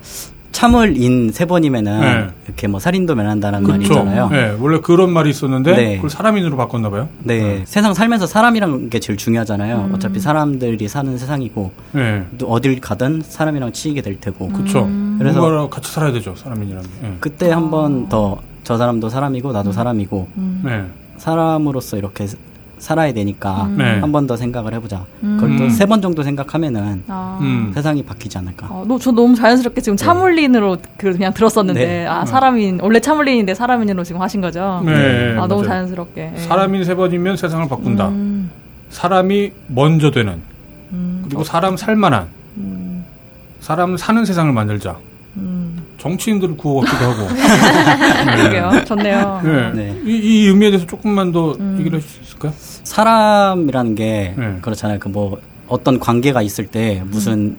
참을 0.52 0.96
인 0.96 1.30
세 1.32 1.44
번이면은 1.44 2.00
네. 2.00 2.26
이렇게 2.46 2.66
뭐 2.66 2.80
살인도 2.80 3.14
면한다는 3.14 3.62
말이. 3.62 3.82
있잖아요. 3.84 4.28
네. 4.30 4.48
네, 4.50 4.56
원래 4.58 4.80
그런 4.80 5.12
말이 5.12 5.30
있었는데 5.30 5.76
네. 5.76 5.94
그걸 5.96 6.10
사람인으로 6.10 6.56
바꿨나 6.56 6.90
봐요. 6.90 7.08
세상 7.66 7.94
살면서 7.94 8.26
사람이란 8.26 8.88
게 8.90 8.98
제일 8.98 9.16
중요하잖아요. 9.16 9.88
음. 9.90 9.94
어차피 9.94 10.18
사람들이 10.18 10.88
사는 10.88 11.16
세상이고 11.16 11.70
네, 11.92 12.24
또 12.38 12.48
어딜 12.48 12.80
가든 12.80 13.22
사람이랑 13.24 13.72
치이게 13.72 14.00
될 14.02 14.18
테고. 14.18 14.48
그렇죠. 14.48 14.88
그래서- 15.18 15.38
누구랑 15.40 15.68
같이 15.70 15.92
살아야 15.92 16.10
되죠, 16.12 16.34
사람인이라면. 16.36 16.90
네. 17.02 17.16
그때 17.20 17.50
한 17.50 17.70
번 17.70 18.08
더 18.08 18.38
저 18.62 18.76
사람도 18.76 19.08
사람이고 19.08 19.52
나도 19.52 19.72
사람이고 19.72 20.28
네. 20.64 20.84
사람으로서 21.20 21.98
이렇게 21.98 22.26
살아야 22.78 23.12
되니까 23.12 23.68
네. 23.76 24.00
한번 24.00 24.26
더 24.26 24.36
생각을 24.36 24.72
해보자. 24.72 25.04
그걸 25.20 25.50
음. 25.50 25.58
또세 25.58 25.84
번 25.84 26.00
정도 26.00 26.22
생각하면은 26.22 27.02
아. 27.08 27.38
음. 27.42 27.72
세상이 27.74 28.02
바뀌지 28.02 28.38
않을까. 28.38 28.68
어, 28.70 28.84
너, 28.88 28.98
저 28.98 29.10
너무 29.10 29.34
자연스럽게 29.34 29.82
지금 29.82 29.98
참을린으로 29.98 30.78
그- 30.96 31.12
그냥 31.12 31.34
들었었는데, 31.34 31.86
네. 31.86 32.06
아, 32.06 32.24
사람인, 32.24 32.80
원래 32.80 32.98
참을린인데 32.98 33.52
사람인으로 33.52 34.02
지금 34.02 34.22
하신 34.22 34.40
거죠? 34.40 34.80
네, 34.86 35.36
아, 35.36 35.46
너무 35.46 35.56
맞아요. 35.56 35.64
자연스럽게. 35.64 36.32
예. 36.36 36.40
사람인 36.40 36.84
세 36.84 36.94
번이면 36.94 37.36
세상을 37.36 37.68
바꾼다. 37.68 38.08
음, 38.08 38.50
사람이 38.88 39.52
먼저 39.66 40.10
되는 40.10 40.40
음, 40.92 41.20
그리고 41.26 41.44
사람 41.44 41.76
살만한 41.76 42.28
음, 42.56 43.04
사람 43.60 43.98
사는 43.98 44.24
세상을 44.24 44.50
만들자. 44.54 44.96
음. 46.00 46.02
정치인들을 46.02 46.56
구호 46.56 46.80
같기도 46.80 47.04
하고. 47.04 47.28
그러게요. 48.36 48.84
좋네요. 48.84 49.40
네. 49.44 49.72
네. 49.74 50.00
이, 50.04 50.10
이 50.16 50.46
의미에 50.46 50.70
대해서 50.70 50.86
조금만 50.86 51.30
더 51.32 51.52
음. 51.60 51.76
얘기를 51.78 51.98
할 51.98 52.02
수 52.02 52.20
있을까요? 52.22 52.52
사람이라는 52.56 53.94
게 53.94 54.34
네. 54.36 54.58
그렇잖아요. 54.62 54.98
그 54.98 55.08
뭐 55.08 55.38
어떤 55.68 56.00
관계가 56.00 56.42
있을 56.42 56.66
때 56.66 57.00
무슨 57.06 57.56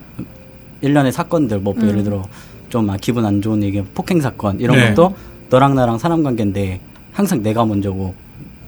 일련의 0.82 1.12
사건들 1.12 1.60
뭐 1.60 1.72
음. 1.78 1.88
예를 1.88 2.04
들어 2.04 2.22
좀 2.68 2.88
아, 2.90 2.96
기분 3.00 3.24
안 3.24 3.40
좋은 3.40 3.62
얘기 3.62 3.80
폭행 3.82 4.20
사건 4.20 4.60
이런 4.60 4.76
네. 4.76 4.88
것도 4.92 5.14
너랑 5.48 5.74
나랑 5.74 5.96
사람 5.98 6.22
관계인데 6.22 6.80
항상 7.12 7.42
내가 7.42 7.64
먼저고 7.64 8.14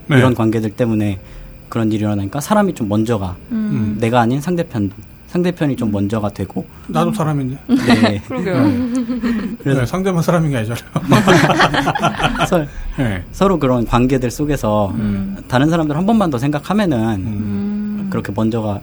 네. 0.07 0.16
이런 0.18 0.35
관계들 0.35 0.70
때문에 0.70 1.18
그런 1.68 1.89
일이 1.93 2.03
일어나니까 2.05 2.41
사람이 2.41 2.75
좀 2.75 2.89
먼저가 2.89 3.37
음. 3.53 3.97
내가 4.01 4.20
아닌 4.20 4.41
상대편 4.41 4.91
상대편이 5.39 5.74
좀 5.74 5.91
먼저가 5.91 6.28
되고 6.30 6.64
나도 6.87 7.12
사람인데. 7.12 7.59
네. 7.66 8.22
그러게요. 8.28 8.55
그래서- 9.64 9.80
네, 9.80 9.87
상대만 9.87 10.22
사람인 10.22 10.51
게 10.53 10.59
아니잖아요. 10.59 10.85
그래서 12.37 12.64
네. 12.97 13.24
서로 13.32 13.59
그런 13.59 13.85
관계들 13.85 14.30
속에서 14.30 14.93
음. 14.95 15.37
다른 15.49 15.68
사람들 15.70 15.97
한 15.97 16.07
번만 16.07 16.30
더 16.30 16.39
생각하면은 16.39 16.99
음. 17.16 18.07
그렇게 18.11 18.30
먼저가 18.32 18.80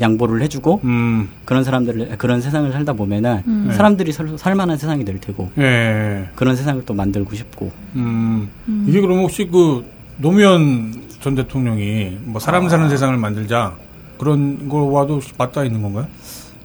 양보를 0.00 0.40
해주고 0.42 0.80
음, 0.84 1.28
그런 1.44 1.64
사람들을 1.64 2.16
그런 2.18 2.40
세상을 2.40 2.70
살다 2.70 2.92
보면은 2.92 3.42
음. 3.48 3.72
사람들이 3.72 4.12
살, 4.12 4.38
살만한 4.38 4.76
세상이 4.76 5.04
될 5.04 5.18
테고 5.18 5.50
예. 5.58 6.28
그런 6.36 6.54
세상을 6.54 6.84
또 6.86 6.94
만들고 6.94 7.34
싶고 7.34 7.72
음, 7.96 8.48
이게 8.86 9.00
그럼 9.00 9.18
혹시 9.18 9.48
그 9.50 9.84
노무현 10.18 10.94
전 11.20 11.34
대통령이 11.34 12.18
뭐 12.22 12.38
사람 12.38 12.68
사는 12.68 12.88
세상을 12.88 13.16
만들자 13.16 13.74
그런 14.20 14.68
거와도 14.68 15.22
맞닿아 15.38 15.64
있는 15.64 15.80
건가요? 15.80 16.06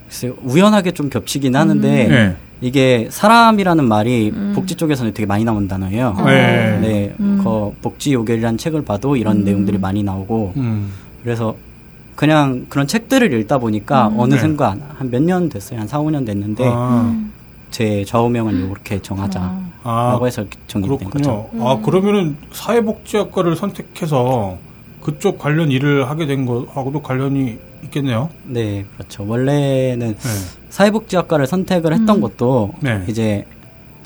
글쎄요 0.06 0.34
우연하게 0.42 0.92
좀 0.92 1.08
겹치긴 1.08 1.56
하는데 1.56 2.06
네. 2.06 2.36
이게 2.60 3.08
사람이라는 3.10 3.82
말이 3.88 4.30
복지 4.54 4.74
쪽에서는 4.74 5.14
되게 5.14 5.24
많이 5.26 5.42
나온 5.42 5.66
단어예요. 5.66 6.16
네. 6.26 6.78
네, 6.80 7.14
그 7.16 7.74
복지 7.80 8.12
요결이라는 8.12 8.58
책을 8.58 8.84
봐도 8.84 9.16
이런 9.16 9.42
내용들이 9.42 9.78
많이 9.78 10.02
나오고 10.02 10.52
음, 10.56 10.92
그래서 11.22 11.56
그냥 12.14 12.66
그런 12.68 12.86
책들을 12.86 13.32
읽다 13.32 13.56
보니까 13.56 14.12
어느 14.18 14.34
네. 14.34 14.40
순간 14.40 14.82
한몇 14.98 15.22
년 15.22 15.48
됐어요. 15.48 15.80
한 15.80 15.88
4, 15.88 16.00
5년 16.00 16.26
됐는데 16.26 16.64
아, 16.66 17.26
제 17.70 18.04
좌우명을 18.04 18.54
이렇게 18.70 19.00
정하자. 19.00 19.60
아, 19.82 20.10
라고 20.12 20.26
해서 20.26 20.42
이렇게 20.42 20.58
정립된 20.66 21.08
거죠. 21.08 21.48
그렇군요. 21.50 21.68
아, 21.68 21.78
그러면은 21.80 22.36
사회복지학과를 22.52 23.56
선택해서 23.56 24.58
그쪽 25.06 25.38
관련 25.38 25.70
일을 25.70 26.10
하게 26.10 26.26
된 26.26 26.44
거하고도 26.46 27.00
관련이 27.00 27.58
있겠네요. 27.84 28.28
네, 28.42 28.84
그렇죠. 28.96 29.24
원래는 29.24 30.16
네. 30.16 30.30
사회복지학과를 30.68 31.46
선택을 31.46 31.92
했던 31.92 32.20
것도 32.20 32.72
네. 32.80 33.04
이제 33.06 33.46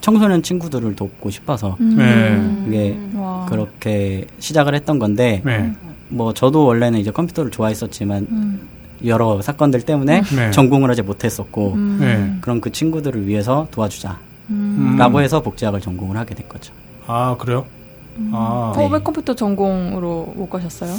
청소년 0.02 0.42
친구들을 0.42 0.94
돕고 0.96 1.30
싶어서 1.30 1.78
네. 1.80 2.38
이게 2.66 2.98
와. 3.14 3.46
그렇게 3.48 4.26
시작을 4.40 4.74
했던 4.74 4.98
건데 4.98 5.40
네. 5.42 5.72
뭐 6.10 6.34
저도 6.34 6.66
원래는 6.66 6.98
이제 6.98 7.10
컴퓨터를 7.10 7.50
좋아했었지만 7.50 8.26
음. 8.30 8.68
여러 9.06 9.40
사건들 9.40 9.80
때문에 9.80 10.20
네. 10.36 10.50
전공을 10.50 10.90
하지 10.90 11.00
못했었고 11.00 11.72
음. 11.72 11.96
네. 11.98 12.38
그런 12.42 12.60
그 12.60 12.72
친구들을 12.72 13.26
위해서 13.26 13.66
도와주자라고 13.70 14.18
음. 14.50 14.98
해서 15.16 15.40
복지학을 15.40 15.80
전공을 15.80 16.18
하게 16.18 16.34
된 16.34 16.46
거죠. 16.46 16.74
아, 17.06 17.36
그래요? 17.38 17.64
아, 18.32 18.72
어, 18.76 18.88
왜 18.92 18.98
컴퓨터 19.00 19.34
전공으로 19.34 20.34
못 20.36 20.48
가셨어요? 20.50 20.92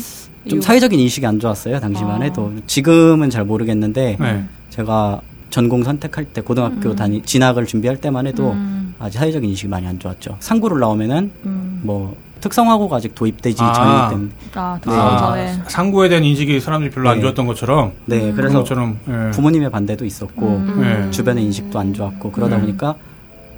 좀 0.48 0.58
이유- 0.58 0.62
사회적인 0.62 1.00
인식이 1.00 1.26
안 1.26 1.40
좋았어요 1.40 1.80
당시만 1.80 2.22
아. 2.22 2.26
해도 2.26 2.52
지금은 2.66 3.30
잘 3.30 3.46
모르겠는데 3.46 4.18
네. 4.20 4.46
제가 4.70 5.22
전공 5.50 5.84
선택할 5.84 6.26
때 6.26 6.42
고등학교 6.42 6.96
다니 6.96 7.22
진학을 7.24 7.66
준비할 7.66 7.98
때만 7.98 8.26
해도 8.28 8.52
음. 8.52 8.96
아직 9.00 9.18
사회적인 9.20 9.50
인식이 9.50 9.68
많이 9.68 9.86
안 9.86 10.00
좋았죠. 10.00 10.38
상구를 10.40 10.80
나오면은 10.80 11.32
음. 11.46 11.82
뭐 11.84 12.16
특성화고가 12.40 12.96
아직 12.98 13.14
도입되지 13.14 13.62
아. 13.62 13.74
전이기 13.74 14.10
때문에 14.10 14.32
아, 14.56 14.80
네. 14.84 14.92
아, 14.92 14.94
아, 14.96 15.18
전에. 15.18 15.62
상고에 15.68 16.10
대한 16.10 16.24
인식이 16.24 16.60
사람들이 16.60 16.90
별로 16.92 17.10
안 17.10 17.18
네. 17.18 17.22
좋았던 17.22 17.46
것처럼 17.46 17.92
네 18.06 18.20
그런 18.20 18.36
그래서 18.36 18.58
것처럼 18.60 18.98
예. 19.08 19.32
부모님의 19.32 19.70
반대도 19.70 20.06
있었고 20.06 20.48
음. 20.48 20.82
네. 20.82 21.12
주변의 21.12 21.44
인식도 21.44 21.78
안 21.78 21.94
좋았고 21.94 22.32
그러다 22.32 22.56
네. 22.56 22.62
보니까 22.62 22.96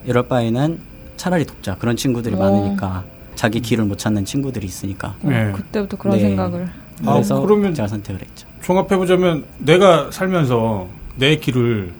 이럴 0.06 0.28
바에는 0.28 0.80
차라리 1.16 1.45
돕자 1.45 1.76
그런 1.78 1.95
친구들이 1.95 2.36
어. 2.36 2.39
많으니까 2.39 3.04
자기 3.36 3.59
길을 3.59 3.86
못 3.86 3.97
찾는 3.97 4.25
친구들이 4.25 4.65
있으니까 4.65 5.15
어, 5.23 5.29
네. 5.29 5.51
그때부터 5.53 5.97
그런 5.97 6.15
네. 6.17 6.21
생각을. 6.23 6.69
아, 7.05 7.13
그래서 7.13 7.39
그러면- 7.41 7.73
제가 7.73 7.88
선택을 7.88 8.21
했죠. 8.21 8.47
종합해 8.61 8.95
보자면 8.97 9.43
내가 9.57 10.09
살면서 10.11 10.88
내 11.17 11.36
길을 11.38 11.91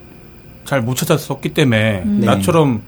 잘 0.64 0.80
못 0.80 0.94
찾았었기 0.96 1.50
때문에 1.52 2.02
네. 2.04 2.26
나처럼 2.26 2.82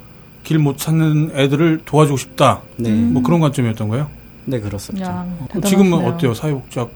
길 0.45 0.59
못 0.59 0.79
찾는 0.79 1.33
애들을 1.35 1.81
도와주고 1.85 2.17
싶다. 2.17 2.63
네, 2.77 2.91
뭐 2.93 3.23
그런 3.23 3.41
관점이었던 3.41 3.89
거예요. 3.89 4.09
네 4.45 4.61
그렇습니다. 4.61 5.09
야, 5.11 5.27
그럼 5.51 5.63
지금은. 5.65 6.05
어때요? 6.07 6.33
사회복지학 6.33 6.89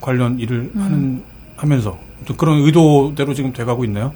관련 0.00 0.38
일을 0.38 0.70
음. 0.74 0.80
하는 0.80 1.22
하면서 1.56 1.98
또 2.26 2.36
그런 2.36 2.58
의도대로 2.60 3.32
지금 3.34 3.52
돼가고 3.52 3.84
있나요? 3.86 4.12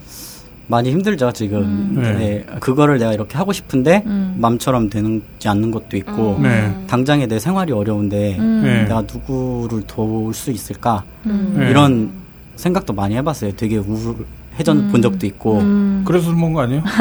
많이 0.71 0.91
힘들죠 0.93 1.33
지금. 1.33 1.59
음. 1.63 2.01
네. 2.01 2.13
네. 2.13 2.47
그거를 2.61 2.99
내가 2.99 3.13
이렇게 3.13 3.37
하고 3.37 3.53
싶은데 3.53 4.05
음. 4.07 4.37
맘처럼 4.39 4.89
되지 4.89 5.49
않는 5.49 5.73
것도 5.73 5.97
있고 5.97 6.37
음. 6.37 6.43
네. 6.45 6.87
당장에 6.87 7.27
내 7.27 7.41
생활이 7.41 7.73
어려운데 7.73 8.37
음. 8.39 8.63
네. 8.63 8.85
내가 8.85 9.03
누구를 9.03 9.83
도울 9.89 10.33
수 10.33 10.53
있을까 10.53 11.03
음. 11.27 11.57
네. 11.59 11.71
이런 11.71 12.13
생각도 12.55 12.93
많이 12.93 13.17
해봤어요. 13.17 13.51
되게 13.57 13.79
우울해져 13.79 14.73
음. 14.73 14.91
본 14.93 15.03
적도 15.03 15.27
있고 15.27 15.59
음. 15.59 16.05
그래서 16.07 16.27
술 16.27 16.37
먹은 16.37 16.53
거 16.55 16.61
아니에요? 16.63 16.85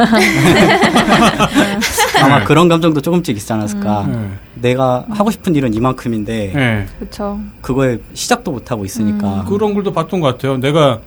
아마 2.24 2.40
네. 2.40 2.46
그런 2.46 2.68
감정도 2.70 3.02
조금씩 3.02 3.38
있지 3.38 3.54
않았을까. 3.54 4.08
네. 4.08 4.30
내가 4.56 5.06
하고 5.10 5.30
싶은 5.30 5.54
일은 5.54 5.76
이만큼인데 5.76 6.54
네. 6.56 6.86
그쵸. 6.98 7.40
그거에 7.62 8.00
시작도 8.16 8.52
못 8.52 8.72
하고 8.72 8.84
있으니까. 8.84 9.46
그런 9.48 9.76
글도 9.76 9.94
봤던 9.94 10.22
것 10.22 10.28
같아요. 10.28 10.58
내가 10.58 11.02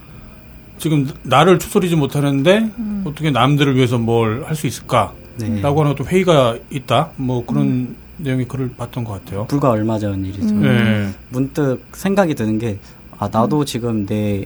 지금 0.83 1.09
나를 1.22 1.61
추스리지 1.61 1.95
못하는데 1.97 2.70
어떻게 3.05 3.30
남들을 3.30 3.76
위해서 3.76 3.99
뭘 3.99 4.43
할 4.45 4.57
수 4.57 4.66
있을까? 4.66 5.12
네. 5.39 5.61
라고 5.62 5.80
하는 5.83 5.95
또 5.95 6.05
회의가 6.05 6.57
있다. 6.70 7.11
뭐 7.16 7.47
그런 7.47 7.95
내용의 8.18 8.49
글을 8.49 8.72
봤던 8.76 9.05
것 9.05 9.12
같아요. 9.24 9.47
불과 9.47 9.70
얼마 9.70 9.97
전 10.01 10.24
일이죠. 10.24 10.49
음. 10.55 10.61
네. 10.62 11.09
문득 11.30 11.80
생각이 11.93 12.35
드는 12.35 12.59
게, 12.59 12.78
아, 13.18 13.28
나도 13.33 13.64
지금 13.64 14.05
내 14.07 14.45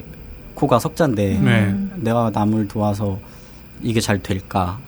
코가 0.54 0.78
석자인데, 0.78 1.38
네. 1.38 1.74
내가 1.96 2.30
남을 2.32 2.68
도와서 2.68 3.18
이게 3.82 3.98
잘 4.00 4.18
될까? 4.22 4.78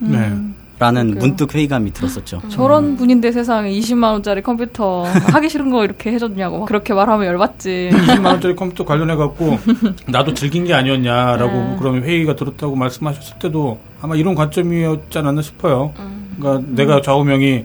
네. 0.78 0.84
라는 0.84 1.10
그러게요. 1.10 1.20
문득 1.20 1.54
회의감이 1.54 1.92
들었었죠. 1.92 2.42
저런 2.48 2.96
분인데 2.96 3.32
세상에 3.32 3.70
20만 3.70 4.12
원짜리 4.12 4.42
컴퓨터 4.42 5.02
하기 5.32 5.48
싫은 5.48 5.70
거 5.70 5.84
이렇게 5.84 6.12
해줬냐고 6.12 6.60
막 6.60 6.66
그렇게 6.66 6.94
말하면 6.94 7.26
열받지. 7.26 7.90
20만 7.92 8.24
원짜리 8.26 8.54
컴퓨터 8.54 8.84
관련해 8.84 9.16
갖고 9.16 9.58
나도 10.06 10.34
즐긴 10.34 10.64
게 10.64 10.74
아니었냐라고 10.74 11.52
네. 11.52 11.76
그러면 11.78 12.02
회의가 12.04 12.36
들었다고 12.36 12.76
말씀하셨을 12.76 13.38
때도 13.38 13.78
아마 14.00 14.14
이런 14.14 14.34
관점이었지 14.34 15.18
않았나 15.18 15.42
싶어요. 15.42 15.92
음. 15.98 16.36
그러니까 16.38 16.64
내가 16.74 17.00
좌우명이 17.00 17.64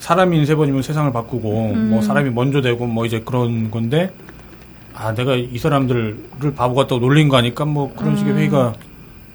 사람인 0.00 0.44
세 0.46 0.54
번이면 0.54 0.82
세상을 0.82 1.12
바꾸고 1.12 1.72
음. 1.74 1.90
뭐 1.90 2.02
사람이 2.02 2.30
먼저 2.30 2.60
되고 2.60 2.86
뭐 2.86 3.06
이제 3.06 3.20
그런 3.24 3.70
건데 3.70 4.10
아 4.94 5.14
내가 5.14 5.36
이 5.36 5.56
사람들을 5.58 6.16
바보 6.56 6.74
같다고 6.74 7.00
놀린 7.00 7.28
거 7.28 7.36
아니까 7.36 7.64
뭐 7.64 7.92
그런 7.94 8.16
식의 8.16 8.32
음. 8.32 8.38
회의가 8.38 8.72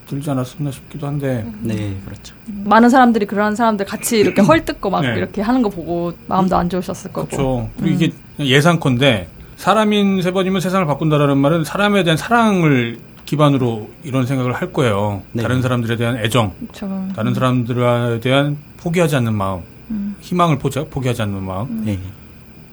들지 0.07 0.29
않았었나 0.29 0.71
싶기도 0.71 1.07
한데 1.07 1.45
네, 1.61 1.97
그렇죠. 2.05 2.35
많은 2.65 2.89
사람들이 2.89 3.25
그런 3.25 3.55
사람들 3.55 3.85
같이 3.85 4.17
이렇게 4.17 4.41
헐뜯고 4.41 4.89
막 4.89 5.01
네. 5.01 5.15
이렇게 5.15 5.41
하는 5.41 5.61
거 5.61 5.69
보고 5.69 6.13
마음도 6.27 6.55
안 6.57 6.69
좋으셨을 6.69 7.11
거고. 7.11 7.27
그렇죠. 7.27 7.69
그리고 7.79 7.95
이게 7.95 8.13
예상컨대 8.39 9.27
사람인 9.55 10.21
세 10.21 10.31
번이면 10.31 10.61
세상을 10.61 10.85
바꾼다라는 10.85 11.37
말은 11.37 11.63
사람에 11.63 12.03
대한 12.03 12.17
사랑을 12.17 12.99
기반으로 13.25 13.89
이런 14.03 14.25
생각을 14.25 14.53
할 14.53 14.73
거예요. 14.73 15.21
네. 15.31 15.41
다른 15.41 15.61
사람들에 15.61 15.95
대한 15.95 16.17
애정, 16.17 16.53
그렇죠. 16.59 17.07
다른 17.15 17.33
사람들에 17.33 18.19
대한 18.19 18.57
포기하지 18.77 19.15
않는 19.17 19.33
마음, 19.33 19.61
음. 19.91 20.15
희망을 20.19 20.59
포기, 20.59 20.83
포기하지 20.89 21.21
않는 21.21 21.41
마음. 21.41 21.83
네. 21.85 21.99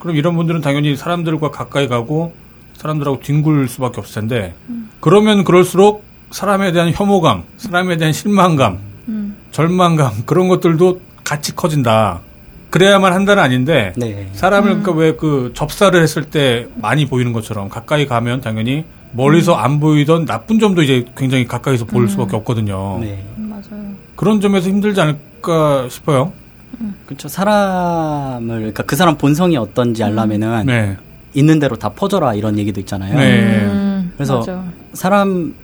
그럼 0.01 0.17
이런 0.17 0.35
분들은 0.35 0.61
당연히 0.61 0.97
사람들과 0.97 1.51
가까이 1.51 1.87
가고 1.87 2.33
사람들하고 2.75 3.21
뒹굴 3.21 3.69
수밖에 3.69 4.01
없을 4.01 4.23
텐데 4.23 4.55
음. 4.69 4.91
그러면 5.01 5.45
그럴수록 5.45 6.10
사람에 6.31 6.73
대한 6.73 6.93
혐오감, 6.95 7.45
사람에 7.57 7.97
대한 7.97 8.13
실망감, 8.13 8.79
음. 9.09 9.37
절망감 9.51 10.25
그런 10.27 10.49
것들도 10.49 11.01
같이 11.25 11.55
커진다. 11.55 12.21
그래야만 12.71 13.13
한다는 13.13 13.43
아닌데 13.43 13.93
네. 13.97 14.29
사람을 14.33 14.71
음. 14.71 14.83
그러니까 14.83 15.05
왜그 15.05 15.53
접사를 15.55 16.01
했을 16.01 16.25
때 16.25 16.69
많이 16.77 17.07
보이는 17.07 17.33
것처럼 17.33 17.69
가까이 17.69 18.07
가면 18.07 18.41
당연히 18.41 18.85
멀리서 19.13 19.55
음. 19.55 19.59
안 19.59 19.81
보이던 19.81 20.25
나쁜 20.25 20.61
점도 20.61 20.83
이제 20.83 21.05
굉장히 21.17 21.47
가까이서 21.47 21.85
볼 21.87 22.09
수밖에 22.09 22.37
없거든요. 22.37 22.99
네. 23.01 23.25
맞아요. 23.37 23.95
그런 24.15 24.41
점에서 24.41 24.69
힘들지 24.69 25.01
않을까 25.01 25.89
싶어요. 25.89 26.33
그렇죠. 27.07 27.29
사람을 27.29 28.57
그러니까 28.59 28.85
그 28.85 28.95
사람 28.95 29.19
본성이 29.19 29.57
어떤지 29.57 30.05
알려면은 30.05 30.67
네. 30.67 30.97
있는 31.35 31.59
대로 31.59 31.77
다 31.77 31.89
퍼져라 31.89 32.35
이런 32.35 32.57
얘기도 32.57 32.81
있잖아요. 32.81 33.19
네. 33.19 33.65
음, 33.65 34.13
그래서 34.17 34.39
맞아. 34.39 34.65
사람 34.93 35.55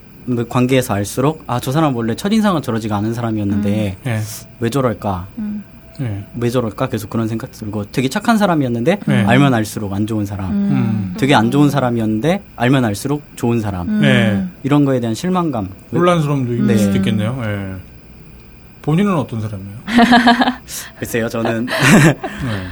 관계에서 0.49 0.95
알수록 0.95 1.45
아 1.47 1.61
저 1.61 1.73
사람 1.73 1.95
원래 1.97 2.15
첫인상은 2.15 2.63
저러지가 2.63 2.97
않은 2.97 3.15
사람이었는데 3.15 3.97
네. 4.03 4.21
왜 4.61 4.71
저럴까? 4.71 5.27
음. 5.39 5.65
네. 5.99 6.25
왜 6.39 6.51
저럴까? 6.51 6.89
계속 6.89 7.09
그런 7.11 7.27
생각 7.27 7.51
들고 7.53 7.87
되게 7.91 8.09
착한 8.09 8.37
사람이었는데 8.37 8.99
네. 9.07 9.25
알면 9.25 9.55
알수록 9.55 9.93
안 9.95 10.07
좋은 10.07 10.27
사람. 10.27 10.51
음. 10.51 11.15
되게 11.19 11.35
안 11.35 11.51
좋은 11.51 11.71
사람이었는데 11.71 12.43
알면 12.57 12.85
알수록 12.85 13.23
좋은 13.37 13.61
사람. 13.61 13.89
음. 13.89 14.01
네. 14.03 14.45
이런 14.63 14.85
거에 14.85 15.01
대한 15.01 15.15
실망감. 15.15 15.69
혼란스러움도 15.93 16.53
있을 16.55 16.67
네. 16.67 16.77
수도 16.77 16.97
있겠네요. 16.99 17.41
예. 17.45 17.75
본인은 18.83 19.15
어떤 19.17 19.41
사람이에요? 19.41 19.77
글쎄요, 21.01 21.29
저는 21.29 21.67
네. 21.67 22.17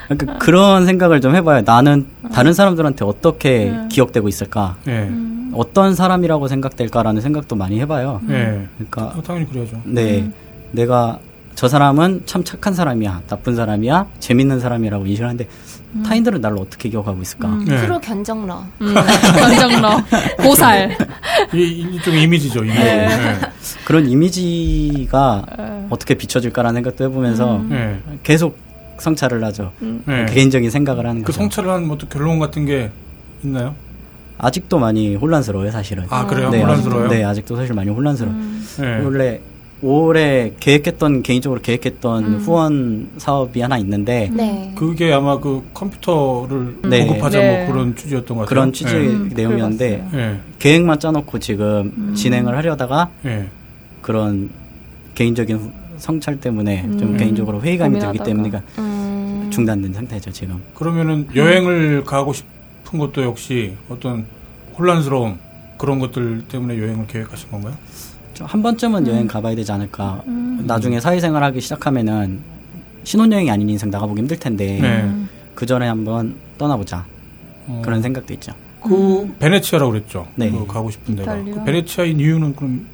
그러니까 0.09 0.39
그런 0.39 0.87
생각을 0.87 1.21
좀 1.21 1.35
해봐요. 1.35 1.63
나는 1.65 2.07
다른 2.33 2.53
사람들한테 2.53 3.05
어떻게 3.05 3.71
음. 3.71 3.89
기억되고 3.89 4.29
있을까? 4.29 4.77
예. 4.87 5.11
어떤 5.55 5.95
사람이라고 5.95 6.49
생각될까라는 6.49 7.21
생각도 7.23 7.57
많이 7.57 7.81
해봐요. 7.81 8.21
예. 8.29 8.67
그러니까 8.77 9.19
어, 9.19 9.23
당연히 9.23 9.49
그래야죠. 9.49 9.81
네, 9.85 10.31
내가 10.73 11.19
저 11.55 11.69
사람은 11.69 12.23
참 12.27 12.43
착한 12.43 12.75
사람이야, 12.75 13.23
나쁜 13.29 13.55
사람이야, 13.55 14.07
재밌는 14.19 14.61
사람이라고 14.61 15.07
인식을 15.07 15.27
하는데 15.29 15.49
타인들은 16.05 16.41
나를 16.41 16.59
어떻게 16.59 16.89
기억하고 16.89 17.23
있을까? 17.23 17.49
음. 17.49 17.65
네. 17.65 17.77
프로 17.81 18.01
견적러. 18.01 18.65
음. 18.83 18.95
견적러. 19.39 20.03
고살. 20.43 20.97
이, 21.55 21.63
이, 21.63 22.01
좀 22.01 22.17
이미지죠, 22.17 22.65
이미지. 22.65 22.79
네. 22.81 23.09
예. 23.09 23.41
그런 23.85 24.09
이미지가 24.09 25.47
네. 25.57 25.87
어떻게 25.91 26.15
비춰질까라는 26.15 26.79
생각도 26.79 27.05
해보면서 27.05 27.57
음. 27.59 27.71
예. 27.73 28.19
계속 28.25 28.59
성찰을 28.99 29.45
하죠. 29.45 29.73
예. 30.09 30.27
개인적인 30.33 30.71
생각을 30.71 31.07
하는 31.07 31.23
그 31.23 31.27
거죠. 31.29 31.39
성찰을 31.39 31.71
한뭐또 31.71 32.09
결론 32.09 32.41
같은 32.41 32.67
게 32.67 32.91
있나요? 33.45 33.77
아직도 34.39 34.79
많이 34.79 35.15
혼란스러워요, 35.15 35.71
사실은. 35.71 36.05
아, 36.11 36.27
그래요? 36.27 36.51
네, 36.51 36.61
혼란스러워요? 36.63 37.05
아직도, 37.07 37.15
네, 37.15 37.25
아직도 37.25 37.57
사실 37.57 37.75
많이 37.75 37.91
혼란스러워. 37.91 38.35
요 38.35 38.39
음. 38.39 38.65
예. 38.81 39.05
원래 39.05 39.41
올해 39.83 40.53
계획했던 40.61 41.23
개인적으로 41.23 41.61
계획했던 41.61 42.25
음. 42.25 42.39
후원 42.39 43.11
사업이 43.19 43.61
하나 43.61 43.77
있는데 43.79 44.31
네. 44.33 44.73
그게 44.75 45.13
아마 45.13 45.39
그 45.39 45.63
컴퓨터를 45.75 46.77
네. 46.89 47.07
보급하자 47.07 47.39
네. 47.39 47.65
뭐 47.67 47.73
그런 47.75 47.95
취지였던 47.97 48.37
것 48.37 48.43
같아요. 48.43 48.49
그런 48.49 48.73
취지의 48.73 49.07
음, 49.09 49.31
내용이었는데 49.35 50.09
예. 50.15 50.37
계획만 50.59 51.01
짜놓고 51.01 51.39
지금 51.39 51.93
음. 51.97 52.15
진행을 52.15 52.57
하려다가 52.57 53.11
예. 53.27 53.49
그런 54.01 54.51
개인적인 55.15 55.57
후- 55.57 55.71
성찰 55.99 56.41
때문에 56.41 56.83
좀 56.99 57.11
음. 57.13 57.17
개인적으로 57.17 57.61
회의감이 57.61 57.99
들기. 58.01 58.19
때문에 58.19 58.51
음. 58.79 59.49
중단된 59.53 59.93
상태죠 59.93 60.33
지금. 60.33 60.61
그러면은 60.75 61.29
여행을 61.37 62.05
가고 62.05 62.33
싶 62.33 62.47
은 62.93 62.99
것도 62.99 63.23
역시 63.23 63.77
어떤 63.89 64.27
혼란스러움 64.79 65.39
그런 65.79 65.99
것들 65.99 66.43
때문에 66.49 66.79
여행을 66.79 67.07
계획하신 67.07 67.51
건가요? 67.51 67.75
좀한 68.35 68.63
번쯤은 68.63 69.07
음. 69.07 69.13
여행 69.13 69.27
가봐야 69.27 69.55
되지 69.55 69.71
않을까. 69.73 70.23
나중에 70.67 71.01
사회생활 71.01 71.43
하기 71.45 71.61
시작하면은 71.61 72.41
신혼여행이 73.05 73.51
아닌 73.51 73.69
인생 73.69 73.91
나가보기 73.91 74.21
힘들 74.21 74.39
텐데 74.39 74.79
네. 74.81 75.03
음. 75.03 75.29
그 75.55 75.67
전에 75.67 75.87
한번 75.87 76.37
떠나보자 76.59 77.05
어, 77.67 77.83
그런 77.85 78.03
생각도 78.03 78.33
있죠. 78.35 78.53
그 78.83 79.33
베네치아라고 79.39 79.93
그랬죠. 79.93 80.27
네. 80.35 80.51
그 80.51 80.67
가고 80.67 80.91
싶은 80.91 81.17
데가. 81.17 81.37
그 81.37 81.65
베네치아인 81.65 82.19
이유는 82.19 82.55
그럼 82.57 82.87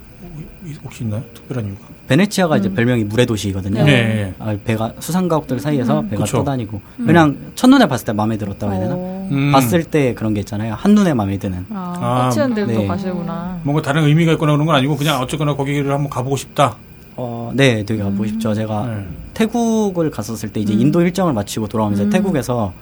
혹시 0.85 1.05
있나요? 1.05 1.23
특별한 1.35 1.67
이유가? 1.67 1.81
베네치아가 2.07 2.57
이제 2.59 2.73
별명이 2.73 3.05
물의 3.05 3.27
도시거든요. 3.27 3.85
네. 3.85 3.93
네. 3.93 4.35
아, 4.39 4.57
배가 4.65 4.93
수상가옥들 4.99 5.59
사이에서 5.61 6.03
배가 6.03 6.25
그쵸. 6.25 6.39
떠다니고 6.39 6.81
그냥 6.99 7.37
첫눈에 7.55 7.87
봤을 7.87 8.07
때 8.07 8.13
마음에 8.13 8.37
들었다고 8.37 8.73
해야 8.73 8.81
되나? 8.81 8.95
어. 8.97 9.20
음, 9.31 9.53
봤을 9.53 9.85
때 9.85 10.15
그런 10.15 10.35
게 10.35 10.41
있잖아요. 10.41 10.75
한눈에 10.75 11.15
마음에 11.15 11.39
드는. 11.39 11.67
아, 11.71 11.95
아, 12.01 12.29
꽂히는 12.29 12.55
데도 12.55 12.81
네. 12.81 12.87
가시구나. 12.87 13.59
뭔가 13.63 13.83
다른 13.83 14.05
의미가 14.05 14.33
있거나 14.33 14.53
그런 14.53 14.67
건 14.67 14.75
아니고 14.77 14.97
그냥 14.97 15.21
어쨌거나 15.21 15.55
거기를 15.55 15.93
한번 15.93 16.11
가보고 16.11 16.37
싶다. 16.37 16.77
어, 17.17 17.53
네, 17.55 17.85
되게 17.85 18.03
가보고 18.03 18.27
싶죠. 18.27 18.55
제가 18.55 18.87
네. 18.87 19.07
태국을 19.35 20.11
갔었을 20.11 20.53
때 20.53 20.61
이제 20.61 20.73
인도 20.73 21.01
일정을 21.03 21.33
마치고 21.33 21.69
돌아오면서 21.69 22.09
태국에서 22.09 22.73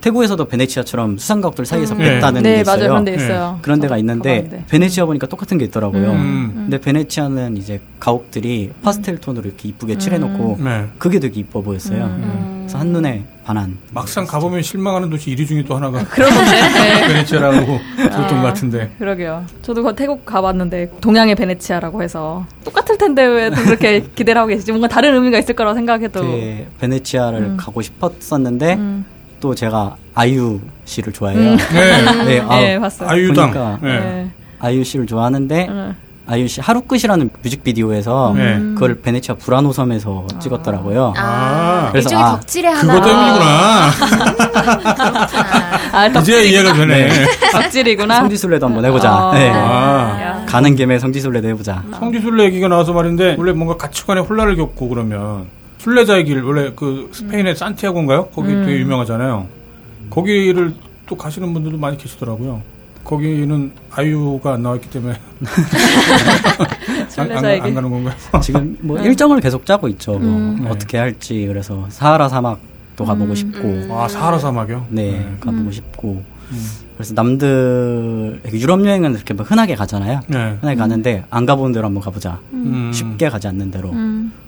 태국에서도 0.00 0.44
베네치아처럼 0.46 1.18
수상가옥들 1.18 1.66
사이에서 1.66 1.94
음. 1.94 1.98
뺐다는 1.98 2.42
네, 2.42 2.56
게 2.56 2.60
있어요. 2.60 2.76
맞아요. 2.76 2.88
그런 2.88 3.04
데 3.04 3.10
네. 3.16 3.16
있어요. 3.24 3.58
그런 3.62 3.80
데가 3.80 3.94
저도 3.94 4.00
있는데 4.00 4.30
가봤는데. 4.42 4.64
베네치아 4.68 5.04
보니까 5.06 5.26
똑같은 5.26 5.58
게 5.58 5.64
있더라고요. 5.66 6.10
음. 6.12 6.52
근데 6.54 6.78
베네치아는 6.80 7.56
이제 7.56 7.80
가옥들이 8.00 8.70
파스텔 8.82 9.18
톤으로 9.18 9.46
이렇게 9.46 9.68
이쁘게 9.68 9.98
칠해놓고 9.98 10.58
네. 10.62 10.86
그게 10.98 11.18
되게 11.18 11.40
이뻐 11.40 11.60
보였어요. 11.62 12.04
음. 12.04 12.56
그래서 12.60 12.78
한눈에 12.78 13.24
반한. 13.44 13.78
막상 13.92 14.26
가보면 14.26 14.60
실망하는 14.62 15.08
도시 15.08 15.34
1위 15.34 15.48
중에 15.48 15.64
또 15.64 15.74
하나가. 15.76 16.00
네. 16.04 16.04
베네치아라고 17.08 17.78
들었던 17.96 18.24
아. 18.24 18.42
것 18.42 18.46
같은데. 18.48 18.90
그러게요. 18.98 19.44
저도 19.62 19.82
그 19.82 19.94
태국 19.94 20.24
가봤는데 20.26 20.90
동양의 21.00 21.34
베네치아라고 21.34 22.02
해서 22.02 22.44
똑같을 22.64 22.98
텐데 22.98 23.24
왜또 23.24 23.56
그렇게 23.62 24.00
기대를 24.14 24.38
하고 24.40 24.48
계시지? 24.48 24.72
뭔가 24.72 24.86
다른 24.88 25.14
의미가 25.14 25.38
있을 25.38 25.54
거라고 25.56 25.74
생각해도. 25.74 26.20
그 26.20 26.66
베네치아를 26.80 27.38
음. 27.40 27.56
가고 27.58 27.80
싶었었는데 27.80 28.74
음. 28.74 29.04
또 29.40 29.54
제가 29.54 29.96
아이유 30.14 30.60
씨를 30.84 31.12
좋아해요. 31.12 31.38
음. 31.40 31.56
네. 31.72 32.02
네, 32.24 32.40
아, 32.40 32.56
네, 32.60 32.78
봤어요. 32.78 33.08
아유당. 33.08 33.52
보니까. 33.52 33.78
네. 33.82 34.00
네. 34.00 34.30
아이유 34.60 34.82
씨를 34.84 35.06
좋아하는데 35.06 35.66
응. 35.70 35.94
아이유 36.30 36.46
씨 36.46 36.60
하루 36.60 36.82
끝이라는 36.82 37.30
뮤직비디오에서 37.42 38.34
네. 38.36 38.58
그걸 38.74 39.00
베네치아 39.00 39.36
불안호 39.36 39.72
섬에서 39.72 40.26
찍었더라고요. 40.40 41.14
아, 41.16 41.88
그래서 41.90 42.08
일종의 42.10 42.24
아, 42.24 42.30
덕질의 42.32 42.70
하나. 42.74 42.94
그거 42.94 43.06
때문이구나. 43.06 43.90
아, 45.92 46.06
이제 46.06 46.12
덕질이, 46.12 46.50
이해가 46.50 46.72
되네. 46.74 47.08
덕질이구나. 47.52 48.16
성지순례도 48.16 48.66
한번 48.66 48.84
해보자. 48.84 49.10
아. 49.10 49.32
네. 49.32 49.50
아. 49.50 50.18
야. 50.20 50.44
가는 50.46 50.76
김에 50.76 50.98
성지순례도 50.98 51.48
해보자. 51.48 51.82
성지순례 51.98 52.44
얘기가 52.44 52.68
나와서 52.68 52.92
말인데 52.92 53.36
원래 53.38 53.52
뭔가 53.52 53.76
가치관의 53.76 54.24
혼란을 54.24 54.56
겪고 54.56 54.88
그러면 54.88 55.46
순례자의 55.78 56.24
길 56.24 56.42
원래 56.42 56.72
그 56.74 57.08
스페인의 57.12 57.56
산티아고인가요? 57.56 58.26
거기 58.28 58.52
음. 58.52 58.64
되게 58.66 58.80
유명하잖아요. 58.80 59.46
거기를 60.10 60.74
또 61.06 61.16
가시는 61.16 61.52
분들도 61.52 61.78
많이 61.78 61.96
계시더라고요. 61.96 62.62
거기는 63.04 63.72
아이유가 63.90 64.54
안 64.54 64.62
나왔기 64.62 64.90
때문에 64.90 65.14
안, 65.40 67.00
안, 67.04 67.08
순례자의 67.08 67.60
안 67.60 67.66
길. 67.66 67.74
가는 67.74 67.90
건가요? 67.90 68.14
지금 68.42 68.76
뭐 68.80 68.98
일정을 68.98 69.40
계속 69.40 69.64
짜고 69.64 69.88
있죠. 69.88 70.12
뭐 70.12 70.20
음. 70.20 70.58
네. 70.64 70.68
어떻게 70.68 70.98
할지 70.98 71.46
그래서 71.46 71.86
사하라 71.88 72.28
사막도 72.28 73.04
가보고 73.04 73.30
음. 73.30 73.34
싶고, 73.34 73.94
아 73.94 74.08
사하라 74.08 74.38
사막이요? 74.38 74.86
네, 74.90 75.26
가보고 75.40 75.62
음. 75.64 75.72
싶고. 75.72 76.22
음. 76.50 76.66
그래서 76.96 77.14
남들 77.14 78.40
유럽 78.52 78.84
여행은 78.84 79.14
이렇게 79.14 79.32
뭐 79.32 79.46
흔하게 79.46 79.74
가잖아요. 79.76 80.20
네. 80.26 80.56
흔하게 80.60 80.74
가는데 80.74 81.24
안 81.30 81.46
가본 81.46 81.72
데로 81.72 81.86
한번 81.86 82.02
가보자. 82.02 82.40
음. 82.52 82.90
쉽게 82.92 83.28
가지 83.28 83.46
않는 83.46 83.70
대로. 83.70 83.92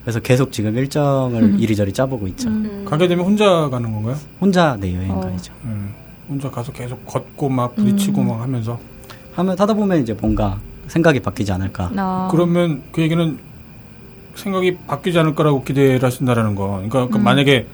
음. 0.00 0.04
그래서 0.04 0.20
계속 0.20 0.52
지금 0.52 0.76
일정을 0.76 1.60
이리저리 1.60 1.92
짜보고 1.92 2.26
있죠. 2.28 2.48
음. 2.48 2.84
가게 2.88 3.06
되면 3.06 3.24
혼자 3.24 3.68
가는 3.68 3.92
건가요? 3.92 4.16
혼자 4.40 4.76
내 4.80 4.94
여행 4.94 5.10
어. 5.12 5.20
가야죠. 5.20 5.52
예. 5.66 5.70
혼자 6.28 6.50
가서 6.50 6.72
계속 6.72 7.04
걷고 7.06 7.48
막 7.48 7.74
부딪히고 7.74 8.22
막 8.22 8.40
하면서 8.40 8.78
하면 9.34 9.58
하다 9.58 9.74
보면 9.74 10.00
이제 10.00 10.14
뭔가 10.14 10.58
생각이 10.86 11.20
바뀌지 11.20 11.52
않을까. 11.52 11.90
아. 11.96 12.28
그러면 12.30 12.82
그 12.92 13.02
얘기는 13.02 13.38
생각이 14.34 14.78
바뀌지 14.86 15.18
않을 15.18 15.34
거라고 15.34 15.64
기대를 15.64 16.02
하신다라는 16.02 16.54
거. 16.54 16.82
그러니까 16.88 17.08
그 17.08 17.18
만약에 17.18 17.66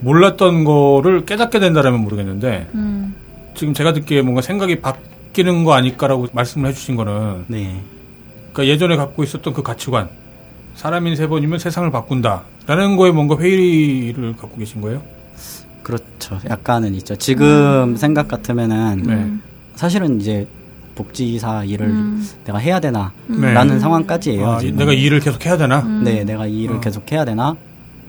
몰랐던 0.00 0.64
거를 0.64 1.24
깨닫게 1.24 1.58
된다라면 1.60 2.00
모르겠는데 2.00 2.68
음. 2.74 3.14
지금 3.54 3.74
제가 3.74 3.92
듣기에 3.92 4.22
뭔가 4.22 4.40
생각이 4.40 4.80
바뀌는 4.80 5.64
거 5.64 5.72
아닐까라고 5.74 6.28
말씀을 6.32 6.70
해주신 6.70 6.96
거는 6.96 7.44
네. 7.48 7.82
그러니까 8.52 8.72
예전에 8.72 8.96
갖고 8.96 9.22
있었던 9.22 9.52
그 9.52 9.62
가치관 9.62 10.08
사람인 10.78 11.16
세 11.16 11.26
번이면 11.26 11.58
세상을 11.58 11.90
바꾼다라는 11.90 12.96
거에 12.96 13.10
뭔가 13.10 13.36
회의를 13.36 14.36
갖고 14.36 14.56
계신 14.56 14.80
거예요? 14.80 15.02
그렇죠. 15.82 16.38
약간은 16.48 16.94
있죠. 16.94 17.16
지금 17.16 17.96
생각 17.96 18.28
같으면은 18.28 19.02
네. 19.02 19.32
사실은 19.74 20.20
이제 20.20 20.46
복지사 20.94 21.64
일을 21.64 21.86
음. 21.88 22.24
내가 22.44 22.58
해야 22.58 22.78
되나 22.78 23.12
네. 23.26 23.52
라는 23.52 23.80
상황까지예요. 23.80 24.46
아. 24.48 24.58
내가 24.60 24.92
이 24.92 25.02
일을 25.02 25.18
계속 25.18 25.44
해야 25.44 25.56
되나? 25.56 25.80
네, 26.04 26.22
내가 26.22 26.46
이 26.46 26.62
일을 26.62 26.76
어. 26.76 26.80
계속 26.80 27.10
해야 27.10 27.24
되나? 27.24 27.56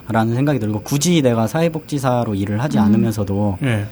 라는 0.08 0.36
생각이 0.36 0.60
들고 0.60 0.82
굳이 0.82 1.24
내가 1.24 1.48
사회복지사로 1.48 2.36
일을 2.36 2.62
하지 2.62 2.78
않으면서도 2.78 3.58
예. 3.64 3.88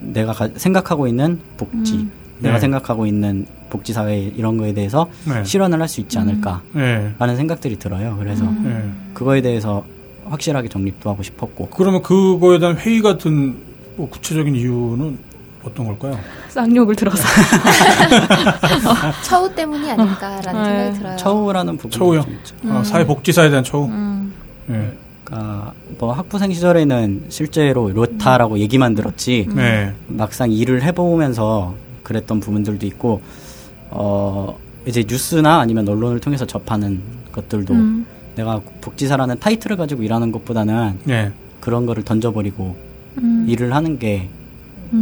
내가 0.00 0.32
가- 0.34 0.50
생각하고 0.54 1.06
있는 1.06 1.40
복지, 1.56 2.06
내가 2.40 2.54
네. 2.54 2.60
생각하고 2.60 3.06
있는 3.06 3.46
복지 3.70 3.92
사회 3.92 4.18
이런 4.18 4.56
거에 4.56 4.72
대해서 4.72 5.08
네. 5.26 5.44
실현을 5.44 5.80
할 5.80 5.88
수 5.88 6.00
있지 6.00 6.18
않을까라는 6.18 6.62
예. 6.76 7.36
생각들이 7.36 7.78
들어요. 7.78 8.16
그래서 8.18 8.44
예. 8.64 8.84
그거에 9.14 9.40
대해서 9.42 9.84
확실하게 10.26 10.68
정립도 10.68 11.10
하고 11.10 11.22
싶었고 11.22 11.68
그러면 11.70 12.02
그거에 12.02 12.58
대한 12.58 12.76
회의 12.76 13.00
같은 13.02 13.56
뭐 13.96 14.08
구체적인 14.08 14.54
이유는 14.54 15.18
어떤 15.64 15.86
걸까요? 15.86 16.18
쌍욕을 16.50 16.94
들어서. 16.96 17.22
처우 19.24 19.52
때문이 19.54 19.90
아닐까라는 19.90 20.62
네. 20.62 20.68
생각이 20.68 20.98
들어요. 20.98 21.16
처우라는 21.16 21.76
부분이 21.76 21.92
처우요? 21.92 22.22
좀 22.22 22.32
있죠. 22.34 22.54
아, 22.68 22.82
사회복지사에 22.84 23.48
대한 23.50 23.64
처우? 23.64 23.86
음. 23.88 24.32
예. 24.70 24.92
그러니까 25.24 25.72
뭐 25.98 26.12
학부생 26.12 26.52
시절에는 26.52 27.24
실제로 27.28 27.90
이렇다라고 27.90 28.58
얘기만 28.60 28.94
들었지 28.94 29.46
네. 29.54 29.92
막상 30.06 30.50
일을 30.50 30.82
해보면서 30.82 31.74
그랬던 32.08 32.40
부분들도 32.40 32.86
있고 32.86 33.20
어 33.90 34.58
이제 34.86 35.04
뉴스나 35.06 35.60
아니면 35.60 35.86
언론을 35.88 36.20
통해서 36.20 36.46
접하는 36.46 37.00
것들도 37.32 37.74
음. 37.74 38.06
내가 38.34 38.60
복지사라는 38.80 39.38
타이틀을 39.38 39.76
가지고 39.76 40.02
일하는 40.02 40.32
것보다는 40.32 40.98
네. 41.04 41.32
그런 41.60 41.84
거를 41.84 42.02
던져버리고 42.04 42.76
음. 43.18 43.44
일을 43.48 43.74
하는 43.74 43.98
게 43.98 44.28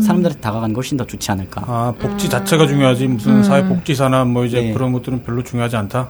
사람들한테 0.03 0.41
다가가는 0.41 0.75
게 0.75 0.75
훨씬 0.75 0.97
더 0.97 1.07
좋지 1.07 1.31
않을까. 1.31 1.63
아, 1.65 1.95
복지 1.97 2.29
자체가 2.29 2.67
중요하지 2.67 3.07
무슨 3.07 3.45
사회복지사나 3.45 4.25
뭐 4.25 4.45
이제 4.45 4.61
네. 4.61 4.73
그런 4.73 4.93
것들은 4.93 5.23
별로 5.23 5.45
중요하지 5.45 5.77
않다. 5.77 6.09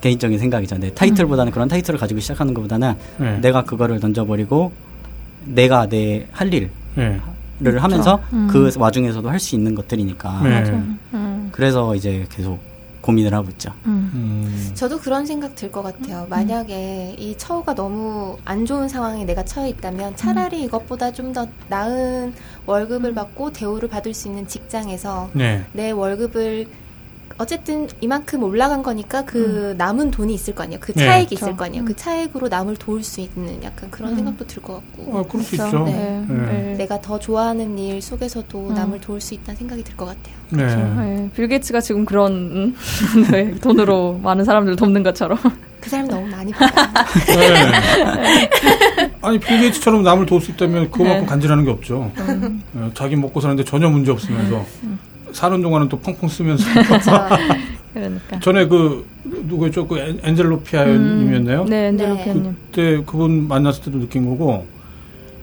개인적인 0.00 0.38
생각이죠. 0.38 0.78
네, 0.78 0.90
타이틀보다는 0.94 1.52
그런 1.52 1.68
타이틀을 1.68 2.00
가지고 2.00 2.20
시작하는 2.20 2.54
것보다는 2.54 2.94
네. 3.18 3.38
내가 3.40 3.64
그거를 3.64 4.00
던져버리고 4.00 4.72
내가 5.44 5.86
내 5.86 6.26
할 6.32 6.50
일 6.54 6.70
을 7.64 7.72
네. 7.74 7.78
하면서 7.78 8.20
그 8.50 8.70
와중에서도 8.76 9.28
할 9.28 9.38
수 9.40 9.54
있는 9.54 9.74
것들이니까. 9.74 10.40
네. 10.42 10.62
음. 11.14 11.48
그래서 11.52 11.94
이제 11.94 12.26
계속 12.30 12.58
고민을 13.00 13.32
하고 13.32 13.48
있죠. 13.50 13.72
음. 13.86 14.10
음. 14.14 14.70
저도 14.74 14.98
그런 14.98 15.24
생각 15.24 15.54
들 15.54 15.70
것 15.70 15.82
같아요. 15.82 16.26
만약에 16.28 17.16
이 17.18 17.34
처우가 17.38 17.74
너무 17.74 18.36
안 18.44 18.66
좋은 18.66 18.88
상황에 18.88 19.24
내가 19.24 19.42
처해 19.44 19.70
있다면 19.70 20.16
차라리 20.16 20.62
이것보다 20.64 21.10
좀 21.12 21.32
더 21.32 21.46
나은 21.68 22.34
월급을 22.66 23.14
받고 23.14 23.52
대우를 23.52 23.88
받을 23.88 24.12
수 24.12 24.28
있는 24.28 24.46
직장에서 24.46 25.30
네. 25.32 25.64
내 25.72 25.90
월급을 25.92 26.66
어쨌든 27.44 27.88
이만큼 28.02 28.42
올라간 28.42 28.82
거니까 28.82 29.24
그 29.24 29.74
남은 29.78 30.10
돈이 30.10 30.34
있을 30.34 30.54
거 30.54 30.62
아니에요. 30.62 30.78
그 30.78 30.92
네. 30.92 31.06
차액이 31.06 31.34
있을 31.36 31.46
그렇죠. 31.46 31.56
거 31.56 31.64
아니에요. 31.64 31.84
그 31.86 31.96
차액으로 31.96 32.48
남을 32.48 32.76
도울 32.76 33.02
수 33.02 33.22
있는 33.22 33.62
약간 33.64 33.90
그런 33.90 34.14
생각도 34.14 34.46
들 34.46 34.60
것 34.62 34.74
같고 34.74 35.18
아, 35.18 35.22
그럴 35.26 35.42
수 35.42 35.52
그렇죠. 35.56 35.78
있죠. 35.78 35.84
네. 35.86 36.24
네. 36.28 36.34
네. 36.34 36.74
내가 36.76 37.00
더 37.00 37.18
좋아하는 37.18 37.78
일 37.78 38.02
속에서도 38.02 38.68
음. 38.68 38.74
남을 38.74 39.00
도울 39.00 39.22
수 39.22 39.32
있다는 39.32 39.56
생각이 39.56 39.82
들 39.82 39.96
것 39.96 40.04
같아요. 40.04 40.34
네. 40.50 40.66
네. 40.66 41.30
빌 41.34 41.48
게이츠가 41.48 41.80
지금 41.80 42.04
그런 42.04 42.32
음? 42.32 42.74
네, 43.32 43.54
돈으로 43.54 44.20
많은 44.22 44.44
사람들 44.44 44.76
돕는 44.76 45.02
것처럼. 45.02 45.38
그 45.80 45.88
사람 45.88 46.08
너무 46.08 46.26
많이. 46.26 46.52
네. 46.52 48.50
아니 49.22 49.38
빌 49.40 49.60
게이츠처럼 49.60 50.02
남을 50.02 50.26
도울 50.26 50.42
수 50.42 50.50
있다면 50.50 50.90
그거만큼 50.90 51.20
네. 51.22 51.26
간지나는 51.26 51.64
게 51.64 51.70
없죠. 51.70 52.12
음. 52.18 52.62
예, 52.76 52.90
자기 52.92 53.16
먹고 53.16 53.40
사는데 53.40 53.64
전혀 53.64 53.88
문제 53.88 54.10
없으면서 54.10 54.62
사는 55.32 55.60
동안은 55.62 55.88
또 55.88 55.98
펑펑 55.98 56.28
쓰면서 56.28 56.64
그렇죠. 56.84 57.10
그러니까. 57.92 58.38
전에 58.40 58.66
그 58.66 59.06
누구였죠? 59.24 59.86
그 59.88 59.98
엔- 59.98 60.20
엔젤로피아님이었나요? 60.22 61.64
네, 61.64 61.70
네. 61.82 61.86
엔젤로피아님. 61.88 62.56
그때 62.66 63.02
그분 63.04 63.48
만났을 63.48 63.84
때도 63.84 63.98
느낀 64.00 64.26
거고 64.28 64.66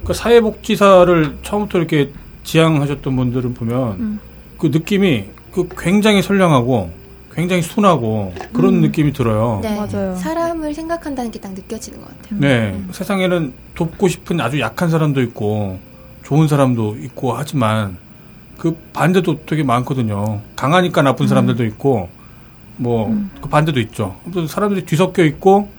그 0.04 0.14
사회복지사를 0.14 1.38
처음부터 1.44 1.78
이렇게 1.80 2.12
지향하셨던 2.44 3.16
분들은 3.16 3.54
보면 3.54 3.82
음. 4.00 4.20
그 4.58 4.68
느낌이 4.68 5.26
그 5.52 5.68
굉장히 5.78 6.22
선량하고 6.22 6.90
굉장히 7.34 7.62
순하고 7.62 8.34
그런 8.54 8.82
느낌이 8.82 9.14
들어요. 9.14 9.60
네. 9.62 9.76
맞아요. 9.78 10.16
사람을 10.16 10.74
생각한다는 10.74 11.30
게 11.30 11.40
딱 11.40 11.54
느껴지는 11.54 12.00
것 12.02 12.08
같아요. 12.08 12.40
네, 12.40 12.82
세상에는 12.92 13.54
돕고 13.76 14.08
싶은 14.08 14.40
아주 14.42 14.60
약한 14.60 14.90
사람도 14.90 15.22
있고 15.24 15.78
좋은 16.24 16.48
사람도 16.48 16.96
있고 17.04 17.34
하지만 17.34 17.98
그 18.58 18.76
반대도 18.94 19.46
되게 19.46 19.64
많거든요. 19.64 20.42
강하니까 20.56 21.02
나쁜 21.02 21.28
사람들도 21.28 21.64
있고 21.66 22.10
뭐그 22.78 23.50
반대도 23.50 23.80
있죠. 23.82 24.16
아무튼 24.24 24.48
사람들이 24.48 24.86
뒤섞여 24.86 25.24
있고 25.24 25.70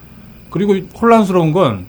그리고 0.50 0.74
혼란스러운 1.00 1.52
건 1.52 1.86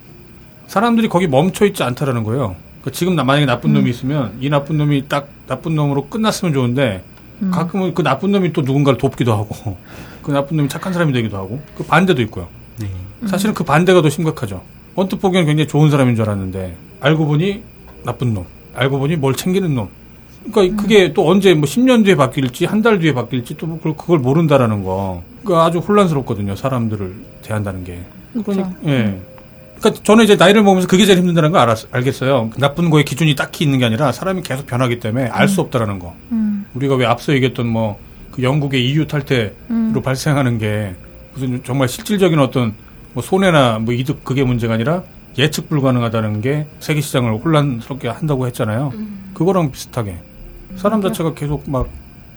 사람들이 0.68 1.08
거기 1.10 1.28
멈춰 1.28 1.66
있지 1.66 1.84
않다라는 1.84 2.24
거예요. 2.24 2.56
그러니까 2.82 2.92
지금 2.92 3.16
나- 3.16 3.24
만약에 3.24 3.46
나쁜 3.46 3.74
놈이 3.74 3.90
있으면 3.90 4.38
이 4.42 4.50
나쁜 4.50 4.78
놈이 4.78 5.08
딱 5.08 5.28
나쁜 5.48 5.76
놈으로 5.76 6.08
끝났으면 6.08 6.54
좋은데 6.54 7.04
가끔은 7.52 7.94
그 7.94 8.04
나쁜 8.04 8.32
놈이 8.32 8.52
또 8.54 8.62
누군가를 8.62 8.98
돕기도 8.98 9.34
하고 9.34 9.78
그 10.22 10.32
나쁜 10.32 10.58
놈이 10.58 10.70
착한 10.70 10.92
사람이 10.94 11.14
되기도 11.14 11.38
하고 11.38 11.62
그 11.78 11.84
반대도 11.84 12.22
있고요. 12.24 12.48
네. 12.80 12.88
사실은 13.28 13.54
그 13.54 13.64
반대가 13.64 14.02
더 14.02 14.10
심각하죠. 14.10 14.62
언뜻 14.96 15.18
보기엔 15.18 15.46
굉장히 15.46 15.68
좋은 15.68 15.90
사람인 15.90 16.16
줄 16.16 16.24
알았는데 16.26 16.76
알고 17.02 17.26
보니 17.26 17.64
나쁜 18.04 18.34
놈, 18.34 18.46
알고 18.76 19.00
보니 19.00 19.16
뭘 19.18 19.34
챙기는 19.36 19.74
놈. 19.74 19.90
그러니까 20.52 20.82
그게 20.82 21.14
또 21.14 21.30
언제 21.30 21.54
뭐 21.54 21.64
10년 21.68 22.04
뒤에 22.06 22.16
바뀔지 22.16 22.66
한 22.66 22.82
달 22.82 23.00
뒤에 23.00 23.14
바뀔지 23.14 23.58
또 23.58 23.68
그걸, 23.78 23.96
그걸 23.96 24.20
모른다라는 24.20 24.84
거. 24.84 25.24
그러니까 25.44 25.66
아주 25.66 25.80
혼란스럽거든요. 25.80 26.56
사람들을 26.56 27.16
대한다는 27.42 27.84
게. 27.84 28.02
그렇죠. 28.44 28.74
예. 28.86 29.20
그러니까 29.80 30.04
저는 30.04 30.24
이제 30.26 30.36
나이를 30.36 30.62
먹으면서 30.64 30.88
그게 30.88 31.06
제일 31.06 31.20
힘든다는 31.20 31.52
걸 31.52 31.62
알았, 31.62 31.86
알겠어요. 31.92 32.50
나쁜 32.58 32.90
거에 32.90 33.04
기준이 33.04 33.36
딱히 33.36 33.64
있는 33.64 33.80
게 33.80 33.86
아니라 33.86 34.12
사람이 34.12 34.42
계속 34.44 34.66
변하기 34.66 35.00
때문에 35.00 35.28
알 35.28 35.48
수 35.48 35.62
없다라는 35.62 36.00
거. 36.00 36.14
음. 36.32 36.66
우리가 36.74 36.96
왜 36.96 37.06
앞서 37.06 37.34
얘기했던 37.34 37.68
뭐 37.68 37.98
그 38.32 38.44
영국의 38.44 38.86
EU 38.90 39.08
탈퇴로 39.08 39.52
음. 39.72 40.02
발생하는 40.04 40.60
게 40.60 40.96
무슨 41.34 41.62
정말 41.64 41.88
실질적인 41.88 42.40
어떤 42.40 42.74
뭐 43.14 43.24
손해나 43.24 43.80
뭐 43.80 43.94
이득 43.94 44.24
그게 44.24 44.44
문제가 44.44 44.76
아니라 44.76 45.02
예측 45.38 45.68
불가능하다는 45.68 46.42
게 46.42 46.68
세계 46.80 47.02
시장을 47.02 47.34
혼란스럽게 47.44 48.08
한다고 48.08 48.46
했잖아요. 48.48 48.94
그거랑 49.34 49.72
비슷하게 49.72 50.18
사람 50.76 51.02
자체가 51.02 51.34
계속 51.34 51.70
막 51.70 51.88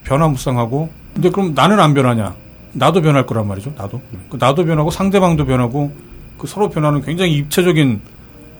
변화무쌍하고 0.03 0.89
근데 1.13 1.29
그럼 1.29 1.53
나는 1.53 1.79
안 1.79 1.93
변하냐? 1.93 2.35
나도 2.73 3.01
변할 3.01 3.25
거란 3.25 3.47
말이죠. 3.47 3.73
나도 3.77 4.01
그 4.29 4.37
나도 4.39 4.65
변하고 4.65 4.89
상대방도 4.89 5.45
변하고 5.45 5.91
그 6.37 6.47
서로 6.47 6.69
변하는 6.69 7.01
굉장히 7.01 7.35
입체적인 7.37 8.01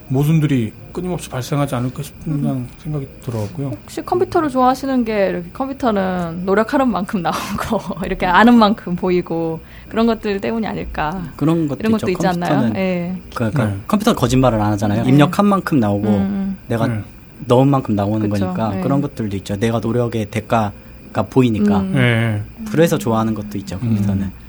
모순들이 0.07 0.71
끊임없이 0.91 1.29
발생하지 1.29 1.73
않을까 1.75 2.03
싶은 2.03 2.39
그냥 2.41 2.67
생각이 2.77 3.07
들어왔고요. 3.21 3.69
혹시 3.69 4.01
컴퓨터를 4.03 4.49
좋아하시는 4.49 5.03
게 5.05 5.29
이렇게 5.29 5.49
컴퓨터는 5.51 6.45
노력하는 6.45 6.89
만큼 6.91 7.23
나오고 7.23 8.01
이렇게 8.05 8.27
아는 8.27 8.55
만큼 8.55 8.95
보이고 8.95 9.59
그런 9.89 10.05
것들 10.05 10.39
때문이 10.39 10.67
아닐까. 10.67 11.23
그런 11.35 11.67
것도 11.67 11.79
이런 11.79 11.93
있죠. 11.93 12.05
것도 12.05 12.11
있지 12.11 12.27
않나요? 12.27 12.71
예. 12.75 13.17
그러니까 13.33 13.65
네. 13.65 13.75
컴퓨터 13.87 14.13
거짓말을 14.13 14.61
안 14.61 14.73
하잖아요. 14.73 15.03
네. 15.03 15.09
입력한 15.09 15.45
만큼 15.47 15.79
나오고 15.79 16.07
음. 16.07 16.57
내가 16.67 16.85
네. 16.87 17.01
넣은 17.47 17.67
만큼 17.67 17.95
나오는 17.95 18.29
그쵸. 18.29 18.45
거니까 18.45 18.69
네. 18.75 18.81
그런 18.81 19.01
것들도 19.01 19.35
있죠. 19.37 19.55
내가 19.57 19.79
노력의 19.79 20.27
대가가 20.27 21.23
보이니까 21.29 21.79
음. 21.79 21.93
예. 21.95 22.65
그래서 22.71 22.97
좋아하는 22.97 23.33
것도 23.33 23.57
있죠. 23.59 23.79
컴퓨터는. 23.79 24.43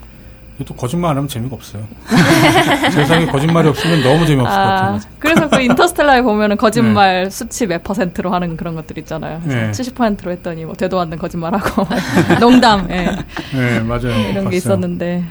또 0.65 0.73
거짓말 0.73 1.11
안 1.11 1.17
하면 1.17 1.27
재미가 1.27 1.53
없어요. 1.53 1.83
세상에 2.91 3.25
거짓말이 3.25 3.67
없으면 3.67 4.03
너무 4.03 4.25
재미없을 4.25 4.55
것 4.55 4.61
아, 4.61 4.65
같아요. 4.67 4.99
그래서 5.19 5.49
그 5.49 5.59
인터스텔라에 5.59 6.21
보면은 6.21 6.55
거짓말 6.55 7.29
수치 7.29 7.67
몇 7.67 7.83
퍼센트로 7.83 8.33
하는 8.33 8.55
그런 8.55 8.73
것들 8.75 8.97
있잖아요. 8.99 9.41
네. 9.43 9.71
70%로 9.71 10.31
했더니 10.31 10.63
뭐 10.63 10.73
되도 10.73 10.97
않는 11.01 11.17
거짓말하고 11.17 11.85
농담 12.39 12.87
예. 12.89 13.17
네, 13.53 13.79
맞아요. 13.81 14.11
이런 14.11 14.33
봤어요. 14.35 14.49
게 14.49 14.55
있었는데 14.55 15.23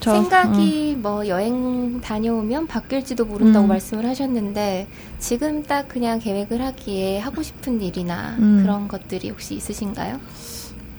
저, 0.00 0.12
생각이 0.12 0.96
뭐 0.98 1.26
여행 1.26 2.00
다녀오면 2.00 2.66
바뀔지도 2.66 3.24
모른다고 3.24 3.66
음. 3.66 3.68
말씀을 3.68 4.06
하셨는데 4.06 4.86
지금 5.18 5.62
딱 5.62 5.88
그냥 5.88 6.18
계획을 6.18 6.60
하기에 6.62 7.18
하고 7.18 7.42
싶은 7.42 7.80
일이나 7.80 8.36
음. 8.38 8.60
그런 8.62 8.88
것들이 8.88 9.30
혹시 9.30 9.54
있으신가요? 9.54 10.20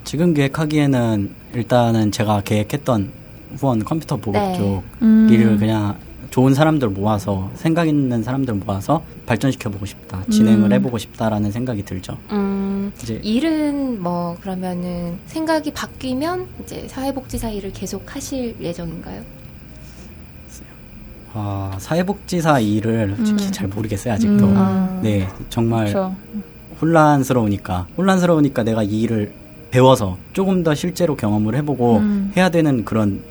지금 0.03 0.33
계획하기에는 0.33 1.29
일단은 1.53 2.11
제가 2.11 2.41
계획했던 2.41 3.11
후원 3.57 3.83
컴퓨터 3.83 4.17
보급 4.17 4.33
네. 4.33 4.57
쪽 4.57 4.83
음. 5.01 5.27
일을 5.29 5.57
그냥 5.57 5.97
좋은 6.29 6.53
사람들 6.53 6.89
모아서 6.89 7.49
생각 7.55 7.87
있는 7.87 8.23
사람들 8.23 8.53
모아서 8.55 9.03
발전시켜 9.25 9.69
보고 9.69 9.85
싶다 9.85 10.23
진행을 10.29 10.65
음. 10.69 10.73
해보고 10.73 10.97
싶다라는 10.97 11.51
생각이 11.51 11.83
들죠. 11.83 12.17
음, 12.31 12.91
이제 13.01 13.19
일은 13.23 14.01
뭐 14.01 14.37
그러면은 14.41 15.17
생각이 15.25 15.71
바뀌면 15.71 16.47
이제 16.63 16.87
사회복지사 16.87 17.49
일을 17.49 17.73
계속 17.73 18.15
하실 18.15 18.55
예정인가요? 18.59 19.23
아, 21.33 21.75
사회복지사 21.77 22.59
일을 22.59 23.15
솔직히 23.15 23.45
음. 23.45 23.51
잘 23.51 23.67
모르겠어요 23.67 24.13
아직도. 24.13 24.45
음. 24.45 24.53
아. 24.57 24.99
네 25.01 25.27
정말 25.49 25.85
그렇죠. 25.85 26.15
혼란스러우니까 26.81 27.87
혼란스러우니까 27.97 28.63
내가 28.63 28.83
이 28.83 29.01
일을 29.01 29.31
배워서 29.71 30.17
조금 30.33 30.63
더 30.63 30.73
실제로 30.73 31.15
경험을 31.15 31.55
해보고 31.55 31.97
음. 31.97 32.31
해야 32.35 32.49
되는 32.49 32.83
그런 32.85 33.21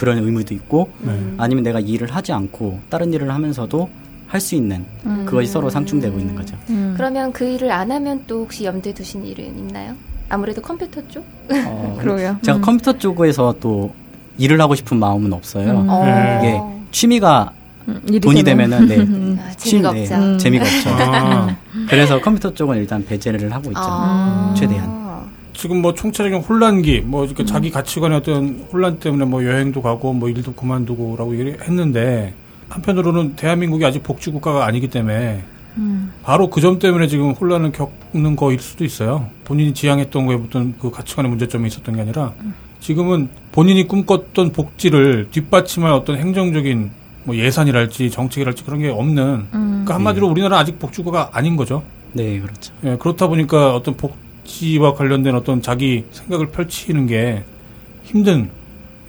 그런 0.00 0.16
의무도 0.16 0.54
있고 0.54 0.90
네. 1.02 1.12
아니면 1.36 1.62
내가 1.62 1.78
이 1.78 1.90
일을 1.90 2.10
하지 2.10 2.32
않고 2.32 2.80
다른 2.88 3.12
일을 3.12 3.30
하면서도 3.30 3.90
할 4.28 4.40
수 4.40 4.54
있는 4.54 4.86
음. 5.04 5.26
그것이 5.26 5.48
서로 5.48 5.68
상충되고 5.68 6.18
있는 6.18 6.34
거죠. 6.36 6.56
음. 6.70 6.94
그러면 6.96 7.32
그 7.32 7.44
일을 7.44 7.70
안 7.70 7.90
하면 7.90 8.24
또 8.26 8.42
혹시 8.44 8.64
염두에 8.64 8.94
두신 8.94 9.26
일은 9.26 9.58
있나요? 9.58 9.94
아무래도 10.30 10.62
컴퓨터 10.62 11.06
쪽? 11.08 11.22
어, 11.66 11.98
그러게요. 12.00 12.38
제가 12.40 12.58
음. 12.58 12.62
컴퓨터 12.62 12.96
쪽에서 12.96 13.54
또 13.60 13.92
일을 14.38 14.58
하고 14.60 14.74
싶은 14.74 14.98
마음은 14.98 15.32
없어요. 15.34 15.80
음. 15.80 15.86
네. 16.04 16.38
이게 16.40 16.60
취미가 16.92 17.52
음, 17.88 18.20
돈이 18.22 18.42
되면 18.42 18.72
은 18.72 18.86
네. 18.88 18.96
음. 18.98 19.38
아, 19.38 19.50
재미가 19.56 19.90
취미, 19.92 20.00
없죠. 20.02 20.14
음. 20.14 20.38
재미가 20.38 20.64
없죠. 20.64 20.90
아, 20.90 21.56
그래서 21.90 22.20
컴퓨터 22.22 22.54
쪽은 22.54 22.78
일단 22.78 23.04
배제를 23.04 23.52
하고 23.52 23.68
있죠. 23.70 23.80
아. 23.82 24.54
최대한. 24.56 25.09
지금 25.60 25.82
뭐 25.82 25.92
총체적인 25.92 26.40
혼란기, 26.40 27.02
뭐 27.02 27.26
이렇게 27.26 27.44
자기 27.44 27.70
가치관의 27.70 28.16
어떤 28.16 28.66
혼란 28.72 28.98
때문에 28.98 29.26
뭐 29.26 29.44
여행도 29.44 29.82
가고 29.82 30.14
뭐 30.14 30.30
일도 30.30 30.54
그만두고라고 30.54 31.38
얘기했는데 31.38 32.32
한편으로는 32.70 33.36
대한민국이 33.36 33.84
아직 33.84 34.02
복지 34.02 34.30
국가가 34.30 34.64
아니기 34.64 34.88
때문에 34.88 35.42
음. 35.76 36.14
바로 36.22 36.48
그 36.48 36.62
점 36.62 36.78
때문에 36.78 37.08
지금 37.08 37.32
혼란을 37.32 37.72
겪는 37.72 38.36
거일 38.36 38.58
수도 38.58 38.84
있어요. 38.86 39.28
본인이 39.44 39.74
지향했던 39.74 40.24
거에 40.24 40.36
어떤 40.36 40.78
그 40.78 40.90
가치관의 40.90 41.28
문제점이 41.28 41.66
있었던 41.66 41.94
게 41.94 42.00
아니라 42.00 42.32
지금은 42.80 43.28
본인이 43.52 43.86
꿈꿨던 43.86 44.52
복지를 44.52 45.28
뒷받침할 45.30 45.92
어떤 45.92 46.16
행정적인 46.16 46.90
뭐 47.24 47.36
예산이랄지 47.36 48.10
정책이랄지 48.10 48.64
그런 48.64 48.80
게 48.80 48.88
없는 48.88 49.22
음. 49.24 49.46
그러니까 49.52 49.94
한마디로 49.96 50.26
우리나라 50.26 50.58
아직 50.58 50.78
복지국가가 50.78 51.36
아닌 51.36 51.54
거죠. 51.56 51.82
네, 52.14 52.40
그렇죠. 52.40 52.72
예, 52.84 52.96
그렇다 52.96 53.28
보니까 53.28 53.74
어떤 53.74 53.94
복 53.94 54.16
지와 54.50 54.94
관련된 54.94 55.34
어떤 55.36 55.62
자기 55.62 56.04
생각을 56.10 56.48
펼치는 56.48 57.06
게 57.06 57.44
힘든, 58.02 58.50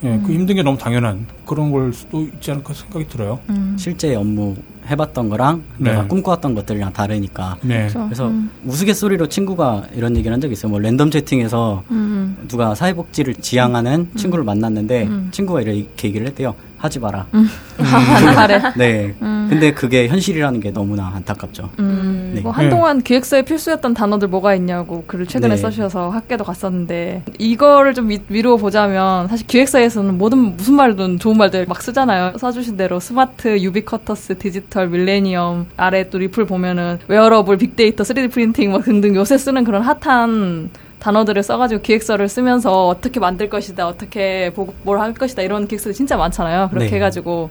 예, 0.04 0.22
그 0.24 0.34
힘든 0.34 0.56
게 0.56 0.62
너무 0.62 0.78
당연한 0.78 1.26
그런 1.48 1.72
걸 1.72 1.92
수도 1.92 2.22
있지 2.22 2.52
않을까 2.52 2.74
생각이 2.74 3.08
들어요. 3.08 3.40
음. 3.50 3.76
실제 3.78 4.14
업무 4.14 4.56
해봤던 4.90 5.30
거랑 5.30 5.64
네. 5.78 5.92
내가 5.92 6.08
꿈꿔왔던 6.08 6.54
것들이랑 6.54 6.94
다르니까. 6.94 7.58
네. 7.62 7.88
그렇죠. 7.88 8.06
그래서 8.06 8.28
음. 8.28 8.52
우스갯소리로 8.66 9.28
친구가 9.28 9.88
이런 9.96 10.16
얘기를 10.16 10.32
한 10.32 10.42
적이 10.42 10.54
있어요. 10.54 10.70
뭐 10.70 10.80
랜덤 10.80 11.10
채팅에서 11.10 11.84
음. 11.90 12.38
누가 12.48 12.76
사회복지를 12.76 13.36
지향하는 13.36 14.10
친구를 14.16 14.46
만났는데 14.46 15.08
음. 15.08 15.30
친구가 15.32 15.62
이렇게 15.62 16.08
얘기를 16.08 16.28
했대요. 16.28 16.54
하지 16.82 17.00
마라. 17.00 17.28
잘해. 18.36 18.74
네. 18.76 19.14
음. 19.22 19.48
근데 19.50 19.72
그게 19.72 20.08
현실이라는 20.08 20.60
게 20.60 20.72
너무나 20.72 21.12
안타깝죠. 21.16 21.70
음, 21.80 22.32
네. 22.34 22.42
뭐 22.42 22.52
한동안 22.52 23.02
기획서에 23.02 23.44
필수였던 23.44 23.94
단어들 23.94 24.28
뭐가 24.30 24.56
있냐고 24.56 25.04
글을 25.06 25.28
최근에 25.28 25.56
네. 25.56 25.62
써주셔서 25.62 26.10
학교도 26.10 26.44
갔었는데 26.44 27.24
이거를 27.38 27.94
좀 27.94 28.08
미, 28.08 28.20
미루어 28.28 28.58
보자면 28.58 29.28
사실 29.28 29.46
기획서에서는 29.46 30.18
모든 30.18 30.56
무슨 30.58 30.76
말든 30.76 31.20
좋은 31.20 31.38
말들 31.38 31.66
막 31.68 31.82
쓰잖아요. 31.82 32.38
써주신 32.38 32.78
대로 32.78 33.00
스마트, 33.00 33.62
유비쿼터스, 33.62 34.38
디지털, 34.40 34.88
밀레니엄 34.88 35.68
아래 35.78 36.10
또 36.10 36.18
리플 36.18 36.46
보면은 36.46 36.98
웨어러블, 37.08 37.58
빅데이터, 37.58 38.04
3D 38.04 38.32
프린팅 38.32 38.72
막 38.72 38.84
등등 38.84 39.16
요새 39.16 39.38
쓰는 39.38 39.64
그런 39.64 39.84
핫한 39.84 40.70
단어들을 41.02 41.42
써가지고 41.42 41.82
기획서를 41.82 42.30
쓰면서 42.30 42.88
어떻게 42.88 43.20
만들 43.20 43.50
것이다, 43.50 43.88
어떻게 43.88 44.52
뭘 44.84 45.00
할 45.02 45.14
것이다 45.16 45.42
이런 45.42 45.68
기획서들 45.68 45.94
진짜 45.94 46.16
많잖아요. 46.16 46.70
그렇게 46.70 46.90
네. 46.90 46.96
해가지고 46.98 47.50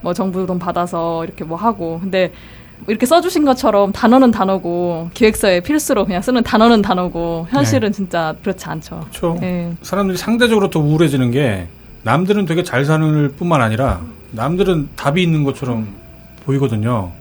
뭐 0.00 0.12
정부 0.12 0.44
돈 0.46 0.58
받아서 0.58 1.24
이렇게 1.24 1.44
뭐 1.44 1.56
하고 1.56 2.00
근데 2.00 2.32
이렇게 2.88 3.06
써주신 3.06 3.44
것처럼 3.44 3.92
단어는 3.92 4.32
단어고 4.32 5.10
기획서에 5.14 5.60
필수로 5.60 6.06
그냥 6.06 6.22
쓰는 6.22 6.42
단어는 6.42 6.82
단어고 6.82 7.46
현실은 7.50 7.92
진짜 7.92 8.34
그렇지 8.42 8.66
않죠. 8.66 9.00
그렇죠. 9.00 9.38
예. 9.42 9.72
사람들이 9.82 10.18
상대적으로 10.18 10.68
더 10.70 10.80
우울해지는 10.80 11.30
게 11.30 11.68
남들은 12.02 12.46
되게 12.46 12.62
잘 12.64 12.84
사는 12.84 13.34
뿐만 13.36 13.60
아니라 13.62 14.00
남들은 14.32 14.90
답이 14.96 15.22
있는 15.22 15.44
것처럼 15.44 15.88
보이거든요. 16.44 17.12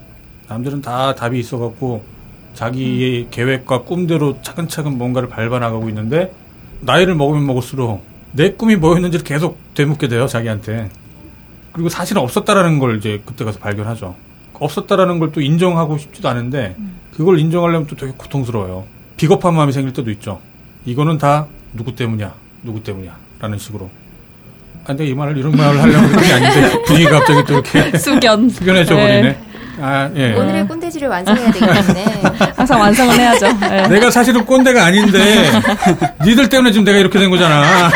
남들은 0.48 0.82
다 0.82 1.14
답이 1.14 1.38
있어갖고 1.40 2.04
자기의 2.58 3.28
계획과 3.30 3.84
꿈대로 3.84 4.40
차근차근 4.42 4.98
뭔가를 4.98 5.30
밟아나가고 5.30 5.90
있는데 5.90 6.34
나이를 6.82 7.14
먹으면 7.14 7.46
먹을수록 7.46 8.04
내 8.32 8.52
꿈이 8.54 8.76
뭐였는지를 8.76 9.24
계속 9.24 9.60
되묻게 9.76 10.08
돼요 10.08 10.26
자기한테. 10.26 10.90
그리고 11.72 11.90
사실은 11.90 12.24
없었다라는 12.24 12.80
걸 12.80 12.98
이제 12.98 13.22
그때 13.26 13.46
가서 13.46 13.60
발견하죠. 13.60 14.16
없었다라는 14.54 15.20
걸 15.20 15.32
또 15.32 15.40
인정하고 15.42 16.00
싶지도 16.00 16.30
않은데 16.30 16.76
그걸 17.16 17.38
인정하려면 17.38 17.86
또 17.86 17.96
되게 17.96 18.12
고통스러워요. 18.18 18.86
비겁한 19.18 19.54
마음이 19.54 19.72
생길 19.72 19.94
때도 19.94 20.10
있죠. 20.12 20.40
이거는 20.86 21.20
다 21.20 21.46
누구 21.74 21.96
때문이야, 21.96 22.34
누구 22.64 22.82
때문이야, 22.82 23.16
라는 23.40 23.60
식으로. 23.60 23.88
아, 24.84 24.88
근데 24.88 25.06
이 25.06 25.14
말을 25.14 25.38
이런 25.38 25.52
말을 25.52 25.80
하려고 25.80 26.08
그런 26.08 26.24
게 26.24 26.34
아닌데 26.34 26.82
분위기가 26.88 27.20
갑자기 27.20 27.44
또 27.46 27.54
이렇게 27.54 27.98
숙연. 28.00 28.50
숙연해져 28.50 28.96
네. 28.96 29.02
버리네. 29.08 29.47
아, 29.80 30.10
예. 30.16 30.34
오늘의 30.34 30.68
꼰대지를 30.68 31.08
완성해야 31.08 31.52
되기 31.52 31.66
때문에 31.66 32.06
항상 32.56 32.80
완성은 32.80 33.20
해야죠. 33.20 33.48
예. 33.72 33.88
내가 33.88 34.10
사실은 34.10 34.46
꼰대가 34.46 34.86
아닌데 34.86 35.52
니들 36.26 36.50
때문에 36.50 36.72
지금 36.72 36.86
내가 36.86 36.98
이렇게 36.98 37.20
된 37.20 37.30
거잖아. 37.30 37.90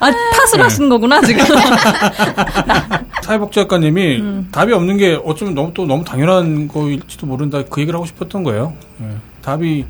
아 0.00 0.10
탓을 0.10 0.64
하시는 0.64 0.88
거구나 0.88 1.20
지금. 1.22 1.44
사회복지 3.22 3.60
학과님이 3.60 4.20
음. 4.20 4.48
답이 4.50 4.72
없는 4.72 4.96
게 4.96 5.18
어쩌면 5.24 5.54
너무 5.54 5.72
또 5.74 5.84
너무 5.84 6.02
당연한 6.04 6.66
거일지도 6.68 7.26
모른다 7.26 7.62
그 7.68 7.80
얘기를 7.80 7.96
하고 7.96 8.06
싶었던 8.06 8.42
거예요. 8.42 8.72
예. 9.02 9.06
답이 9.42 9.84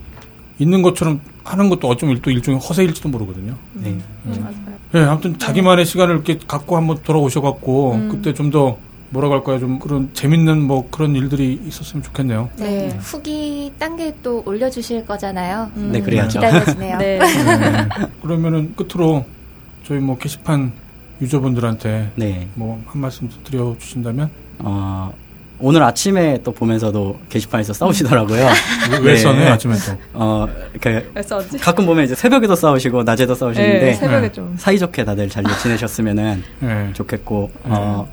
있는 0.58 0.82
것처럼 0.82 1.20
하는 1.44 1.68
것도 1.68 1.88
어쩌면 1.88 2.18
또 2.20 2.30
일종의 2.30 2.60
허세일지도 2.60 3.08
모르거든요. 3.08 3.54
네. 3.74 3.96
예, 4.94 5.00
아무튼 5.00 5.38
자기만의 5.38 5.86
시간을 5.86 6.14
이렇게 6.16 6.38
갖고 6.46 6.76
한번 6.76 6.98
돌아오셔갖고 7.02 7.92
음. 7.92 8.08
그때 8.08 8.34
좀더 8.34 8.76
뭐라고 9.10 9.34
할까요? 9.34 9.58
좀 9.58 9.78
그런 9.78 10.10
재밌는 10.12 10.62
뭐 10.62 10.88
그런 10.90 11.14
일들이 11.14 11.58
있었으면 11.66 12.02
좋겠네요. 12.02 12.50
네, 12.58 12.88
후기 13.00 13.72
딴게또 13.78 14.42
올려주실 14.44 15.06
거잖아요. 15.06 15.70
음. 15.76 15.90
네, 15.92 16.00
그래야죠. 16.00 16.40
기다려지네요. 16.40 16.98
네. 16.98 17.18
네. 17.18 17.88
그러면은 18.22 18.74
끝으로 18.76 19.24
저희 19.86 19.98
뭐 19.98 20.18
게시판 20.18 20.72
유저분들한테 21.22 22.12
네. 22.16 22.48
뭐 22.54 22.80
한 22.86 23.00
말씀 23.00 23.28
드려 23.44 23.74
주신다면 23.78 24.30
어, 24.58 25.10
오늘 25.60 25.82
아침에 25.82 26.40
또 26.44 26.52
보면서도 26.52 27.18
게시판에서 27.30 27.72
싸우시더라고요. 27.72 28.46
왜 29.02 29.12
네. 29.14 29.16
써네 29.16 29.48
아침에 29.48 29.74
또. 29.86 29.98
어, 30.12 30.46
그 30.80 31.10
어찌? 31.34 31.58
가끔 31.58 31.86
보면 31.86 32.04
이제 32.04 32.14
새벽에도 32.14 32.54
싸우시고 32.54 33.02
낮에도 33.02 33.34
싸우시는데 33.34 33.80
네, 33.80 33.92
새벽에 33.94 34.20
네. 34.28 34.32
좀. 34.32 34.54
사이좋게 34.58 35.04
다들 35.04 35.28
잘 35.28 35.42
지내셨으면은 35.62 36.44
예. 36.62 36.92
좋겠고 36.92 37.50
어, 37.64 38.08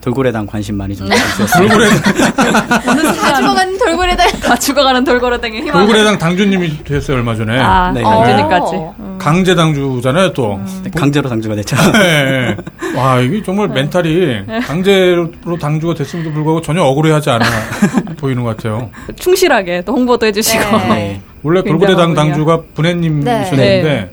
돌고래당 0.00 0.46
관심 0.46 0.76
많이 0.76 0.96
좀 0.96 1.08
돌고래 1.08 1.88
다 1.90 3.34
죽어가는 3.34 3.78
돌고래다. 3.78 4.26
다 4.40 4.56
죽어가는 4.56 5.04
돌고래땡에 5.04 5.58
희망. 5.60 5.72
돌고래당 5.72 6.18
당주님이 6.18 6.84
되셨어요 6.84 7.18
얼마 7.18 7.34
전에 7.34 7.58
아, 7.58 7.92
네. 7.92 8.02
강준이까지. 8.02 8.76
어. 8.76 8.94
음. 8.98 9.18
강제 9.20 9.54
당주잖아요 9.54 10.32
또. 10.32 10.58
강제로 10.96 11.28
당주가 11.28 11.54
됐죠. 11.56 11.76
예, 12.02 12.56
예. 12.94 12.96
와 12.98 13.20
이게 13.20 13.42
정말 13.42 13.68
멘탈이 13.68 14.38
강제로 14.66 15.30
당주가 15.60 15.92
됐음에도 15.94 16.32
불구하고 16.32 16.62
전혀 16.62 16.82
억울해하지 16.82 17.28
않아 17.30 17.44
보이는 18.16 18.42
것 18.42 18.56
같아요. 18.56 18.90
충실하게 19.16 19.82
또 19.84 19.92
홍보도 19.92 20.24
해주시고. 20.26 20.76
네. 20.78 20.88
네. 20.88 21.20
원래 21.42 21.62
돌고래당. 21.62 22.14
당주가 22.14 22.62
분해님이셨는데 22.74 23.82
네. 23.82 24.10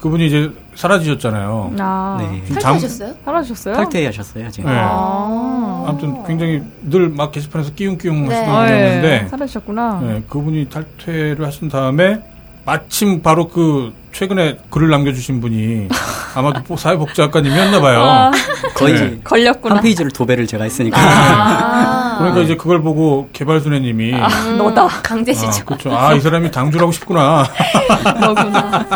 그분이 0.00 0.26
이제 0.26 0.50
사라지셨잖아요. 0.78 1.72
아, 1.80 2.16
네. 2.20 2.40
지금 2.46 2.60
잠- 2.60 2.72
탈퇴하셨어요? 2.74 3.14
살아주셨어요? 3.24 3.74
탈퇴하셨어요 3.74 4.50
지금. 4.50 4.70
네. 4.70 4.76
아. 4.80 5.84
아무튼 5.88 6.22
굉장히 6.24 6.62
늘 6.82 7.08
막 7.08 7.32
게시판에서 7.32 7.72
끼웅끼웅 7.74 8.28
네. 8.28 8.34
하시는 8.36 8.54
아, 8.56 8.64
예. 8.64 8.70
분이었는데 8.70 9.28
살아주셨구나. 9.30 10.00
네, 10.02 10.22
그분이 10.28 10.68
탈퇴를 10.68 11.44
하신 11.44 11.68
다음에 11.68 12.20
마침 12.64 13.22
바로 13.22 13.48
그 13.48 13.92
최근에 14.12 14.58
글을 14.70 14.88
남겨주신 14.90 15.40
분이 15.40 15.88
아마도 16.34 16.60
뭐 16.68 16.76
사회복지학과님이었나 16.76 17.80
봐요. 17.80 18.00
아, 18.02 18.30
거의 18.74 18.94
네. 18.94 19.20
걸렸구나. 19.24 19.76
한 19.76 19.82
페이지를 19.82 20.10
도배를 20.12 20.46
제가 20.46 20.64
했으니까. 20.64 20.96
아. 21.00 22.18
그러니까 22.18 22.40
이제 22.42 22.54
그걸 22.56 22.82
보고 22.82 23.28
개발순애님이 23.32 24.14
아, 24.14 24.28
너다. 24.56 24.86
강제 25.02 25.32
아, 25.32 25.34
시청. 25.34 25.64
그렇죠. 25.66 25.96
아, 25.96 26.12
이 26.14 26.20
사람이 26.20 26.50
당주라고 26.50 26.92
싶구나. 26.92 27.44
너구나. 28.20 28.86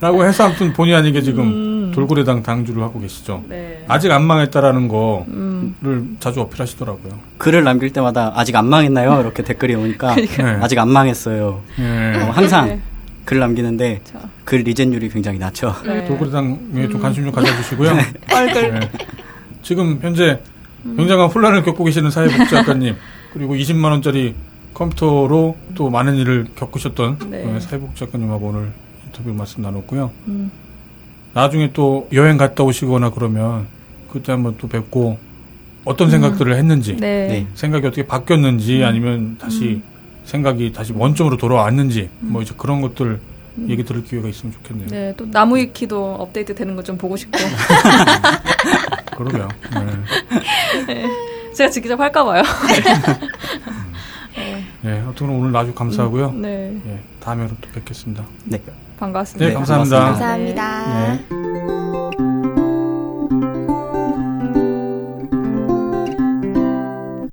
라고 0.00 0.24
해서 0.24 0.44
아무튼 0.44 0.72
본의 0.72 0.94
아니게 0.94 1.22
지금 1.22 1.44
음. 1.44 1.92
돌고래당 1.92 2.42
당주를 2.42 2.82
하고 2.82 3.00
계시죠. 3.00 3.44
네. 3.48 3.84
아직 3.88 4.10
안 4.12 4.24
망했다라는 4.24 4.88
거를 4.88 5.24
음. 5.28 6.16
자주 6.20 6.40
어필하시더라고요. 6.40 7.18
글을 7.38 7.64
남길 7.64 7.92
때마다 7.92 8.32
아직 8.36 8.54
안 8.54 8.66
망했나요? 8.68 9.20
이렇게 9.20 9.42
댓글이 9.42 9.74
오니까 9.74 10.14
네. 10.14 10.26
아직 10.60 10.78
안 10.78 10.88
망했어요. 10.88 11.60
예. 11.80 12.22
어, 12.22 12.30
항상 12.30 12.68
네. 12.68 12.80
글 13.24 13.40
남기는데 13.40 14.00
자. 14.04 14.20
글 14.44 14.60
리젠율이 14.60 15.08
굉장히 15.08 15.38
낮죠. 15.38 15.74
네. 15.84 16.04
돌고래당에 16.04 16.88
좀 16.90 17.00
관심 17.00 17.24
좀 17.24 17.32
가져주시고요. 17.32 17.94
네. 17.94 18.80
지금 19.62 19.98
현재 20.00 20.40
굉장한 20.96 21.28
혼란을 21.28 21.62
겪고 21.64 21.84
계시는 21.84 22.10
사회복지학과님 22.10 22.94
그리고 23.32 23.54
20만 23.54 23.90
원짜리 23.90 24.34
컴퓨터로 24.74 25.56
또 25.74 25.90
많은 25.90 26.16
일을 26.16 26.46
겪으셨던 26.54 27.18
네. 27.30 27.44
어, 27.44 27.58
사회복지학과님하고 27.60 28.46
오늘 28.46 28.72
인터뷰 29.18 29.34
말씀 29.36 29.62
나눴고요. 29.62 30.10
음. 30.28 30.50
나중에 31.34 31.72
또 31.72 32.08
여행 32.12 32.36
갔다 32.36 32.62
오시거나 32.64 33.10
그러면 33.10 33.66
그때 34.10 34.32
한번 34.32 34.56
또 34.58 34.68
뵙고 34.68 35.18
어떤 35.84 36.10
생각들을 36.10 36.54
했는지 36.56 36.96
네. 36.96 37.28
네. 37.28 37.46
생각이 37.54 37.86
어떻게 37.86 38.06
바뀌었는지 38.06 38.82
아니면 38.84 39.36
다시 39.38 39.82
생각이 40.24 40.72
다시 40.72 40.92
원점으로 40.92 41.36
돌아왔는지 41.36 42.10
뭐 42.20 42.42
이제 42.42 42.54
그런 42.56 42.80
것들 42.80 43.20
얘기 43.68 43.84
들을 43.84 44.04
기회가 44.04 44.28
있으면 44.28 44.52
좋겠네요. 44.54 44.86
네, 44.88 45.14
또 45.16 45.28
나무 45.30 45.56
위키도 45.56 46.14
업데이트 46.14 46.54
되는 46.54 46.76
거 46.76 46.82
좀 46.82 46.96
보고 46.96 47.16
싶고. 47.16 47.36
그러게요. 49.16 49.48
네. 50.86 51.04
제가 51.54 51.70
직접 51.70 51.98
할까 51.98 52.24
봐요. 52.24 52.42
네, 54.82 55.00
하여튼 55.00 55.28
오늘 55.30 55.56
아주 55.56 55.74
감사하고요. 55.74 56.30
네. 56.32 56.76
예, 56.86 57.00
다음에 57.18 57.48
또 57.48 57.56
뵙겠습니다. 57.74 58.24
네. 58.44 58.62
반갑습니다. 58.98 59.48
네, 59.48 59.54
감사합니다. 59.54 60.00
감사합니다. 60.00 61.08
네. 61.10 61.24
네. 61.30 62.27